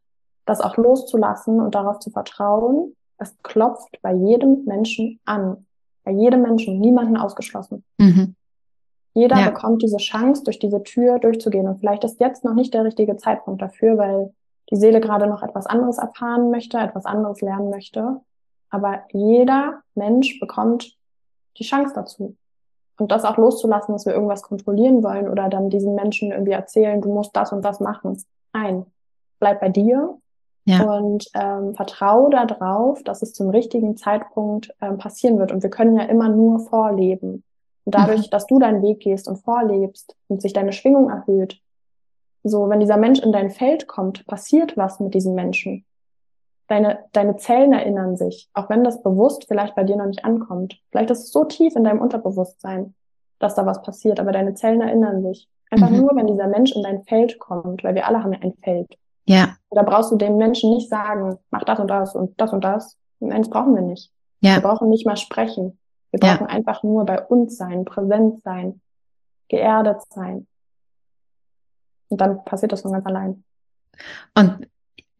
Das 0.45 0.61
auch 0.61 0.77
loszulassen 0.77 1.59
und 1.59 1.75
darauf 1.75 1.99
zu 1.99 2.09
vertrauen, 2.09 2.95
es 3.19 3.37
klopft 3.43 3.99
bei 4.01 4.13
jedem 4.13 4.63
Menschen 4.65 5.19
an. 5.25 5.65
Bei 6.09 6.15
jedem 6.15 6.41
Menschen, 6.41 6.79
niemanden 6.79 7.17
ausgeschlossen. 7.17 7.83
Mhm. 7.99 8.35
Jeder 9.13 9.37
ja. 9.37 9.51
bekommt 9.51 9.83
diese 9.83 9.97
Chance, 9.97 10.43
durch 10.43 10.57
diese 10.57 10.81
Tür 10.81 11.19
durchzugehen. 11.19 11.67
Und 11.67 11.77
vielleicht 11.77 12.03
ist 12.03 12.19
jetzt 12.19 12.43
noch 12.43 12.55
nicht 12.55 12.73
der 12.73 12.83
richtige 12.83 13.15
Zeitpunkt 13.15 13.61
dafür, 13.61 13.95
weil 13.99 14.33
die 14.71 14.75
Seele 14.75 15.01
gerade 15.01 15.27
noch 15.27 15.43
etwas 15.43 15.67
anderes 15.67 15.99
erfahren 15.99 16.49
möchte, 16.49 16.79
etwas 16.79 17.05
anderes 17.05 17.41
lernen 17.41 17.69
möchte. 17.69 18.21
Aber 18.71 19.03
jeder 19.11 19.83
Mensch 19.93 20.39
bekommt 20.39 20.97
die 21.57 21.63
Chance 21.63 21.93
dazu. 21.93 22.35
Und 22.97 23.11
das 23.11 23.23
auch 23.23 23.37
loszulassen, 23.37 23.93
dass 23.93 24.07
wir 24.07 24.13
irgendwas 24.13 24.41
kontrollieren 24.41 25.03
wollen 25.03 25.29
oder 25.29 25.47
dann 25.47 25.69
diesen 25.69 25.93
Menschen 25.93 26.31
irgendwie 26.31 26.53
erzählen, 26.53 27.01
du 27.01 27.13
musst 27.13 27.35
das 27.35 27.53
und 27.53 27.63
das 27.63 27.79
machen. 27.79 28.19
Nein, 28.51 28.87
bleib 29.39 29.59
bei 29.59 29.69
dir 29.69 30.18
ja. 30.69 30.83
und 30.83 31.25
ähm, 31.33 31.73
vertraue 31.75 32.29
darauf, 32.29 33.03
dass 33.03 33.21
es 33.21 33.33
zum 33.33 33.49
richtigen 33.49 33.97
Zeitpunkt 33.97 34.73
ähm, 34.81 34.97
passieren 34.97 35.39
wird. 35.39 35.51
Und 35.51 35.63
wir 35.63 35.69
können 35.69 35.97
ja 35.97 36.03
immer 36.03 36.29
nur 36.29 36.59
vorleben. 36.59 37.43
Und 37.85 37.95
dadurch, 37.95 38.27
mhm. 38.27 38.31
dass 38.31 38.45
du 38.45 38.59
deinen 38.59 38.81
Weg 38.81 38.99
gehst 38.99 39.27
und 39.27 39.37
vorlebst 39.37 40.15
und 40.27 40.41
sich 40.41 40.53
deine 40.53 40.73
Schwingung 40.73 41.09
erhöht, 41.09 41.59
so, 42.43 42.69
wenn 42.69 42.79
dieser 42.79 42.97
Mensch 42.97 43.19
in 43.19 43.31
dein 43.31 43.49
Feld 43.49 43.87
kommt, 43.87 44.25
passiert 44.25 44.77
was 44.77 44.99
mit 44.99 45.13
diesem 45.13 45.33
Menschen. 45.33 45.85
Deine, 46.67 46.99
deine 47.13 47.37
Zellen 47.37 47.73
erinnern 47.73 48.15
sich, 48.15 48.47
auch 48.53 48.69
wenn 48.69 48.83
das 48.83 49.01
bewusst 49.01 49.45
vielleicht 49.47 49.75
bei 49.75 49.83
dir 49.83 49.97
noch 49.97 50.05
nicht 50.05 50.23
ankommt. 50.23 50.79
Vielleicht 50.91 51.09
ist 51.09 51.23
es 51.23 51.31
so 51.31 51.45
tief 51.45 51.75
in 51.75 51.83
deinem 51.83 51.99
Unterbewusstsein, 51.99 52.93
dass 53.39 53.55
da 53.55 53.65
was 53.65 53.81
passiert, 53.81 54.19
aber 54.19 54.31
deine 54.31 54.53
Zellen 54.53 54.81
erinnern 54.81 55.23
sich. 55.23 55.49
Einfach 55.71 55.89
mhm. 55.89 55.97
nur, 55.97 56.15
wenn 56.15 56.27
dieser 56.27 56.47
Mensch 56.47 56.71
in 56.71 56.83
dein 56.83 57.03
Feld 57.03 57.39
kommt, 57.39 57.83
weil 57.83 57.95
wir 57.95 58.05
alle 58.05 58.23
haben 58.23 58.33
ja 58.33 58.39
ein 58.41 58.53
Feld. 58.61 58.98
Ja. 59.29 59.57
Da 59.69 59.83
brauchst 59.83 60.11
du 60.11 60.15
dem 60.15 60.37
Menschen 60.37 60.73
nicht 60.73 60.89
sagen, 60.89 61.37
mach 61.51 61.63
das 61.63 61.79
und 61.79 61.87
das 61.87 62.15
und 62.15 62.41
das 62.41 62.51
und 62.51 62.63
das. 62.63 62.97
Nein, 63.19 63.43
das 63.43 63.49
brauchen 63.51 63.75
wir 63.75 63.83
nicht. 63.83 64.11
Ja. 64.41 64.55
Wir 64.55 64.61
brauchen 64.61 64.89
nicht 64.89 65.05
mal 65.05 65.17
sprechen. 65.17 65.77
Wir 66.09 66.19
brauchen 66.19 66.47
ja. 66.47 66.55
einfach 66.55 66.81
nur 66.81 67.05
bei 67.05 67.21
uns 67.21 67.55
sein, 67.55 67.85
präsent 67.85 68.41
sein, 68.43 68.81
geerdet 69.47 70.01
sein. 70.09 70.47
Und 72.07 72.19
dann 72.19 72.43
passiert 72.43 72.71
das 72.71 72.81
von 72.81 72.91
ganz 72.91 73.05
allein. 73.05 73.43
Und 74.33 74.67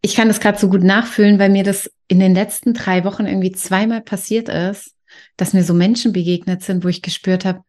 ich 0.02 0.16
kann 0.16 0.28
das 0.28 0.40
gerade 0.40 0.58
so 0.58 0.70
gut 0.70 0.82
nachfühlen, 0.82 1.38
weil 1.38 1.50
mir 1.52 1.64
das 1.64 1.92
in 2.08 2.20
den 2.20 2.34
letzten 2.34 2.74
drei 2.74 3.04
Wochen 3.04 3.28
irgendwie 3.28 3.52
zweimal 3.52 4.02
passiert 4.02 4.50
ist, 4.50 4.96
dass 5.38 5.54
mir 5.54 5.64
so 5.64 5.76
Menschen 5.76 6.14
begegnet 6.14 6.64
sind, 6.64 6.84
wo 6.84 6.88
ich 6.88 7.04
gespürt 7.04 7.46
habe, 7.46 7.62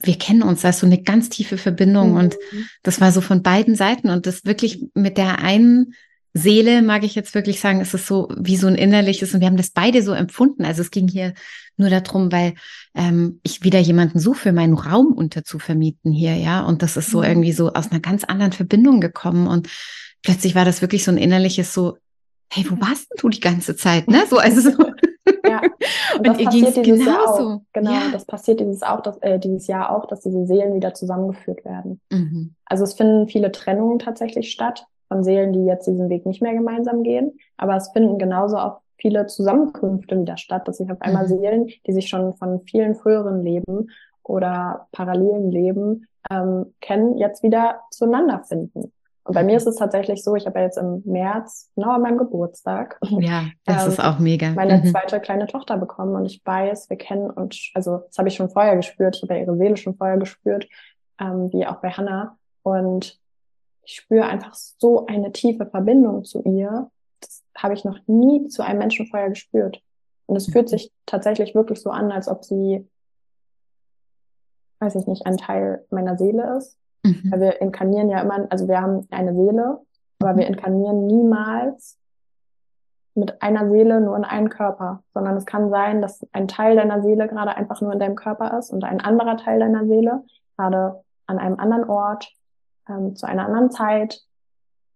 wir 0.00 0.16
kennen 0.16 0.42
uns, 0.42 0.62
da 0.62 0.70
ist 0.70 0.80
so 0.80 0.86
eine 0.86 1.02
ganz 1.02 1.28
tiefe 1.28 1.58
Verbindung 1.58 2.12
mhm. 2.12 2.16
und 2.16 2.36
das 2.82 3.00
war 3.00 3.12
so 3.12 3.20
von 3.20 3.42
beiden 3.42 3.74
Seiten 3.74 4.10
und 4.10 4.26
das 4.26 4.44
wirklich 4.44 4.84
mit 4.94 5.18
der 5.18 5.40
einen 5.40 5.94
Seele, 6.34 6.82
mag 6.82 7.04
ich 7.04 7.14
jetzt 7.14 7.34
wirklich 7.34 7.60
sagen, 7.60 7.80
ist 7.80 7.94
es 7.94 8.06
so 8.06 8.28
wie 8.36 8.56
so 8.56 8.66
ein 8.66 8.74
innerliches 8.74 9.34
und 9.34 9.40
wir 9.40 9.46
haben 9.46 9.56
das 9.56 9.70
beide 9.70 10.02
so 10.02 10.12
empfunden. 10.12 10.64
Also 10.64 10.82
es 10.82 10.90
ging 10.90 11.08
hier 11.08 11.34
nur 11.76 11.90
darum, 11.90 12.30
weil 12.30 12.54
ähm, 12.94 13.40
ich 13.42 13.64
wieder 13.64 13.78
jemanden 13.78 14.20
suche, 14.20 14.38
für 14.38 14.52
meinen 14.52 14.74
Raum 14.74 15.12
unterzuvermieten 15.12 16.12
hier, 16.12 16.36
ja. 16.36 16.60
Und 16.60 16.82
das 16.82 16.96
ist 16.96 17.10
so 17.10 17.18
mhm. 17.18 17.24
irgendwie 17.24 17.52
so 17.52 17.72
aus 17.72 17.90
einer 17.90 18.00
ganz 18.00 18.24
anderen 18.24 18.52
Verbindung 18.52 19.00
gekommen. 19.00 19.46
Und 19.46 19.68
plötzlich 20.22 20.54
war 20.54 20.64
das 20.64 20.80
wirklich 20.82 21.02
so 21.04 21.10
ein 21.10 21.18
innerliches 21.18 21.72
so, 21.72 21.98
hey, 22.50 22.64
wo 22.68 22.80
warst 22.80 23.10
denn 23.10 23.18
du 23.20 23.28
die 23.30 23.40
ganze 23.40 23.74
Zeit? 23.76 24.08
Ne? 24.08 24.24
So, 24.28 24.38
also 24.38 24.60
so. 24.60 24.76
Ja, 25.62 25.68
und, 26.18 26.28
und 26.28 26.44
das 26.44 26.62
passiert 26.62 26.86
dieses 26.86 27.06
Jahr 27.06 27.28
auch. 27.28 27.60
Genau, 27.72 27.90
ja. 27.90 28.00
das 28.12 28.24
passiert 28.24 28.60
dieses, 28.60 28.82
auch, 28.82 29.00
dass, 29.00 29.18
äh, 29.18 29.38
dieses 29.38 29.66
Jahr 29.66 29.94
auch, 29.94 30.06
dass 30.06 30.20
diese 30.20 30.46
Seelen 30.46 30.74
wieder 30.74 30.94
zusammengeführt 30.94 31.64
werden. 31.64 32.00
Mhm. 32.10 32.54
Also 32.64 32.84
es 32.84 32.94
finden 32.94 33.28
viele 33.28 33.52
Trennungen 33.52 33.98
tatsächlich 33.98 34.50
statt 34.50 34.86
von 35.08 35.24
Seelen, 35.24 35.52
die 35.52 35.64
jetzt 35.64 35.86
diesen 35.86 36.08
Weg 36.08 36.26
nicht 36.26 36.42
mehr 36.42 36.54
gemeinsam 36.54 37.02
gehen. 37.02 37.38
Aber 37.56 37.76
es 37.76 37.88
finden 37.90 38.18
genauso 38.18 38.58
auch 38.58 38.80
viele 38.96 39.26
Zusammenkünfte 39.26 40.20
wieder 40.20 40.36
statt, 40.36 40.66
dass 40.68 40.78
sich 40.78 40.90
auf 40.90 41.00
einmal 41.00 41.24
mhm. 41.24 41.28
Seelen, 41.28 41.66
die 41.86 41.92
sich 41.92 42.08
schon 42.08 42.34
von 42.34 42.60
vielen 42.60 42.94
früheren 42.94 43.42
Leben 43.42 43.90
oder 44.22 44.88
parallelen 44.92 45.50
Leben 45.50 46.06
ähm, 46.30 46.74
kennen, 46.80 47.16
jetzt 47.16 47.42
wieder 47.42 47.80
zueinander 47.90 48.42
finden. 48.46 48.92
Und 49.28 49.34
bei 49.34 49.44
mir 49.44 49.58
ist 49.58 49.66
es 49.66 49.76
tatsächlich 49.76 50.24
so, 50.24 50.36
ich 50.36 50.46
habe 50.46 50.58
ja 50.58 50.64
jetzt 50.64 50.78
im 50.78 51.02
März, 51.04 51.70
genau 51.76 51.90
an 51.90 52.00
meinem 52.00 52.16
Geburtstag, 52.16 52.98
ja, 53.02 53.44
das 53.66 53.84
ähm, 53.84 53.92
ist 53.92 54.00
auch 54.02 54.18
mega, 54.18 54.52
meine 54.52 54.78
mhm. 54.78 54.86
zweite 54.86 55.20
kleine 55.20 55.46
Tochter 55.46 55.76
bekommen 55.76 56.16
und 56.16 56.24
ich 56.24 56.40
weiß, 56.42 56.88
wir 56.88 56.96
kennen 56.96 57.28
und 57.28 57.70
also 57.74 57.98
das 57.98 58.16
habe 58.16 58.28
ich 58.28 58.36
schon 58.36 58.48
vorher 58.48 58.74
gespürt, 58.74 59.16
ich 59.16 59.22
habe 59.22 59.34
ja 59.34 59.40
ihre 59.42 59.54
Seele 59.58 59.76
schon 59.76 59.96
vorher 59.96 60.16
gespürt, 60.16 60.66
ähm, 61.20 61.52
wie 61.52 61.66
auch 61.66 61.76
bei 61.76 61.90
Hannah 61.90 62.38
und 62.62 63.20
ich 63.82 63.96
spüre 63.96 64.24
einfach 64.24 64.54
so 64.54 65.04
eine 65.04 65.30
tiefe 65.30 65.66
Verbindung 65.66 66.24
zu 66.24 66.42
ihr, 66.44 66.90
habe 67.54 67.74
ich 67.74 67.84
noch 67.84 67.98
nie 68.06 68.48
zu 68.48 68.62
einem 68.62 68.78
Menschen 68.78 69.08
vorher 69.08 69.28
gespürt. 69.28 69.82
Und 70.24 70.36
es 70.36 70.50
fühlt 70.50 70.70
sich 70.70 70.90
tatsächlich 71.04 71.54
wirklich 71.54 71.82
so 71.82 71.90
an, 71.90 72.12
als 72.12 72.28
ob 72.28 72.46
sie, 72.46 72.88
weiß 74.78 74.94
ich 74.94 75.06
nicht, 75.06 75.26
ein 75.26 75.36
Teil 75.36 75.84
meiner 75.90 76.16
Seele 76.16 76.56
ist. 76.56 76.77
Mhm. 77.04 77.30
Weil 77.30 77.40
wir 77.40 77.60
inkarnieren 77.60 78.08
ja 78.08 78.20
immer, 78.20 78.46
also 78.50 78.68
wir 78.68 78.80
haben 78.80 79.06
eine 79.10 79.34
Seele, 79.34 79.80
aber 80.20 80.36
wir 80.36 80.46
mhm. 80.46 80.54
inkarnieren 80.54 81.06
niemals 81.06 81.98
mit 83.14 83.42
einer 83.42 83.68
Seele 83.68 84.00
nur 84.00 84.16
in 84.16 84.24
einen 84.24 84.48
Körper, 84.48 85.02
sondern 85.12 85.36
es 85.36 85.44
kann 85.44 85.70
sein, 85.70 86.00
dass 86.00 86.24
ein 86.32 86.46
Teil 86.46 86.76
deiner 86.76 87.02
Seele 87.02 87.26
gerade 87.26 87.56
einfach 87.56 87.80
nur 87.80 87.92
in 87.92 87.98
deinem 87.98 88.14
Körper 88.14 88.56
ist 88.58 88.70
und 88.70 88.84
ein 88.84 89.00
anderer 89.00 89.36
Teil 89.36 89.58
deiner 89.58 89.86
Seele 89.86 90.24
gerade 90.56 91.02
an 91.26 91.38
einem 91.38 91.58
anderen 91.58 91.88
Ort, 91.88 92.32
ähm, 92.88 93.16
zu 93.16 93.26
einer 93.26 93.46
anderen 93.46 93.70
Zeit 93.70 94.22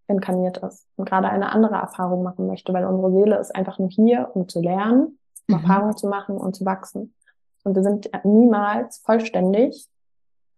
inkarniert 0.08 0.58
ist 0.58 0.86
und 0.96 1.08
gerade 1.08 1.28
eine 1.28 1.52
andere 1.52 1.74
Erfahrung 1.74 2.22
machen 2.22 2.46
möchte, 2.46 2.72
weil 2.72 2.84
unsere 2.84 3.12
Seele 3.12 3.38
ist 3.38 3.54
einfach 3.54 3.78
nur 3.78 3.88
hier, 3.88 4.30
um 4.34 4.48
zu 4.48 4.60
lernen, 4.60 5.18
um 5.48 5.56
mhm. 5.56 5.62
Erfahrungen 5.62 5.96
zu 5.96 6.08
machen 6.08 6.36
und 6.36 6.54
zu 6.54 6.64
wachsen. 6.64 7.14
Und 7.64 7.76
wir 7.76 7.82
sind 7.82 8.10
niemals 8.24 8.98
vollständig 8.98 9.88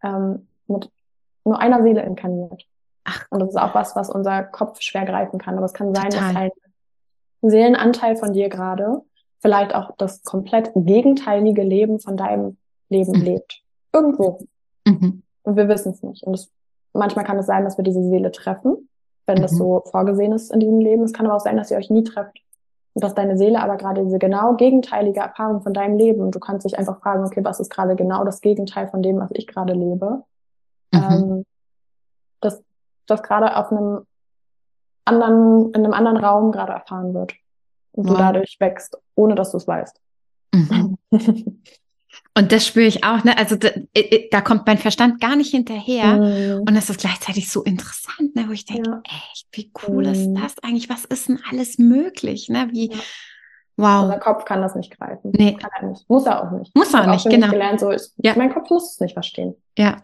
ähm, 0.03 0.49
mit 0.67 0.91
nur 1.45 1.59
einer 1.59 1.83
Seele 1.83 2.03
inkarniert. 2.03 2.67
Ach. 3.05 3.27
Und 3.31 3.41
das 3.41 3.51
ist 3.51 3.57
auch 3.57 3.75
was, 3.75 3.95
was 3.97 4.11
unser 4.11 4.43
Kopf 4.45 4.81
schwer 4.81 5.05
greifen 5.05 5.39
kann. 5.39 5.57
Aber 5.57 5.67
es 5.67 5.75
kann 5.75 5.95
sein, 5.95 6.11
Total. 6.11 6.35
dass 6.35 6.37
ein 6.37 6.51
Seelenanteil 7.43 8.17
von 8.17 8.33
dir 8.33 8.49
gerade 8.49 9.03
vielleicht 9.41 9.75
auch 9.75 9.91
das 9.99 10.23
komplett 10.23 10.73
gegenteilige 10.75 11.63
Leben 11.63 12.01
von 12.01 12.17
deinem 12.17 12.57
Leben 12.89 13.13
mhm. 13.13 13.25
lebt. 13.25 13.63
Irgendwo. 13.93 14.41
Mhm. 14.87 15.23
Und 15.43 15.57
wir 15.57 15.69
wissen 15.69 15.93
es 15.93 16.03
nicht. 16.03 16.23
Und 16.23 16.35
es, 16.35 16.51
manchmal 16.95 17.25
kann 17.25 17.39
es 17.39 17.47
sein, 17.47 17.65
dass 17.65 17.77
wir 17.77 17.85
diese 17.85 18.03
Seele 18.03 18.33
treffen 18.33 18.89
wenn 19.27 19.39
mhm. 19.39 19.43
das 19.43 19.53
so 19.53 19.83
vorgesehen 19.91 20.33
ist 20.33 20.53
in 20.53 20.61
diesem 20.61 20.81
Leben. 20.81 21.03
Es 21.03 21.13
kann 21.13 21.27
aber 21.27 21.37
auch 21.37 21.41
sein, 21.41 21.57
dass 21.57 21.71
ihr 21.71 21.77
euch 21.77 21.91
nie 21.91 22.05
trefft. 22.05 22.41
Und 22.95 23.03
dass 23.03 23.15
deine 23.15 23.37
Seele 23.37 23.61
aber 23.61 23.77
gerade 23.77 24.05
diese 24.05 24.19
genau 24.19 24.55
gegenteilige 24.55 25.21
Erfahrung 25.21 25.63
von 25.63 25.75
deinem 25.75 25.99
Leben, 25.99 26.31
du 26.31 26.39
kannst 26.39 26.65
dich 26.65 26.79
einfach 26.79 27.01
fragen, 27.01 27.25
okay, 27.25 27.45
was 27.45 27.59
ist 27.59 27.71
gerade 27.71 27.97
genau 27.97 28.25
das 28.25 28.41
Gegenteil 28.41 28.87
von 28.87 29.03
dem, 29.03 29.19
was 29.19 29.31
ich 29.33 29.49
gerade 29.49 29.73
lebe? 29.73 30.23
Mhm. 30.95 31.31
Ähm, 31.31 31.47
dass 32.41 32.63
das 33.07 33.23
gerade 33.23 33.57
auf 33.57 33.71
einem 33.71 34.07
anderen, 35.05 35.73
in 35.75 35.85
einem 35.85 35.93
anderen 35.93 36.17
Raum 36.17 36.53
gerade 36.53 36.73
erfahren 36.73 37.15
wird. 37.15 37.35
Und 37.93 38.09
wow. 38.09 38.15
du 38.15 38.19
dadurch 38.19 38.57
wächst, 38.59 38.99
ohne 39.15 39.35
dass 39.35 39.53
du 39.53 39.59
es 39.59 39.67
weißt. 39.67 40.01
Mhm. 40.53 40.99
Und 42.37 42.53
das 42.53 42.67
spüre 42.67 42.87
ich 42.87 43.05
auch, 43.05 43.23
ne? 43.25 43.37
Also 43.39 43.57
da, 43.57 43.71
da, 44.31 44.41
kommt 44.41 44.67
mein 44.67 44.79
Verstand 44.79 45.21
gar 45.21 45.37
nicht 45.37 45.51
hinterher. 45.51 46.17
Mhm. 46.17 46.61
Und 46.61 46.75
das 46.75 46.91
ist 46.91 47.01
gleichzeitig 47.01 47.51
so 47.51 47.63
interessant, 47.63 48.35
ne? 48.35 48.45
Wo 48.49 48.53
ich 48.53 48.65
denke, 48.65 48.91
ja. 48.91 49.03
echt, 49.05 49.47
wie 49.53 49.71
cool 49.87 50.05
mhm. 50.05 50.13
ist 50.13 50.33
das 50.35 50.59
eigentlich? 50.63 50.89
Was 50.89 51.05
ist 51.05 51.29
denn 51.29 51.41
alles 51.49 51.79
möglich? 51.79 52.49
Ne? 52.49 52.69
Wie, 52.73 52.91
ja. 52.91 52.99
wow. 53.77 54.03
Unser 54.05 54.19
Kopf 54.19 54.45
kann 54.45 54.63
das 54.63 54.75
nicht 54.75 54.97
greifen. 54.97 55.33
Nee. 55.37 55.55
Kann 55.55 55.71
er 55.81 55.89
nicht. 55.89 56.09
Muss 56.09 56.27
er 56.27 56.43
auch 56.43 56.51
nicht. 56.53 56.75
Muss 56.75 56.93
er 56.93 57.03
auch 57.03 57.13
nicht, 57.13 57.29
genau. 57.29 57.51
gelernt, 57.51 57.81
so 57.81 57.91
ist, 57.91 58.15
ja. 58.17 58.35
Mein 58.37 58.53
Kopf 58.53 58.69
muss 58.71 58.93
es 58.93 59.01
nicht 59.01 59.15
verstehen. 59.15 59.55
Ja. 59.79 59.99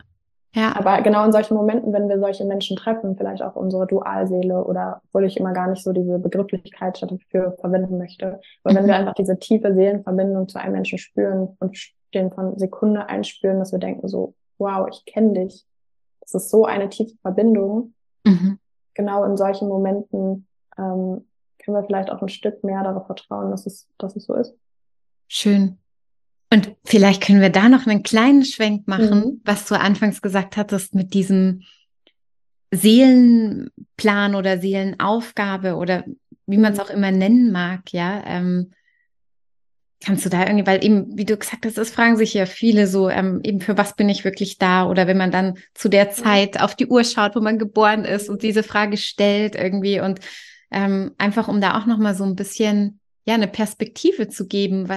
Ja. 0.53 0.75
Aber 0.77 1.01
genau 1.03 1.25
in 1.25 1.33
solchen 1.33 1.55
Momenten, 1.55 1.93
wenn 1.93 2.09
wir 2.09 2.19
solche 2.19 2.45
Menschen 2.45 2.77
treffen, 2.77 3.17
vielleicht 3.17 3.43
auch 3.43 3.55
unsere 3.55 3.87
Dualseele 3.87 4.65
oder 4.65 5.01
obwohl 5.07 5.25
ich 5.25 5.37
immer 5.37 5.53
gar 5.53 5.69
nicht 5.69 5.83
so 5.85 5.93
diese 5.93 6.19
Begrifflichkeit 6.19 7.01
dafür 7.01 7.57
verwenden 7.61 7.99
möchte, 7.99 8.41
aber 8.65 8.73
mhm. 8.73 8.79
wenn 8.79 8.87
wir 8.87 8.97
einfach 8.97 9.15
diese 9.15 9.39
tiefe 9.39 9.73
Seelenverbindung 9.75 10.49
zu 10.49 10.59
einem 10.59 10.73
Menschen 10.73 10.99
spüren 10.99 11.57
und 11.61 11.77
den 12.15 12.33
von 12.33 12.59
Sekunde 12.59 13.09
einspüren, 13.09 13.61
dass 13.61 13.71
wir 13.71 13.79
denken 13.79 14.09
so, 14.09 14.35
wow, 14.59 14.89
ich 14.91 15.05
kenne 15.05 15.35
dich. 15.35 15.65
Das 16.21 16.35
ist 16.35 16.51
so 16.51 16.65
eine 16.65 16.89
tiefe 16.89 17.17
Verbindung. 17.23 17.95
Mhm. 18.25 18.59
Genau 18.95 19.25
in 19.25 19.37
solchen 19.37 19.69
Momenten 19.69 20.49
ähm, 20.77 21.27
können 21.59 21.77
wir 21.77 21.85
vielleicht 21.85 22.11
auch 22.11 22.23
ein 22.23 22.29
Stück 22.29 22.65
mehr 22.65 22.83
darauf 22.83 23.07
vertrauen, 23.07 23.51
dass 23.51 23.67
es, 23.67 23.89
dass 23.99 24.17
es 24.17 24.25
so 24.25 24.35
ist. 24.35 24.55
Schön. 25.29 25.80
Und 26.53 26.75
vielleicht 26.85 27.23
können 27.23 27.41
wir 27.41 27.51
da 27.51 27.69
noch 27.69 27.87
einen 27.87 28.03
kleinen 28.03 28.45
Schwenk 28.45 28.89
machen, 28.89 29.19
mhm. 29.21 29.41
was 29.45 29.67
du 29.67 29.79
anfangs 29.79 30.21
gesagt 30.21 30.57
hattest 30.57 30.95
mit 30.95 31.15
diesem 31.15 31.63
Seelenplan 32.73 34.35
oder 34.35 34.59
Seelenaufgabe 34.59 35.77
oder 35.77 36.05
wie 36.47 36.59
man 36.59 36.73
es 36.73 36.79
mhm. 36.79 36.85
auch 36.85 36.91
immer 36.91 37.13
nennen 37.13 37.53
mag, 37.53 37.93
ja. 37.93 38.23
Ähm, 38.27 38.73
Kannst 40.03 40.25
du 40.25 40.31
da 40.31 40.47
irgendwie, 40.47 40.67
weil 40.67 40.83
eben, 40.83 41.19
wie 41.19 41.27
du 41.27 41.37
gesagt 41.37 41.67
hast, 41.67 41.77
das 41.77 41.91
fragen 41.91 42.17
sich 42.17 42.33
ja 42.33 42.47
viele 42.47 42.87
so, 42.87 43.11
ähm, 43.11 43.41
eben 43.43 43.61
für 43.61 43.77
was 43.77 43.97
bin 43.97 44.09
ich 44.09 44.25
wirklich 44.25 44.57
da? 44.57 44.87
Oder 44.87 45.07
wenn 45.07 45.19
man 45.19 45.31
dann 45.31 45.59
zu 45.75 45.91
der 45.91 46.11
Zeit 46.11 46.59
auf 46.59 46.75
die 46.75 46.87
Uhr 46.87 47.05
schaut, 47.05 47.37
wo 47.37 47.41
man 47.41 47.59
geboren 47.59 48.07
ist 48.07 48.31
und 48.31 48.43
diese 48.43 48.63
Frage 48.63 48.97
stellt 48.97 49.57
irgendwie 49.57 50.01
und 50.01 50.21
ähm, 50.71 51.13
einfach 51.19 51.49
um 51.49 51.61
da 51.61 51.79
auch 51.79 51.85
nochmal 51.85 52.15
so 52.15 52.25
ein 52.25 52.35
bisschen, 52.35 53.00
ja, 53.25 53.35
eine 53.35 53.49
Perspektive 53.49 54.29
zu 54.29 54.47
geben. 54.47 54.89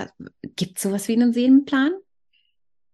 Gibt 0.55 0.77
es 0.77 0.83
sowas 0.83 1.07
wie 1.07 1.13
einen 1.13 1.33
Seelenplan? 1.33 1.93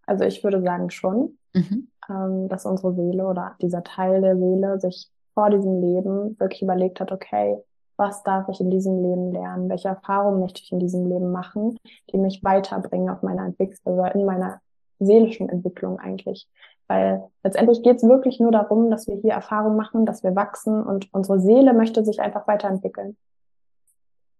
Also 0.05 0.23
ich 0.25 0.43
würde 0.43 0.61
sagen 0.61 0.89
schon, 0.89 1.37
mhm. 1.53 1.87
ähm, 2.09 2.49
dass 2.49 2.65
unsere 2.65 2.93
Seele 2.93 3.27
oder 3.27 3.55
dieser 3.61 3.83
Teil 3.83 4.21
der 4.21 4.37
Seele 4.37 4.79
sich 4.79 5.09
vor 5.33 5.49
diesem 5.49 5.81
Leben 5.81 6.39
wirklich 6.39 6.61
überlegt 6.61 6.99
hat, 6.99 7.11
okay, 7.11 7.57
was 7.95 8.23
darf 8.23 8.47
ich 8.49 8.59
in 8.61 8.71
diesem 8.71 9.03
Leben 9.03 9.31
lernen, 9.31 9.69
welche 9.69 9.89
Erfahrungen 9.89 10.39
möchte 10.39 10.61
ich 10.63 10.71
in 10.71 10.79
diesem 10.79 11.07
Leben 11.07 11.31
machen, 11.31 11.77
die 12.11 12.17
mich 12.17 12.43
weiterbringen 12.43 13.09
auf 13.09 13.21
meiner 13.21 13.45
Entwicklung 13.45 13.99
oder 13.99 14.15
in 14.15 14.25
meiner 14.25 14.61
seelischen 14.99 15.49
Entwicklung 15.49 15.99
eigentlich. 15.99 16.47
Weil 16.87 17.23
letztendlich 17.43 17.83
geht 17.83 17.97
es 17.97 18.03
wirklich 18.03 18.39
nur 18.39 18.51
darum, 18.51 18.89
dass 18.89 19.07
wir 19.07 19.15
hier 19.15 19.33
Erfahrungen 19.33 19.77
machen, 19.77 20.05
dass 20.05 20.23
wir 20.23 20.35
wachsen 20.35 20.81
und 20.81 21.13
unsere 21.13 21.39
Seele 21.39 21.73
möchte 21.73 22.03
sich 22.03 22.19
einfach 22.19 22.47
weiterentwickeln. 22.47 23.15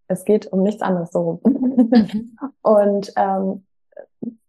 Es 0.10 0.26
geht 0.26 0.52
um 0.52 0.64
nichts 0.64 0.82
anderes 0.82 1.12
so. 1.12 1.40
Mhm. 1.46 2.38
und 2.62 3.14
ähm, 3.16 3.64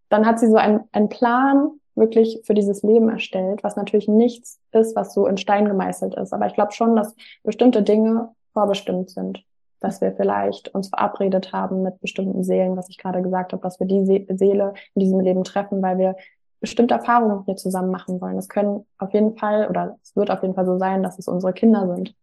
dann 0.08 0.26
hat 0.26 0.40
sie 0.40 0.48
so 0.48 0.56
einen 0.56 1.08
Plan 1.08 1.80
wirklich 1.94 2.40
für 2.44 2.54
dieses 2.54 2.82
Leben 2.82 3.08
erstellt, 3.08 3.62
was 3.62 3.76
natürlich 3.76 4.08
nichts 4.08 4.58
ist, 4.72 4.96
was 4.96 5.14
so 5.14 5.26
in 5.26 5.36
Stein 5.36 5.66
gemeißelt 5.66 6.14
ist. 6.14 6.32
Aber 6.32 6.46
ich 6.46 6.54
glaube 6.54 6.72
schon, 6.72 6.96
dass 6.96 7.14
bestimmte 7.44 7.82
Dinge 7.82 8.30
vorbestimmt 8.52 9.10
sind. 9.10 9.44
Dass 9.80 10.00
wir 10.00 10.12
vielleicht 10.12 10.74
uns 10.74 10.88
verabredet 10.88 11.52
haben 11.52 11.82
mit 11.82 12.00
bestimmten 12.00 12.42
Seelen, 12.42 12.76
was 12.76 12.88
ich 12.88 12.98
gerade 12.98 13.22
gesagt 13.22 13.52
habe, 13.52 13.62
dass 13.62 13.80
wir 13.80 13.86
die 13.86 14.26
Seele 14.36 14.74
in 14.94 15.00
diesem 15.00 15.20
Leben 15.20 15.44
treffen, 15.44 15.80
weil 15.80 15.98
wir 15.98 16.16
bestimmte 16.60 16.94
Erfahrungen 16.94 17.44
hier 17.46 17.56
zusammen 17.56 17.90
machen 17.90 18.20
wollen. 18.20 18.36
Es 18.36 18.48
können 18.48 18.84
auf 18.98 19.14
jeden 19.14 19.36
Fall 19.36 19.68
oder 19.68 19.96
es 20.02 20.14
wird 20.16 20.30
auf 20.30 20.42
jeden 20.42 20.54
Fall 20.54 20.66
so 20.66 20.78
sein, 20.78 21.02
dass 21.02 21.18
es 21.18 21.28
unsere 21.28 21.54
Kinder 21.54 21.86
sind, 21.94 22.14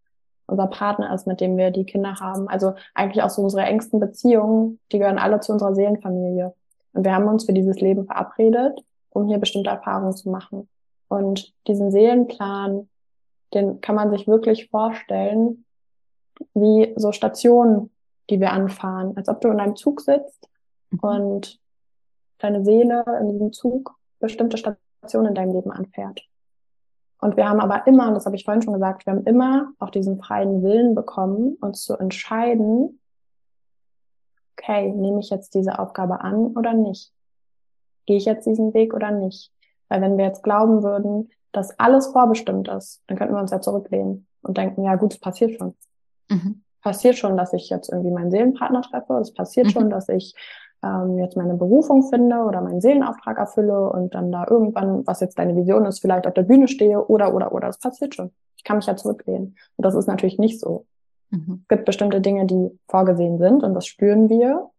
unser 0.48 0.68
Partner 0.68 1.14
ist, 1.14 1.28
mit 1.28 1.42
dem 1.42 1.58
wir 1.58 1.72
die 1.72 1.86
Kinder 1.86 2.16
haben. 2.20 2.48
Also 2.48 2.74
eigentlich 2.94 3.24
auch 3.24 3.30
so 3.30 3.42
unsere 3.44 3.64
engsten 3.64 4.00
Beziehungen, 4.00 4.80
die 4.92 5.00
gehören 5.00 5.20
alle 5.20 5.40
zu 5.40 5.52
unserer 5.52 5.76
Seelenfamilie. 5.76 6.54
Und 6.94 7.04
wir 7.06 7.14
haben 7.14 7.28
uns 7.28 7.46
für 7.46 7.54
dieses 7.54 7.80
Leben 7.80 8.06
verabredet, 8.06 8.84
um 9.10 9.28
hier 9.28 9.38
bestimmte 9.38 9.70
Erfahrungen 9.70 10.14
zu 10.14 10.30
machen. 10.30 10.68
Und 11.10 11.54
diesen 11.68 11.92
Seelenplan, 11.92 12.90
den 13.54 13.82
kann 13.82 13.96
man 13.96 14.10
sich 14.10 14.28
wirklich 14.28 14.70
vorstellen 14.70 15.66
wie 16.54 16.94
so 16.96 17.12
Stationen, 17.12 17.92
die 18.30 18.40
wir 18.40 18.52
anfahren, 18.52 19.16
als 19.16 19.30
ob 19.30 19.42
du 19.42 19.50
in 19.50 19.60
einem 19.60 19.76
Zug 19.76 20.02
sitzt 20.02 20.50
mhm. 20.92 21.00
und 21.00 21.60
deine 22.40 22.64
Seele 22.64 23.04
in 23.22 23.30
diesem 23.30 23.54
Zug 23.54 23.96
bestimmte 24.20 24.58
Stationen 24.58 25.30
in 25.30 25.36
deinem 25.36 25.54
Leben 25.54 25.72
anfährt. 25.72 26.22
Und 27.20 27.36
wir 27.36 27.50
haben 27.50 27.60
aber 27.60 27.88
immer, 27.88 28.08
und 28.08 28.14
das 28.14 28.26
habe 28.26 28.36
ich 28.36 28.46
vorhin 28.46 28.62
schon 28.62 28.74
gesagt, 28.74 29.06
wir 29.06 29.14
haben 29.14 29.24
immer 29.24 29.72
auch 29.80 29.90
diesen 29.90 30.22
freien 30.22 30.62
Willen 30.64 30.94
bekommen, 30.94 31.58
uns 31.62 31.84
zu 31.84 31.96
entscheiden, 31.96 33.00
okay, 34.58 34.92
nehme 34.92 35.20
ich 35.20 35.30
jetzt 35.30 35.54
diese 35.54 35.80
Aufgabe 35.80 36.22
an 36.22 36.48
oder 36.56 36.74
nicht? 36.74 37.12
Gehe 38.06 38.18
ich 38.18 38.26
jetzt 38.26 38.46
diesen 38.46 38.74
Weg 38.74 38.94
oder 38.94 39.12
nicht? 39.12 39.52
Weil 39.90 40.02
wenn 40.02 40.18
wir 40.18 40.26
jetzt 40.26 40.44
glauben 40.44 40.84
würden, 40.84 41.32
dass 41.52 41.78
alles 41.80 42.08
vorbestimmt 42.08 42.68
ist, 42.68 43.02
dann 43.08 43.18
könnten 43.18 43.34
wir 43.34 43.42
uns 43.42 43.52
ja 43.52 43.62
zurücklehnen 43.62 44.28
und 44.42 44.58
denken, 44.58 44.84
ja 44.84 44.96
gut, 44.96 45.14
es 45.14 45.20
passiert 45.20 45.58
schon. 45.58 45.76
Mhm. 46.30 46.64
Passiert 46.82 47.16
schon, 47.16 47.36
dass 47.36 47.54
ich 47.54 47.70
jetzt 47.70 47.90
irgendwie 47.92 48.12
meinen 48.12 48.32
Seelenpartner 48.32 48.82
treffe. 48.82 49.14
Es 49.16 49.34
passiert 49.34 49.68
mhm. 49.68 49.72
schon, 49.72 49.90
dass 49.90 50.10
ich 50.10 50.36
ähm, 50.88 51.18
jetzt 51.20 51.38
meine 51.38 51.56
Berufung 51.56 52.04
finde 52.04 52.38
oder 52.38 52.62
meinen 52.62 52.82
Seelenauftrag 52.82 53.38
erfülle 53.38 53.90
und 53.90 54.14
dann 54.16 54.32
da 54.32 54.46
irgendwann, 54.50 55.06
was 55.06 55.20
jetzt 55.20 55.38
deine 55.38 55.56
Vision 55.56 55.86
ist, 55.86 56.00
vielleicht 56.00 56.28
auf 56.28 56.34
der 56.34 56.44
Bühne 56.44 56.68
stehe 56.68 57.06
oder, 57.08 57.34
oder, 57.34 57.52
oder. 57.52 57.68
Das 57.68 57.80
passiert 57.80 58.16
schon. 58.16 58.32
Ich 58.56 58.64
kann 58.64 58.78
mich 58.78 58.86
ja 58.86 58.96
zurücklehnen. 58.96 59.56
Und 59.76 59.86
das 59.86 59.96
ist 59.96 60.08
natürlich 60.08 60.40
nicht 60.40 60.60
so. 60.60 60.86
Mhm. 61.30 61.60
Es 61.64 61.68
gibt 61.68 61.86
bestimmte 61.86 62.22
Dinge, 62.22 62.46
die 62.46 62.72
vorgesehen 62.88 63.38
sind 63.38 63.64
und 63.64 63.74
das 63.74 63.86
spüren 63.86 64.30
wir. 64.30 64.70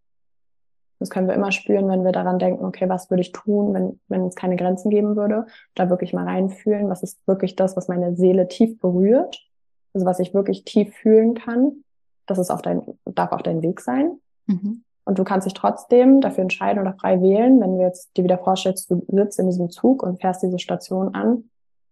Das 1.01 1.11
können 1.11 1.29
wir 1.29 1.35
immer 1.35 1.53
spüren, 1.53 1.89
wenn 1.89 2.05
wir 2.05 2.11
daran 2.11 2.41
denken, 2.41 2.65
okay, 2.65 2.89
was 2.89 3.09
würde 3.09 3.21
ich 3.21 3.31
tun, 3.31 3.73
wenn, 3.73 4.01
wenn 4.09 4.27
es 4.27 4.35
keine 4.35 4.57
Grenzen 4.57 4.91
geben 4.91 5.15
würde? 5.15 5.47
Da 5.77 5.91
wirklich 5.91 6.13
mal 6.13 6.25
reinfühlen, 6.25 6.89
was 6.89 7.05
ist 7.05 7.21
wirklich 7.27 7.55
das, 7.55 7.77
was 7.77 7.87
meine 7.87 8.17
Seele 8.17 8.49
tief 8.49 8.81
berührt 8.81 9.49
also 9.95 10.07
was 10.07 10.21
ich 10.21 10.35
wirklich 10.35 10.65
tief 10.65 10.95
fühlen 10.95 11.35
kann, 11.35 11.85
das 12.27 12.39
ist 12.39 12.51
auf 12.51 12.63
dein, 12.63 12.83
darf 13.05 13.33
auf 13.33 13.43
dein 13.43 13.63
Weg 13.63 13.81
sein. 13.81 14.21
Mhm. 14.47 14.85
Und 15.09 15.19
du 15.19 15.25
kannst 15.25 15.47
dich 15.47 15.55
trotzdem 15.55 16.21
dafür 16.21 16.43
entscheiden 16.43 16.83
oder 16.83 16.93
frei 16.93 17.23
wählen, 17.23 17.63
wenn 17.63 17.79
du 17.79 17.83
jetzt 17.83 18.15
dir 18.15 18.25
wieder 18.25 18.37
vorstellst, 18.37 18.91
du 18.91 19.03
sitzt 19.09 19.39
in 19.39 19.47
diesem 19.47 19.71
Zug 19.71 20.03
und 20.03 20.21
fährst 20.21 20.43
diese 20.43 20.59
Station 20.59 21.15
an, 21.15 21.45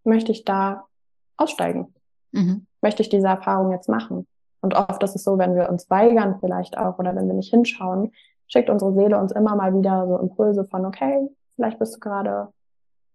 möchte 0.04 0.32
ich 0.32 0.44
da 0.44 0.84
aussteigen? 1.38 1.94
Mhm. 2.32 2.66
Möchte 2.82 3.00
ich 3.00 3.08
diese 3.08 3.28
Erfahrung 3.28 3.72
jetzt 3.72 3.88
machen? 3.88 4.26
Und 4.60 4.74
oft 4.74 5.02
ist 5.02 5.16
es 5.16 5.24
so, 5.24 5.38
wenn 5.38 5.54
wir 5.54 5.70
uns 5.70 5.88
weigern 5.88 6.36
vielleicht 6.40 6.76
auch 6.76 6.98
oder 6.98 7.16
wenn 7.16 7.26
wir 7.26 7.32
nicht 7.32 7.48
hinschauen, 7.48 8.12
schickt 8.48 8.68
unsere 8.68 8.92
Seele 8.92 9.18
uns 9.18 9.32
immer 9.32 9.56
mal 9.56 9.74
wieder 9.74 10.06
so 10.06 10.18
Impulse 10.18 10.66
von, 10.66 10.84
okay, 10.84 11.26
vielleicht 11.54 11.78
bist 11.78 11.96
du 11.96 12.00
gerade 12.00 12.48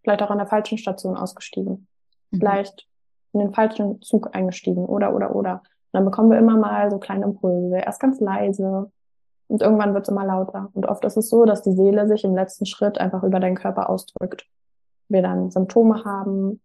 vielleicht 0.02 0.24
auch 0.24 0.32
an 0.32 0.40
der 0.40 0.48
falschen 0.48 0.80
Station 0.80 1.16
ausgestiegen. 1.16 1.86
Mhm. 2.32 2.38
Vielleicht 2.40 2.88
in 3.34 3.40
den 3.40 3.54
falschen 3.54 4.02
Zug 4.02 4.34
eingestiegen 4.34 4.84
oder, 4.84 5.14
oder, 5.14 5.36
oder. 5.36 5.54
Und 5.62 5.94
dann 5.94 6.06
bekommen 6.06 6.32
wir 6.32 6.40
immer 6.40 6.58
mal 6.58 6.90
so 6.90 6.98
kleine 6.98 7.26
Impulse, 7.26 7.78
erst 7.78 8.00
ganz 8.00 8.20
leise 8.20 8.92
und 9.52 9.62
irgendwann 9.62 9.94
wird 9.94 10.04
es 10.04 10.10
immer 10.10 10.26
lauter. 10.26 10.70
Und 10.74 10.86
oft 10.86 11.04
ist 11.06 11.18
es 11.18 11.30
so, 11.30 11.46
dass 11.46 11.62
die 11.62 11.74
Seele 11.74 12.08
sich 12.08 12.24
im 12.24 12.36
letzten 12.36 12.66
Schritt 12.66 12.98
einfach 13.00 13.24
über 13.24 13.40
deinen 13.40 13.56
Körper 13.56 13.90
ausdrückt. 13.90 14.48
Wir 15.10 15.22
dann 15.22 15.52
Symptome 15.52 16.06
haben, 16.06 16.62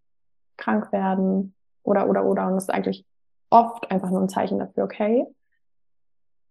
krank 0.56 0.92
werden 0.92 1.54
oder, 1.82 2.08
oder, 2.08 2.24
oder. 2.24 2.46
Und 2.46 2.54
das 2.54 2.64
ist 2.64 2.70
eigentlich 2.70 3.04
oft 3.50 3.90
einfach 3.90 4.10
nur 4.10 4.22
ein 4.22 4.28
Zeichen 4.28 4.58
dafür, 4.58 4.84
okay, 4.84 5.26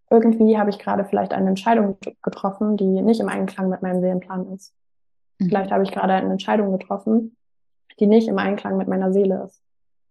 irgendwie 0.10 0.58
habe 0.58 0.70
ich 0.70 0.80
gerade 0.80 1.06
vielleicht 1.06 1.34
eine 1.34 1.50
Entscheidung 1.50 1.98
getroffen, 2.22 2.78
die 2.78 3.02
nicht 3.02 3.20
im 3.20 3.30
Einklang 3.30 3.70
mit 3.70 3.82
meinem 3.82 4.02
Seelenplan 4.02 4.54
ist. 4.54 4.74
Mhm. 5.40 5.48
Vielleicht 5.48 5.72
habe 5.72 5.84
ich 5.84 5.92
gerade 5.92 6.14
eine 6.14 6.32
Entscheidung 6.32 6.72
getroffen, 6.72 7.36
die 8.00 8.08
nicht 8.08 8.28
im 8.28 8.38
Einklang 8.38 8.78
mit 8.78 8.88
meiner 8.88 9.12
Seele 9.12 9.44
ist. 9.46 9.62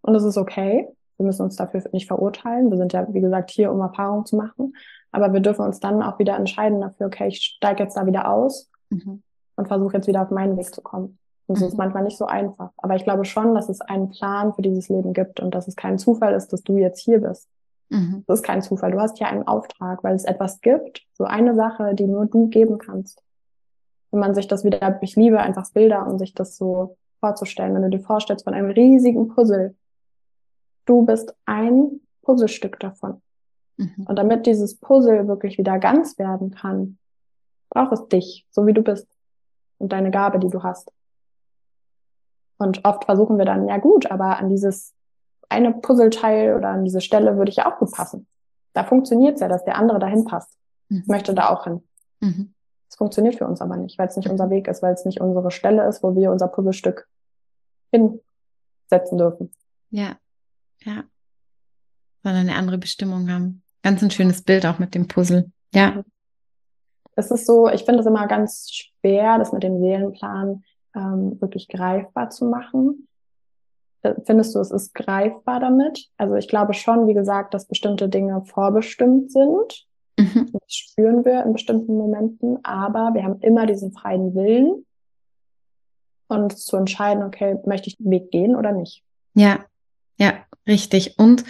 Und 0.02 0.14
das 0.14 0.24
ist 0.24 0.36
okay. 0.36 0.88
Wir 1.16 1.26
müssen 1.26 1.42
uns 1.42 1.56
dafür 1.56 1.82
nicht 1.92 2.08
verurteilen. 2.08 2.70
Wir 2.70 2.76
sind 2.76 2.92
ja, 2.92 3.06
wie 3.12 3.20
gesagt, 3.20 3.50
hier, 3.50 3.70
um 3.70 3.80
Erfahrung 3.80 4.26
zu 4.26 4.36
machen. 4.36 4.74
Aber 5.14 5.32
wir 5.32 5.40
dürfen 5.40 5.64
uns 5.64 5.78
dann 5.78 6.02
auch 6.02 6.18
wieder 6.18 6.36
entscheiden 6.36 6.80
dafür, 6.80 7.06
okay, 7.06 7.28
ich 7.28 7.40
steige 7.56 7.84
jetzt 7.84 7.96
da 7.96 8.04
wieder 8.04 8.28
aus 8.30 8.68
mhm. 8.90 9.22
und 9.56 9.68
versuche 9.68 9.94
jetzt 9.94 10.08
wieder 10.08 10.22
auf 10.22 10.30
meinen 10.30 10.56
Weg 10.56 10.74
zu 10.74 10.82
kommen. 10.82 11.18
Und 11.46 11.56
das 11.56 11.60
mhm. 11.60 11.68
ist 11.68 11.78
manchmal 11.78 12.02
nicht 12.02 12.18
so 12.18 12.26
einfach. 12.26 12.70
Aber 12.78 12.96
ich 12.96 13.04
glaube 13.04 13.24
schon, 13.24 13.54
dass 13.54 13.68
es 13.68 13.80
einen 13.80 14.10
Plan 14.10 14.52
für 14.54 14.62
dieses 14.62 14.88
Leben 14.88 15.12
gibt 15.12 15.38
und 15.38 15.54
dass 15.54 15.68
es 15.68 15.76
kein 15.76 15.98
Zufall 15.98 16.34
ist, 16.34 16.52
dass 16.52 16.62
du 16.62 16.78
jetzt 16.78 17.00
hier 17.00 17.20
bist. 17.20 17.48
Mhm. 17.90 18.24
Das 18.26 18.40
ist 18.40 18.44
kein 18.44 18.60
Zufall. 18.60 18.90
Du 18.90 19.00
hast 19.00 19.18
hier 19.18 19.28
einen 19.28 19.46
Auftrag, 19.46 20.02
weil 20.02 20.16
es 20.16 20.24
etwas 20.24 20.60
gibt, 20.60 21.06
so 21.12 21.24
eine 21.24 21.54
Sache, 21.54 21.94
die 21.94 22.06
nur 22.06 22.26
du 22.26 22.48
geben 22.48 22.78
kannst. 22.78 23.22
Wenn 24.10 24.20
man 24.20 24.34
sich 24.34 24.48
das 24.48 24.64
wieder, 24.64 24.98
ich 25.00 25.14
liebe 25.14 25.38
einfach 25.38 25.70
Bilder, 25.70 26.06
um 26.08 26.18
sich 26.18 26.34
das 26.34 26.56
so 26.56 26.96
vorzustellen. 27.20 27.74
Wenn 27.74 27.82
du 27.82 27.90
dir 27.90 28.00
vorstellst 28.00 28.44
von 28.44 28.54
einem 28.54 28.70
riesigen 28.70 29.28
Puzzle, 29.28 29.76
du 30.86 31.04
bist 31.06 31.34
ein 31.44 32.00
Puzzlestück 32.22 32.80
davon. 32.80 33.22
Mhm. 33.76 34.06
Und 34.06 34.16
damit 34.16 34.46
dieses 34.46 34.78
Puzzle 34.78 35.28
wirklich 35.28 35.58
wieder 35.58 35.78
ganz 35.78 36.18
werden 36.18 36.50
kann, 36.50 36.98
braucht 37.70 37.92
es 37.92 38.08
dich, 38.08 38.46
so 38.50 38.66
wie 38.66 38.72
du 38.72 38.82
bist 38.82 39.08
und 39.78 39.92
deine 39.92 40.10
Gabe, 40.10 40.38
die 40.38 40.48
du 40.48 40.62
hast. 40.62 40.90
Und 42.58 42.84
oft 42.84 43.04
versuchen 43.04 43.36
wir 43.36 43.44
dann, 43.44 43.68
ja 43.68 43.78
gut, 43.78 44.10
aber 44.10 44.38
an 44.38 44.48
dieses 44.48 44.94
eine 45.48 45.72
Puzzleteil 45.72 46.54
oder 46.54 46.68
an 46.68 46.84
diese 46.84 47.00
Stelle 47.00 47.36
würde 47.36 47.50
ich 47.50 47.56
ja 47.56 47.70
auch 47.70 47.78
gut 47.78 47.92
passen. 47.92 48.26
Da 48.72 48.84
funktioniert 48.84 49.34
es 49.34 49.40
ja, 49.40 49.48
dass 49.48 49.64
der 49.64 49.76
andere 49.76 49.98
dahin 49.98 50.24
passt. 50.24 50.56
Mhm. 50.88 51.00
Ich 51.02 51.06
möchte 51.08 51.34
da 51.34 51.50
auch 51.50 51.64
hin. 51.64 51.82
Mhm. 52.20 52.54
Es 52.88 52.96
funktioniert 52.96 53.34
für 53.34 53.46
uns 53.46 53.60
aber 53.60 53.76
nicht, 53.76 53.98
weil 53.98 54.06
es 54.06 54.16
nicht 54.16 54.28
unser 54.28 54.50
Weg 54.50 54.68
ist, 54.68 54.80
weil 54.80 54.94
es 54.94 55.04
nicht 55.04 55.20
unsere 55.20 55.50
Stelle 55.50 55.86
ist, 55.88 56.02
wo 56.04 56.14
wir 56.14 56.30
unser 56.30 56.46
Puzzlestück 56.46 57.08
hinsetzen 57.90 59.18
dürfen. 59.18 59.52
Ja, 59.90 60.16
ja. 60.84 61.02
Sondern 62.22 62.48
eine 62.48 62.56
andere 62.56 62.78
Bestimmung 62.78 63.28
haben. 63.30 63.63
Ganz 63.84 64.02
ein 64.02 64.10
schönes 64.10 64.40
Bild 64.40 64.64
auch 64.64 64.78
mit 64.78 64.94
dem 64.94 65.08
Puzzle. 65.08 65.52
Ja. 65.74 66.02
Es 67.16 67.30
ist 67.30 67.44
so, 67.44 67.68
ich 67.68 67.84
finde 67.84 68.00
es 68.00 68.06
immer 68.06 68.26
ganz 68.26 68.70
schwer, 68.72 69.36
das 69.36 69.52
mit 69.52 69.62
dem 69.62 69.78
Seelenplan 69.78 70.64
ähm, 70.96 71.38
wirklich 71.38 71.68
greifbar 71.68 72.30
zu 72.30 72.46
machen. 72.46 73.06
Äh, 74.00 74.14
findest 74.24 74.54
du, 74.54 74.60
es 74.60 74.70
ist 74.70 74.94
greifbar 74.94 75.60
damit? 75.60 76.08
Also 76.16 76.34
ich 76.36 76.48
glaube 76.48 76.72
schon, 76.72 77.06
wie 77.08 77.12
gesagt, 77.12 77.52
dass 77.52 77.68
bestimmte 77.68 78.08
Dinge 78.08 78.42
vorbestimmt 78.46 79.30
sind. 79.30 79.86
Mhm. 80.18 80.48
Das 80.50 80.62
spüren 80.66 81.26
wir 81.26 81.44
in 81.44 81.52
bestimmten 81.52 81.98
Momenten, 81.98 82.64
aber 82.64 83.10
wir 83.12 83.22
haben 83.22 83.38
immer 83.40 83.66
diesen 83.66 83.92
freien 83.92 84.34
Willen 84.34 84.86
und 86.28 86.56
zu 86.56 86.78
entscheiden, 86.78 87.22
okay, 87.22 87.58
möchte 87.66 87.88
ich 87.88 87.98
den 87.98 88.10
Weg 88.10 88.30
gehen 88.30 88.56
oder 88.56 88.72
nicht. 88.72 89.02
Ja, 89.34 89.66
ja, 90.16 90.32
richtig. 90.66 91.18
Und 91.18 91.44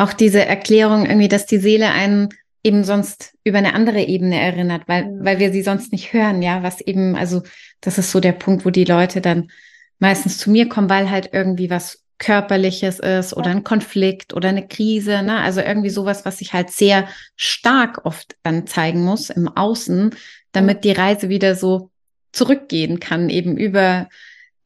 auch 0.00 0.12
diese 0.12 0.44
Erklärung 0.44 1.06
irgendwie, 1.06 1.28
dass 1.28 1.46
die 1.46 1.58
Seele 1.58 1.90
einen 1.90 2.30
eben 2.62 2.84
sonst 2.84 3.34
über 3.44 3.58
eine 3.58 3.74
andere 3.74 4.02
Ebene 4.02 4.40
erinnert, 4.40 4.82
weil, 4.86 5.10
weil 5.20 5.38
wir 5.38 5.52
sie 5.52 5.62
sonst 5.62 5.92
nicht 5.92 6.12
hören, 6.12 6.42
ja, 6.42 6.62
was 6.62 6.80
eben, 6.80 7.16
also 7.16 7.42
das 7.80 7.98
ist 7.98 8.10
so 8.10 8.20
der 8.20 8.32
Punkt, 8.32 8.64
wo 8.64 8.70
die 8.70 8.84
Leute 8.84 9.20
dann 9.20 9.50
meistens 9.98 10.38
zu 10.38 10.50
mir 10.50 10.68
kommen, 10.68 10.90
weil 10.90 11.10
halt 11.10 11.30
irgendwie 11.32 11.70
was 11.70 12.02
Körperliches 12.18 12.98
ist 12.98 13.34
oder 13.34 13.50
ein 13.50 13.64
Konflikt 13.64 14.34
oder 14.34 14.50
eine 14.50 14.68
Krise, 14.68 15.22
ne? 15.22 15.40
Also 15.40 15.62
irgendwie 15.62 15.88
sowas, 15.88 16.26
was 16.26 16.38
sich 16.38 16.52
halt 16.52 16.70
sehr 16.70 17.08
stark 17.34 18.04
oft 18.04 18.36
dann 18.42 18.66
zeigen 18.66 19.02
muss 19.02 19.30
im 19.30 19.48
Außen, 19.48 20.14
damit 20.52 20.84
die 20.84 20.92
Reise 20.92 21.30
wieder 21.30 21.54
so 21.54 21.90
zurückgehen 22.32 23.00
kann, 23.00 23.30
eben 23.30 23.56
über 23.56 24.08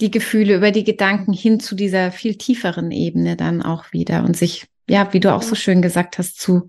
die 0.01 0.11
Gefühle, 0.11 0.57
über 0.57 0.73
die 0.73 0.83
Gedanken 0.83 1.33
hin 1.33 1.61
zu 1.61 1.77
dieser 1.77 2.11
viel 2.11 2.35
tieferen 2.35 2.91
Ebene 2.91 3.37
dann 3.37 3.63
auch 3.63 3.93
wieder 3.93 4.25
und 4.25 4.37
sich, 4.37 4.67
ja, 4.89 5.13
wie 5.13 5.21
du 5.21 5.33
auch 5.33 5.43
so 5.43 5.55
schön 5.55 5.83
gesagt 5.83 6.19
hast, 6.19 6.41
zu, 6.41 6.69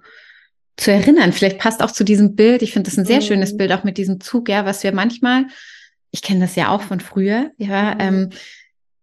zu 0.78 0.92
erinnern. 0.92 1.34
Vielleicht 1.34 1.60
passt 1.60 1.82
auch 1.82 1.92
zu 1.92 2.04
diesem 2.04 2.36
Bild. 2.36 2.62
Ich 2.62 2.74
finde 2.74 2.90
das 2.90 2.98
ein 2.98 3.06
sehr 3.06 3.22
mhm. 3.22 3.26
schönes 3.26 3.58
Bild, 3.58 3.72
auch 3.72 3.84
mit 3.84 3.98
diesem 3.98 4.22
Zug, 4.22 4.50
ja, 4.50 4.66
was 4.66 4.84
wir 4.84 4.94
manchmal, 4.94 5.46
ich 6.12 6.22
kenne 6.22 6.42
das 6.42 6.56
ja 6.56 6.70
auch 6.70 6.82
von 6.82 7.00
früher, 7.00 7.52
ja, 7.58 7.96
mhm. 7.96 8.00
ähm, 8.00 8.30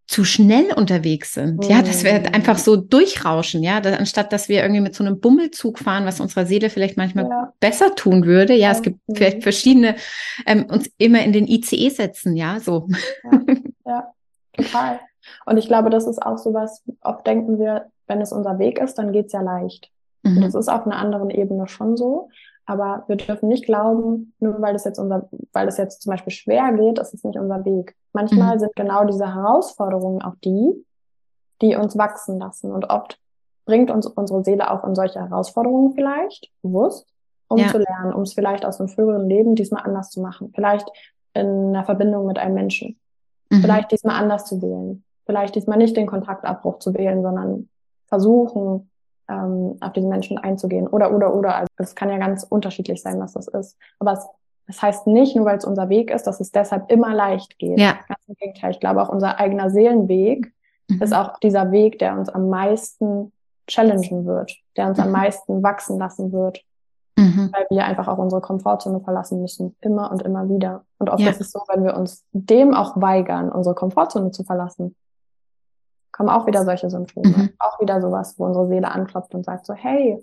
zu 0.07 0.25
schnell 0.25 0.73
unterwegs 0.75 1.33
sind. 1.33 1.65
Ja, 1.65 1.81
dass 1.81 2.05
wir 2.05 2.19
mhm. 2.21 2.27
einfach 2.33 2.59
so 2.59 2.77
durchrauschen, 2.77 3.63
ja, 3.63 3.81
da, 3.81 3.95
anstatt 3.95 4.33
dass 4.33 4.49
wir 4.49 4.61
irgendwie 4.61 4.83
mit 4.83 4.95
so 4.95 5.05
einem 5.05 5.21
Bummelzug 5.21 5.79
fahren, 5.79 6.05
was 6.05 6.21
unserer 6.21 6.45
Seele 6.45 6.69
vielleicht 6.69 6.99
manchmal 6.99 7.25
ja. 7.25 7.53
besser 7.61 7.95
tun 7.95 8.27
würde. 8.27 8.55
Ja, 8.55 8.73
es 8.73 8.83
gibt 8.83 8.99
vielleicht 9.15 9.43
verschiedene, 9.43 9.97
ähm, 10.45 10.67
uns 10.67 10.91
immer 10.99 11.23
in 11.23 11.33
den 11.33 11.47
ICE 11.47 11.89
setzen, 11.89 12.37
ja, 12.37 12.61
so. 12.61 12.89
Ja, 13.25 13.41
ja, 13.87 14.13
total. 14.55 15.01
Und 15.47 15.57
ich 15.57 15.69
glaube, 15.69 15.91
das 15.91 16.07
ist 16.07 16.23
auch 16.23 16.39
so 16.39 16.55
was, 16.55 16.83
oft 17.03 17.27
denken 17.27 17.59
wir, 17.59 17.87
wenn 18.07 18.21
es 18.21 18.33
unser 18.33 18.59
Weg 18.59 18.79
ist, 18.79 18.99
dann 18.99 19.13
geht's 19.13 19.33
ja 19.33 19.41
leicht. 19.41 19.91
Mhm. 20.23 20.37
Und 20.37 20.43
das 20.43 20.55
ist 20.55 20.69
auf 20.69 20.87
einer 20.87 20.97
anderen 20.97 21.31
Ebene 21.31 21.69
schon 21.69 21.97
so. 21.97 22.29
Aber 22.65 23.05
wir 23.09 23.17
dürfen 23.17 23.49
nicht 23.49 23.65
glauben, 23.65 24.35
nur 24.39 24.61
weil 24.63 24.73
das 24.73 24.85
jetzt 24.85 24.99
unser, 24.99 25.29
weil 25.53 25.67
das 25.67 25.79
jetzt 25.79 26.03
zum 26.03 26.11
Beispiel 26.11 26.33
schwer 26.33 26.73
geht, 26.73 26.99
ist 26.99 27.13
es 27.13 27.25
nicht 27.25 27.39
unser 27.39 27.65
Weg. 27.65 27.97
Manchmal 28.13 28.55
mhm. 28.55 28.61
sind 28.61 28.77
genau 28.77 29.05
diese 29.05 29.35
Herausforderungen 29.35 30.23
auch 30.23 30.37
die, 30.45 30.85
die 31.61 31.75
uns 31.75 31.99
wachsen 31.99 32.39
lassen. 32.39 32.71
Und 32.71 32.91
oft 32.91 33.19
bringt 33.65 33.91
uns 33.91 34.07
unsere 34.07 34.45
Seele 34.45 34.71
auch 34.71 34.85
in 34.85 34.95
solche 34.95 35.21
Herausforderungen 35.21 35.95
vielleicht, 35.95 36.51
bewusst, 36.63 37.07
um 37.49 37.59
ja. 37.59 37.69
zu 37.69 37.79
lernen, 37.79 38.13
um 38.13 38.23
es 38.23 38.33
vielleicht 38.33 38.65
aus 38.65 38.79
einem 38.79 38.89
früheren 38.89 39.29
Leben 39.29 39.55
diesmal 39.55 39.83
anders 39.83 40.11
zu 40.11 40.21
machen. 40.21 40.53
Vielleicht 40.55 40.89
in 41.35 41.69
einer 41.69 41.85
Verbindung 41.85 42.27
mit 42.27 42.39
einem 42.39 42.55
Menschen. 42.55 42.99
Mhm. 43.51 43.61
Vielleicht 43.61 43.91
diesmal 43.91 44.17
anders 44.17 44.45
zu 44.45 44.63
wählen. 44.63 45.05
Vielleicht 45.25 45.55
diesmal 45.55 45.79
nicht 45.79 45.97
den 45.97 46.07
Kontaktabbruch 46.07 46.79
zu 46.79 46.95
wählen, 46.95 47.23
sondern 47.23 47.69
versuchen, 48.07 48.91
ähm, 49.29 49.77
auf 49.81 49.93
diesen 49.93 50.09
Menschen 50.09 50.39
einzugehen. 50.39 50.87
Oder, 50.87 51.15
oder, 51.15 51.35
oder. 51.35 51.55
Also 51.57 51.69
es 51.79 51.95
kann 51.95 52.11
ja 52.11 52.19
ganz 52.19 52.45
unterschiedlich 52.45 53.03
sein, 53.03 53.21
was 53.21 53.33
das 53.33 53.49
ist. 53.49 53.77
Aber 53.99 54.13
es, 54.13 54.27
das 54.67 54.83
heißt 54.83 55.07
nicht, 55.07 55.37
nur 55.37 55.47
weil 55.47 55.59
es 55.59 55.65
unser 55.65 55.89
Weg 55.89 56.11
ist, 56.11 56.27
dass 56.27 56.41
es 56.41 56.51
deshalb 56.51 56.91
immer 56.91 57.15
leicht 57.15 57.59
geht. 57.59 57.79
Ja. 57.79 57.93
Ganz 58.09 58.21
im 58.27 58.35
Gegenteil. 58.35 58.73
Ich 58.73 58.81
glaube, 58.81 59.03
auch 59.03 59.09
unser 59.09 59.39
eigener 59.39 59.71
Seelenweg 59.71 60.53
mhm. 60.89 61.03
ist 61.03 61.15
auch 61.15 61.39
dieser 61.39 61.73
Weg, 61.73 61.99
der 61.99 62.17
uns 62.19 62.29
am 62.29 62.49
meisten 62.49 63.33
challengen 63.67 64.27
wird, 64.27 64.57
der 64.77 64.89
uns 64.89 64.99
mhm. 64.99 65.05
am 65.05 65.11
meisten 65.13 65.63
wachsen 65.63 65.99
lassen 65.99 66.33
wird. 66.33 66.63
Mhm. 67.17 67.51
Weil 67.53 67.67
wir 67.71 67.85
einfach 67.85 68.09
auch 68.09 68.19
unsere 68.19 68.41
Komfortzone 68.41 69.01
verlassen 69.01 69.43
müssen. 69.43 69.77
Immer 69.81 70.11
und 70.11 70.23
immer 70.23 70.49
wieder. 70.49 70.85
Und 70.99 71.11
oft 71.11 71.21
ja. 71.21 71.31
ist 71.31 71.41
es 71.41 71.53
so, 71.53 71.61
wenn 71.73 71.85
wir 71.85 71.97
uns 71.97 72.25
dem 72.33 72.75
auch 72.75 73.01
weigern, 73.01 73.53
unsere 73.53 73.75
Komfortzone 73.75 74.31
zu 74.31 74.45
verlassen, 74.45 74.97
kommen 76.13 76.29
auch 76.29 76.47
wieder 76.47 76.65
solche 76.65 76.91
Symptome. 76.91 77.29
Mhm. 77.29 77.51
Auch 77.59 77.81
wieder 77.81 78.01
sowas, 78.01 78.35
wo 78.39 78.45
unsere 78.45 78.69
Seele 78.69 78.91
anklopft 78.91 79.35
und 79.35 79.45
sagt 79.45 79.67
so, 79.67 79.75
hey, 79.75 80.23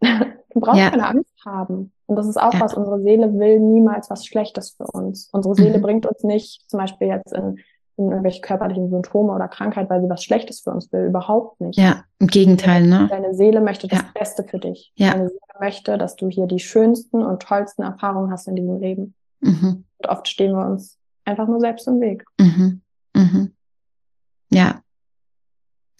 du 0.00 0.60
brauchst 0.60 0.80
ja. 0.80 0.90
keine 0.90 1.06
Angst 1.06 1.34
haben. 1.44 1.92
Und 2.06 2.16
das 2.16 2.26
ist 2.26 2.40
auch 2.40 2.54
ja. 2.54 2.60
was, 2.60 2.74
unsere 2.74 3.00
Seele 3.02 3.38
will 3.38 3.60
niemals 3.60 4.10
was 4.10 4.26
Schlechtes 4.26 4.70
für 4.70 4.86
uns. 4.86 5.28
Unsere 5.32 5.54
Seele 5.54 5.78
mhm. 5.78 5.82
bringt 5.82 6.06
uns 6.06 6.24
nicht 6.24 6.68
zum 6.68 6.80
Beispiel 6.80 7.08
jetzt 7.08 7.32
in, 7.32 7.58
in 7.96 8.10
irgendwelche 8.10 8.40
körperlichen 8.40 8.90
Symptome 8.90 9.32
oder 9.32 9.46
Krankheit, 9.46 9.88
weil 9.90 10.00
sie 10.00 10.08
was 10.08 10.24
Schlechtes 10.24 10.60
für 10.60 10.70
uns 10.70 10.90
will. 10.92 11.04
Überhaupt 11.04 11.60
nicht. 11.60 11.78
Ja, 11.78 12.04
im 12.18 12.26
Gegenteil, 12.26 12.86
ne? 12.86 13.06
Deine 13.08 13.34
Seele 13.34 13.60
möchte 13.60 13.86
das 13.86 14.00
ja. 14.00 14.08
Beste 14.14 14.42
für 14.44 14.58
dich. 14.58 14.92
Ja. 14.96 15.12
Deine 15.12 15.28
Seele 15.28 15.40
möchte, 15.60 15.98
dass 15.98 16.16
du 16.16 16.28
hier 16.28 16.46
die 16.46 16.58
schönsten 16.58 17.22
und 17.22 17.42
tollsten 17.42 17.82
Erfahrungen 17.82 18.32
hast 18.32 18.48
in 18.48 18.56
diesem 18.56 18.80
Leben. 18.80 19.14
Mhm. 19.40 19.84
Und 19.98 20.08
oft 20.08 20.26
stehen 20.26 20.52
wir 20.52 20.66
uns 20.66 20.98
einfach 21.24 21.46
nur 21.46 21.60
selbst 21.60 21.86
im 21.86 22.00
Weg. 22.00 22.24
Mhm. 22.40 22.80
Ja. 24.50 24.82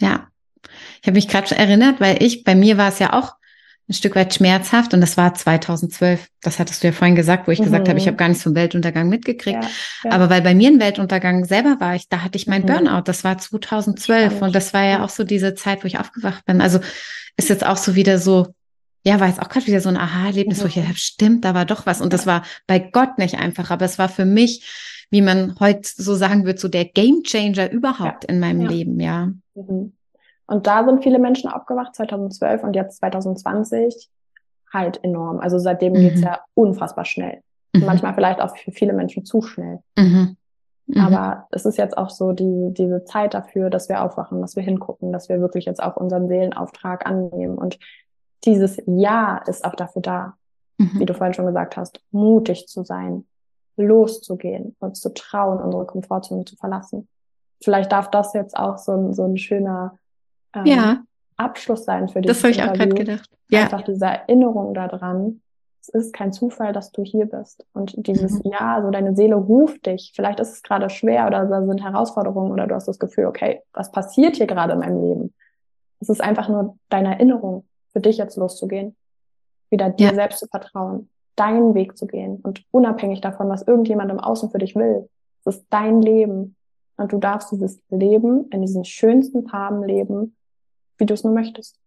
Ja. 0.01 0.29
Ich 1.01 1.07
habe 1.07 1.15
mich 1.15 1.29
gerade 1.29 1.55
erinnert, 1.55 2.01
weil 2.01 2.23
ich, 2.23 2.45
bei 2.45 2.55
mir 2.55 2.77
war 2.77 2.89
es 2.89 2.99
ja 2.99 3.13
auch 3.13 3.35
ein 3.91 3.95
Stück 3.95 4.15
weit 4.15 4.33
schmerzhaft 4.33 4.95
und 4.95 5.01
das 5.01 5.17
war 5.17 5.35
2012. 5.35 6.29
Das 6.43 6.61
hattest 6.61 6.83
du 6.83 6.89
ja 6.89 6.93
vorhin 6.93 7.17
gesagt, 7.17 7.49
wo 7.49 7.51
ich 7.51 7.59
mhm. 7.59 7.65
gesagt 7.65 7.89
habe, 7.89 7.99
ich 7.99 8.07
habe 8.07 8.17
gar 8.17 8.29
nichts 8.29 8.45
vom 8.45 8.55
Weltuntergang 8.55 9.09
mitgekriegt. 9.09 9.65
Ja, 9.65 9.71
ja. 10.05 10.13
Aber 10.13 10.31
weil 10.31 10.43
bei 10.43 10.55
mir 10.55 10.71
ein 10.71 10.79
Weltuntergang 10.79 11.45
selber 11.45 11.77
war, 11.81 11.97
ich, 11.97 12.09
da 12.09 12.23
hatte 12.23 12.37
ich 12.37 12.47
mein 12.47 12.63
mhm. 12.63 12.67
Burnout. 12.67 13.03
Das 13.07 13.25
war 13.25 13.37
2012 13.37 14.27
Spannend. 14.27 14.43
und 14.43 14.55
das 14.55 14.73
war 14.73 14.85
ja 14.85 15.05
auch 15.05 15.09
so 15.09 15.25
diese 15.25 15.57
Zeit, 15.57 15.83
wo 15.83 15.89
ich 15.89 15.99
aufgewacht 15.99 16.45
bin. 16.45 16.61
Also 16.61 16.79
ist 17.37 17.49
jetzt 17.49 17.67
auch 17.67 17.77
so 17.77 17.97
wieder 17.97 18.19
so, 18.19 18.55
ja, 19.03 19.19
war 19.19 19.27
jetzt 19.27 19.43
auch 19.43 19.49
gerade 19.49 19.67
wieder 19.67 19.81
so 19.81 19.89
ein 19.89 19.97
Aha-Erlebnis, 19.97 20.59
mhm. 20.59 20.63
wo 20.63 20.67
ich 20.69 20.77
mhm. 20.77 20.85
ja, 20.85 20.91
stimmt, 20.95 21.45
da 21.45 21.55
war 21.55 21.65
doch 21.65 21.85
was. 21.85 22.01
Und 22.01 22.13
das 22.13 22.27
war 22.27 22.45
bei 22.69 22.79
Gott 22.79 23.19
nicht 23.19 23.39
einfach, 23.39 23.71
aber 23.71 23.87
es 23.87 23.99
war 23.99 24.09
für 24.09 24.25
mich 24.25 24.69
wie 25.11 25.23
man 25.23 25.59
heute 25.59 25.83
so 25.85 26.15
sagen 26.15 26.45
wird, 26.47 26.59
so 26.59 26.69
der 26.69 26.85
Gamechanger 26.85 27.71
überhaupt 27.71 28.25
ja. 28.25 28.29
in 28.29 28.41
meinem 28.41 28.63
ja. 28.63 28.69
Leben, 28.69 29.01
ja. 29.01 29.33
Mhm. 29.55 29.93
Und 30.47 30.67
da 30.67 30.85
sind 30.85 31.03
viele 31.03 31.19
Menschen 31.19 31.51
aufgewacht, 31.51 31.95
2012 31.95 32.65
und 32.65 32.75
jetzt 32.75 32.99
2020 32.99 34.09
halt 34.73 35.03
enorm. 35.05 35.41
Also 35.41 35.59
seitdem 35.59 35.93
mhm. 35.93 35.99
geht's 35.99 36.21
ja 36.21 36.41
unfassbar 36.55 37.05
schnell. 37.05 37.43
Mhm. 37.75 37.85
Manchmal 37.87 38.15
vielleicht 38.15 38.41
auch 38.41 38.57
für 38.57 38.73
viele 38.73 38.93
Menschen 38.93 39.25
zu 39.25 39.43
schnell. 39.43 39.81
Mhm. 39.97 40.37
Mhm. 40.87 41.01
Aber 41.01 41.47
es 41.51 41.67
ist 41.67 41.79
jetzt 41.79 41.97
auch 41.97 42.11
so 42.11 42.33
die, 42.33 42.75
diese 42.75 43.05
Zeit 43.05 43.35
dafür, 43.35 43.71
dass 43.71 43.89
wir 43.89 44.03
aufwachen, 44.03 44.41
dass 44.41 44.57
wir 44.57 44.63
hingucken, 44.63 45.13
dass 45.13 45.29
wir 45.29 45.41
wirklich 45.41 45.67
jetzt 45.67 45.83
auch 45.83 45.97
unseren 45.97 46.29
Seelenauftrag 46.29 47.07
annehmen. 47.07 47.57
Und 47.57 47.79
dieses 48.45 48.83
Ja 48.87 49.43
ist 49.47 49.65
auch 49.65 49.75
dafür 49.75 50.03
da, 50.03 50.35
mhm. 50.79 50.99
wie 50.99 51.07
du 51.07 51.15
vorhin 51.15 51.35
schon 51.35 51.47
gesagt 51.47 51.77
hast, 51.77 52.01
mutig 52.11 52.67
zu 52.67 52.83
sein, 52.83 53.25
loszugehen, 53.77 54.77
uns 54.81 55.01
zu 55.01 55.13
trauen, 55.15 55.61
unsere 55.61 55.87
Komfortzone 55.87 56.45
zu 56.45 56.57
verlassen. 56.57 57.09
Vielleicht 57.63 57.93
darf 57.93 58.11
das 58.11 58.33
jetzt 58.33 58.57
auch 58.57 58.79
so 58.79 58.93
ein, 58.93 59.13
so 59.13 59.25
ein 59.25 59.37
schöner 59.37 59.99
ähm, 60.55 60.67
ja. 60.67 61.03
Abschluss 61.37 61.85
sein 61.85 62.09
für 62.09 62.21
dich. 62.21 62.31
Das 62.31 62.43
habe 62.43 62.53
ich 62.53 62.63
auch 62.63 62.73
gerade 62.73 62.95
gedacht. 62.95 63.29
Ja. 63.49 63.63
Einfach 63.63 63.83
diese 63.83 64.07
Erinnerung 64.07 64.75
daran. 64.75 65.43
Es 65.83 65.89
ist 65.89 66.13
kein 66.13 66.33
Zufall, 66.33 66.73
dass 66.73 66.93
du 66.93 67.03
hier 67.03 67.27
bist. 67.27 67.67
Und 67.73 68.07
dieses 68.07 68.45
mhm. 68.45 68.53
Ja, 68.53 68.83
so 68.83 68.91
deine 68.91 69.15
Seele 69.17 69.35
ruft 69.35 69.87
dich. 69.87 70.13
Vielleicht 70.15 70.41
ist 70.41 70.53
es 70.53 70.63
gerade 70.63 70.91
schwer 70.91 71.27
oder 71.27 71.47
da 71.47 71.65
sind 71.65 71.83
Herausforderungen 71.83 72.53
oder 72.53 72.67
du 72.67 72.75
hast 72.75 72.89
das 72.89 72.99
Gefühl, 72.99 73.27
okay, 73.27 73.63
was 73.73 73.91
passiert 73.91 74.37
hier 74.37 74.47
gerade 74.47 74.75
in 74.75 74.79
meinem 74.81 75.03
Leben? 75.03 75.35
Es 76.01 76.09
ist 76.09 76.23
einfach 76.23 76.49
nur 76.49 76.79
deine 76.89 77.15
Erinnerung, 77.15 77.65
für 77.93 78.01
dich 78.01 78.19
jetzt 78.19 78.37
loszugehen. 78.37 78.97
Wieder 79.71 79.91
dir 79.91 80.09
ja. 80.09 80.15
selbst 80.15 80.39
zu 80.39 80.47
vertrauen 80.47 81.09
deinen 81.41 81.75
Weg 81.75 81.97
zu 81.97 82.07
gehen 82.07 82.39
und 82.43 82.63
unabhängig 82.71 83.23
davon, 83.23 83.49
was 83.49 83.67
irgendjemand 83.67 84.11
im 84.11 84.21
Außen 84.21 84.51
für 84.51 84.59
dich 84.59 84.77
will. 84.77 85.09
Es 85.45 85.57
ist 85.57 85.67
dein 85.71 86.03
Leben 86.03 86.55
und 86.99 87.13
du 87.13 87.19
darfst 87.19 87.51
dieses 87.51 87.81
Leben 87.89 88.51
in 88.51 88.61
diesen 88.61 88.85
schönsten 88.85 89.49
Farben 89.49 89.83
leben, 89.83 90.37
wie 90.99 91.07
du 91.07 91.15
es 91.15 91.25
nur 91.25 91.33
möchtest. 91.33 91.81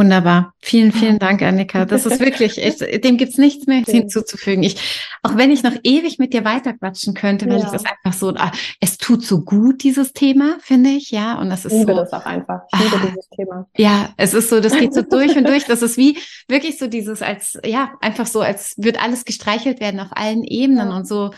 Wunderbar. 0.00 0.54
Vielen, 0.60 0.92
vielen 0.92 1.18
Dank, 1.18 1.42
Annika. 1.42 1.84
Das 1.84 2.06
ist 2.06 2.20
wirklich, 2.20 2.56
ich, 2.56 3.00
dem 3.02 3.18
gibt's 3.18 3.36
nichts 3.36 3.66
mehr 3.66 3.82
hinzuzufügen. 3.84 4.62
Ich, 4.62 5.06
auch 5.22 5.36
wenn 5.36 5.50
ich 5.50 5.62
noch 5.62 5.74
ewig 5.82 6.18
mit 6.18 6.32
dir 6.32 6.42
weiterquatschen 6.42 7.12
könnte, 7.12 7.44
weil 7.50 7.58
ja. 7.58 7.66
ich 7.66 7.70
das 7.70 7.84
einfach 7.84 8.18
so, 8.18 8.30
ah, 8.30 8.50
es 8.80 8.96
tut 8.96 9.22
so 9.22 9.42
gut, 9.42 9.82
dieses 9.82 10.14
Thema, 10.14 10.56
finde 10.62 10.88
ich, 10.88 11.10
ja. 11.10 11.38
Und 11.38 11.50
das 11.50 11.66
ist 11.66 11.72
ich 11.72 11.80
liebe 11.80 11.92
so, 11.92 11.98
das 11.98 12.14
auch 12.14 12.24
einfach. 12.24 12.62
Ich 12.72 12.80
liebe 12.80 12.96
ah, 12.96 13.06
dieses 13.08 13.28
Thema. 13.28 13.68
Ja, 13.76 14.08
es 14.16 14.32
ist 14.32 14.48
so, 14.48 14.60
das 14.60 14.72
geht 14.72 14.94
so 14.94 15.02
durch 15.02 15.36
und 15.36 15.46
durch. 15.46 15.64
Das 15.70 15.82
ist 15.82 15.98
wie 15.98 16.16
wirklich 16.48 16.78
so 16.78 16.86
dieses, 16.86 17.20
als, 17.20 17.58
ja, 17.62 17.92
einfach 18.00 18.26
so, 18.26 18.40
als 18.40 18.72
wird 18.78 19.00
alles 19.02 19.26
gestreichelt 19.26 19.80
werden 19.80 20.00
auf 20.00 20.08
allen 20.12 20.44
Ebenen 20.44 20.88
ja. 20.88 20.96
und 20.96 21.06
so, 21.06 21.30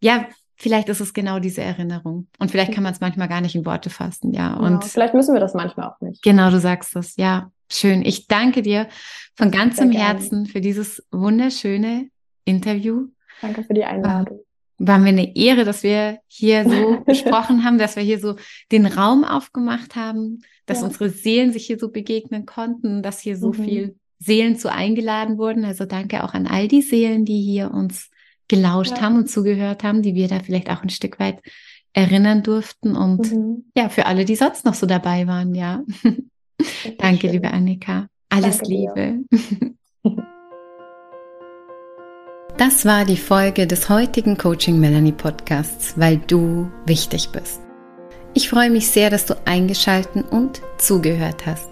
ja, 0.00 0.28
vielleicht 0.56 0.88
ist 0.88 1.00
es 1.00 1.12
genau 1.12 1.40
diese 1.40 1.60
Erinnerung. 1.60 2.26
Und 2.38 2.50
vielleicht 2.50 2.72
kann 2.72 2.84
man 2.84 2.94
es 2.94 3.00
manchmal 3.00 3.28
gar 3.28 3.42
nicht 3.42 3.54
in 3.54 3.66
Worte 3.66 3.90
fassen, 3.90 4.32
ja. 4.32 4.54
Und 4.54 4.82
vielleicht 4.82 5.12
müssen 5.12 5.34
wir 5.34 5.40
das 5.40 5.52
manchmal 5.52 5.90
auch 5.90 6.00
nicht. 6.00 6.22
Genau, 6.22 6.50
du 6.50 6.58
sagst 6.58 6.96
das, 6.96 7.16
ja. 7.16 7.51
Schön. 7.72 8.04
Ich 8.04 8.26
danke 8.26 8.62
dir 8.62 8.88
von 9.34 9.50
ganzem 9.50 9.90
Herzen 9.92 10.46
für 10.46 10.60
dieses 10.60 11.02
wunderschöne 11.10 12.08
Interview. 12.44 13.08
Danke 13.40 13.64
für 13.64 13.74
die 13.74 13.84
Einladung. 13.84 14.40
War 14.78 14.98
mir 14.98 15.10
eine 15.10 15.36
Ehre, 15.36 15.64
dass 15.64 15.82
wir 15.82 16.18
hier 16.26 16.68
so 16.68 17.00
gesprochen 17.06 17.64
haben, 17.64 17.78
dass 17.78 17.96
wir 17.96 18.02
hier 18.02 18.18
so 18.18 18.36
den 18.70 18.84
Raum 18.86 19.24
aufgemacht 19.24 19.96
haben, 19.96 20.42
dass 20.66 20.80
ja. 20.80 20.86
unsere 20.86 21.08
Seelen 21.08 21.52
sich 21.52 21.66
hier 21.66 21.78
so 21.78 21.90
begegnen 21.90 22.46
konnten, 22.46 23.02
dass 23.02 23.20
hier 23.20 23.36
so 23.36 23.48
mhm. 23.48 23.64
viel 23.64 23.96
Seelen 24.18 24.56
zu 24.56 24.70
eingeladen 24.70 25.38
wurden. 25.38 25.64
Also 25.64 25.86
danke 25.86 26.24
auch 26.24 26.34
an 26.34 26.46
all 26.46 26.68
die 26.68 26.82
Seelen, 26.82 27.24
die 27.24 27.40
hier 27.40 27.70
uns 27.70 28.10
gelauscht 28.48 28.96
ja. 28.96 29.00
haben 29.00 29.16
und 29.16 29.30
zugehört 29.30 29.82
haben, 29.82 30.02
die 30.02 30.14
wir 30.14 30.28
da 30.28 30.40
vielleicht 30.40 30.68
auch 30.68 30.82
ein 30.82 30.90
Stück 30.90 31.18
weit 31.18 31.40
erinnern 31.94 32.42
durften 32.42 32.96
und 32.96 33.32
mhm. 33.32 33.64
ja, 33.76 33.88
für 33.88 34.06
alle, 34.06 34.24
die 34.24 34.36
sonst 34.36 34.64
noch 34.64 34.74
so 34.74 34.86
dabei 34.86 35.26
waren, 35.26 35.54
ja. 35.54 35.82
Danke, 36.98 37.28
liebe 37.28 37.50
Annika. 37.50 38.06
Alles 38.28 38.58
Danke 38.58 38.72
Liebe. 38.72 39.24
Das 42.58 42.84
war 42.84 43.04
die 43.04 43.16
Folge 43.16 43.66
des 43.66 43.88
heutigen 43.88 44.38
Coaching 44.38 44.78
Melanie 44.78 45.10
Podcasts, 45.10 45.94
weil 45.96 46.18
du 46.18 46.70
wichtig 46.86 47.30
bist. 47.30 47.60
Ich 48.34 48.48
freue 48.48 48.70
mich 48.70 48.86
sehr, 48.86 49.10
dass 49.10 49.26
du 49.26 49.34
eingeschalten 49.46 50.22
und 50.22 50.62
zugehört 50.78 51.44
hast. 51.44 51.71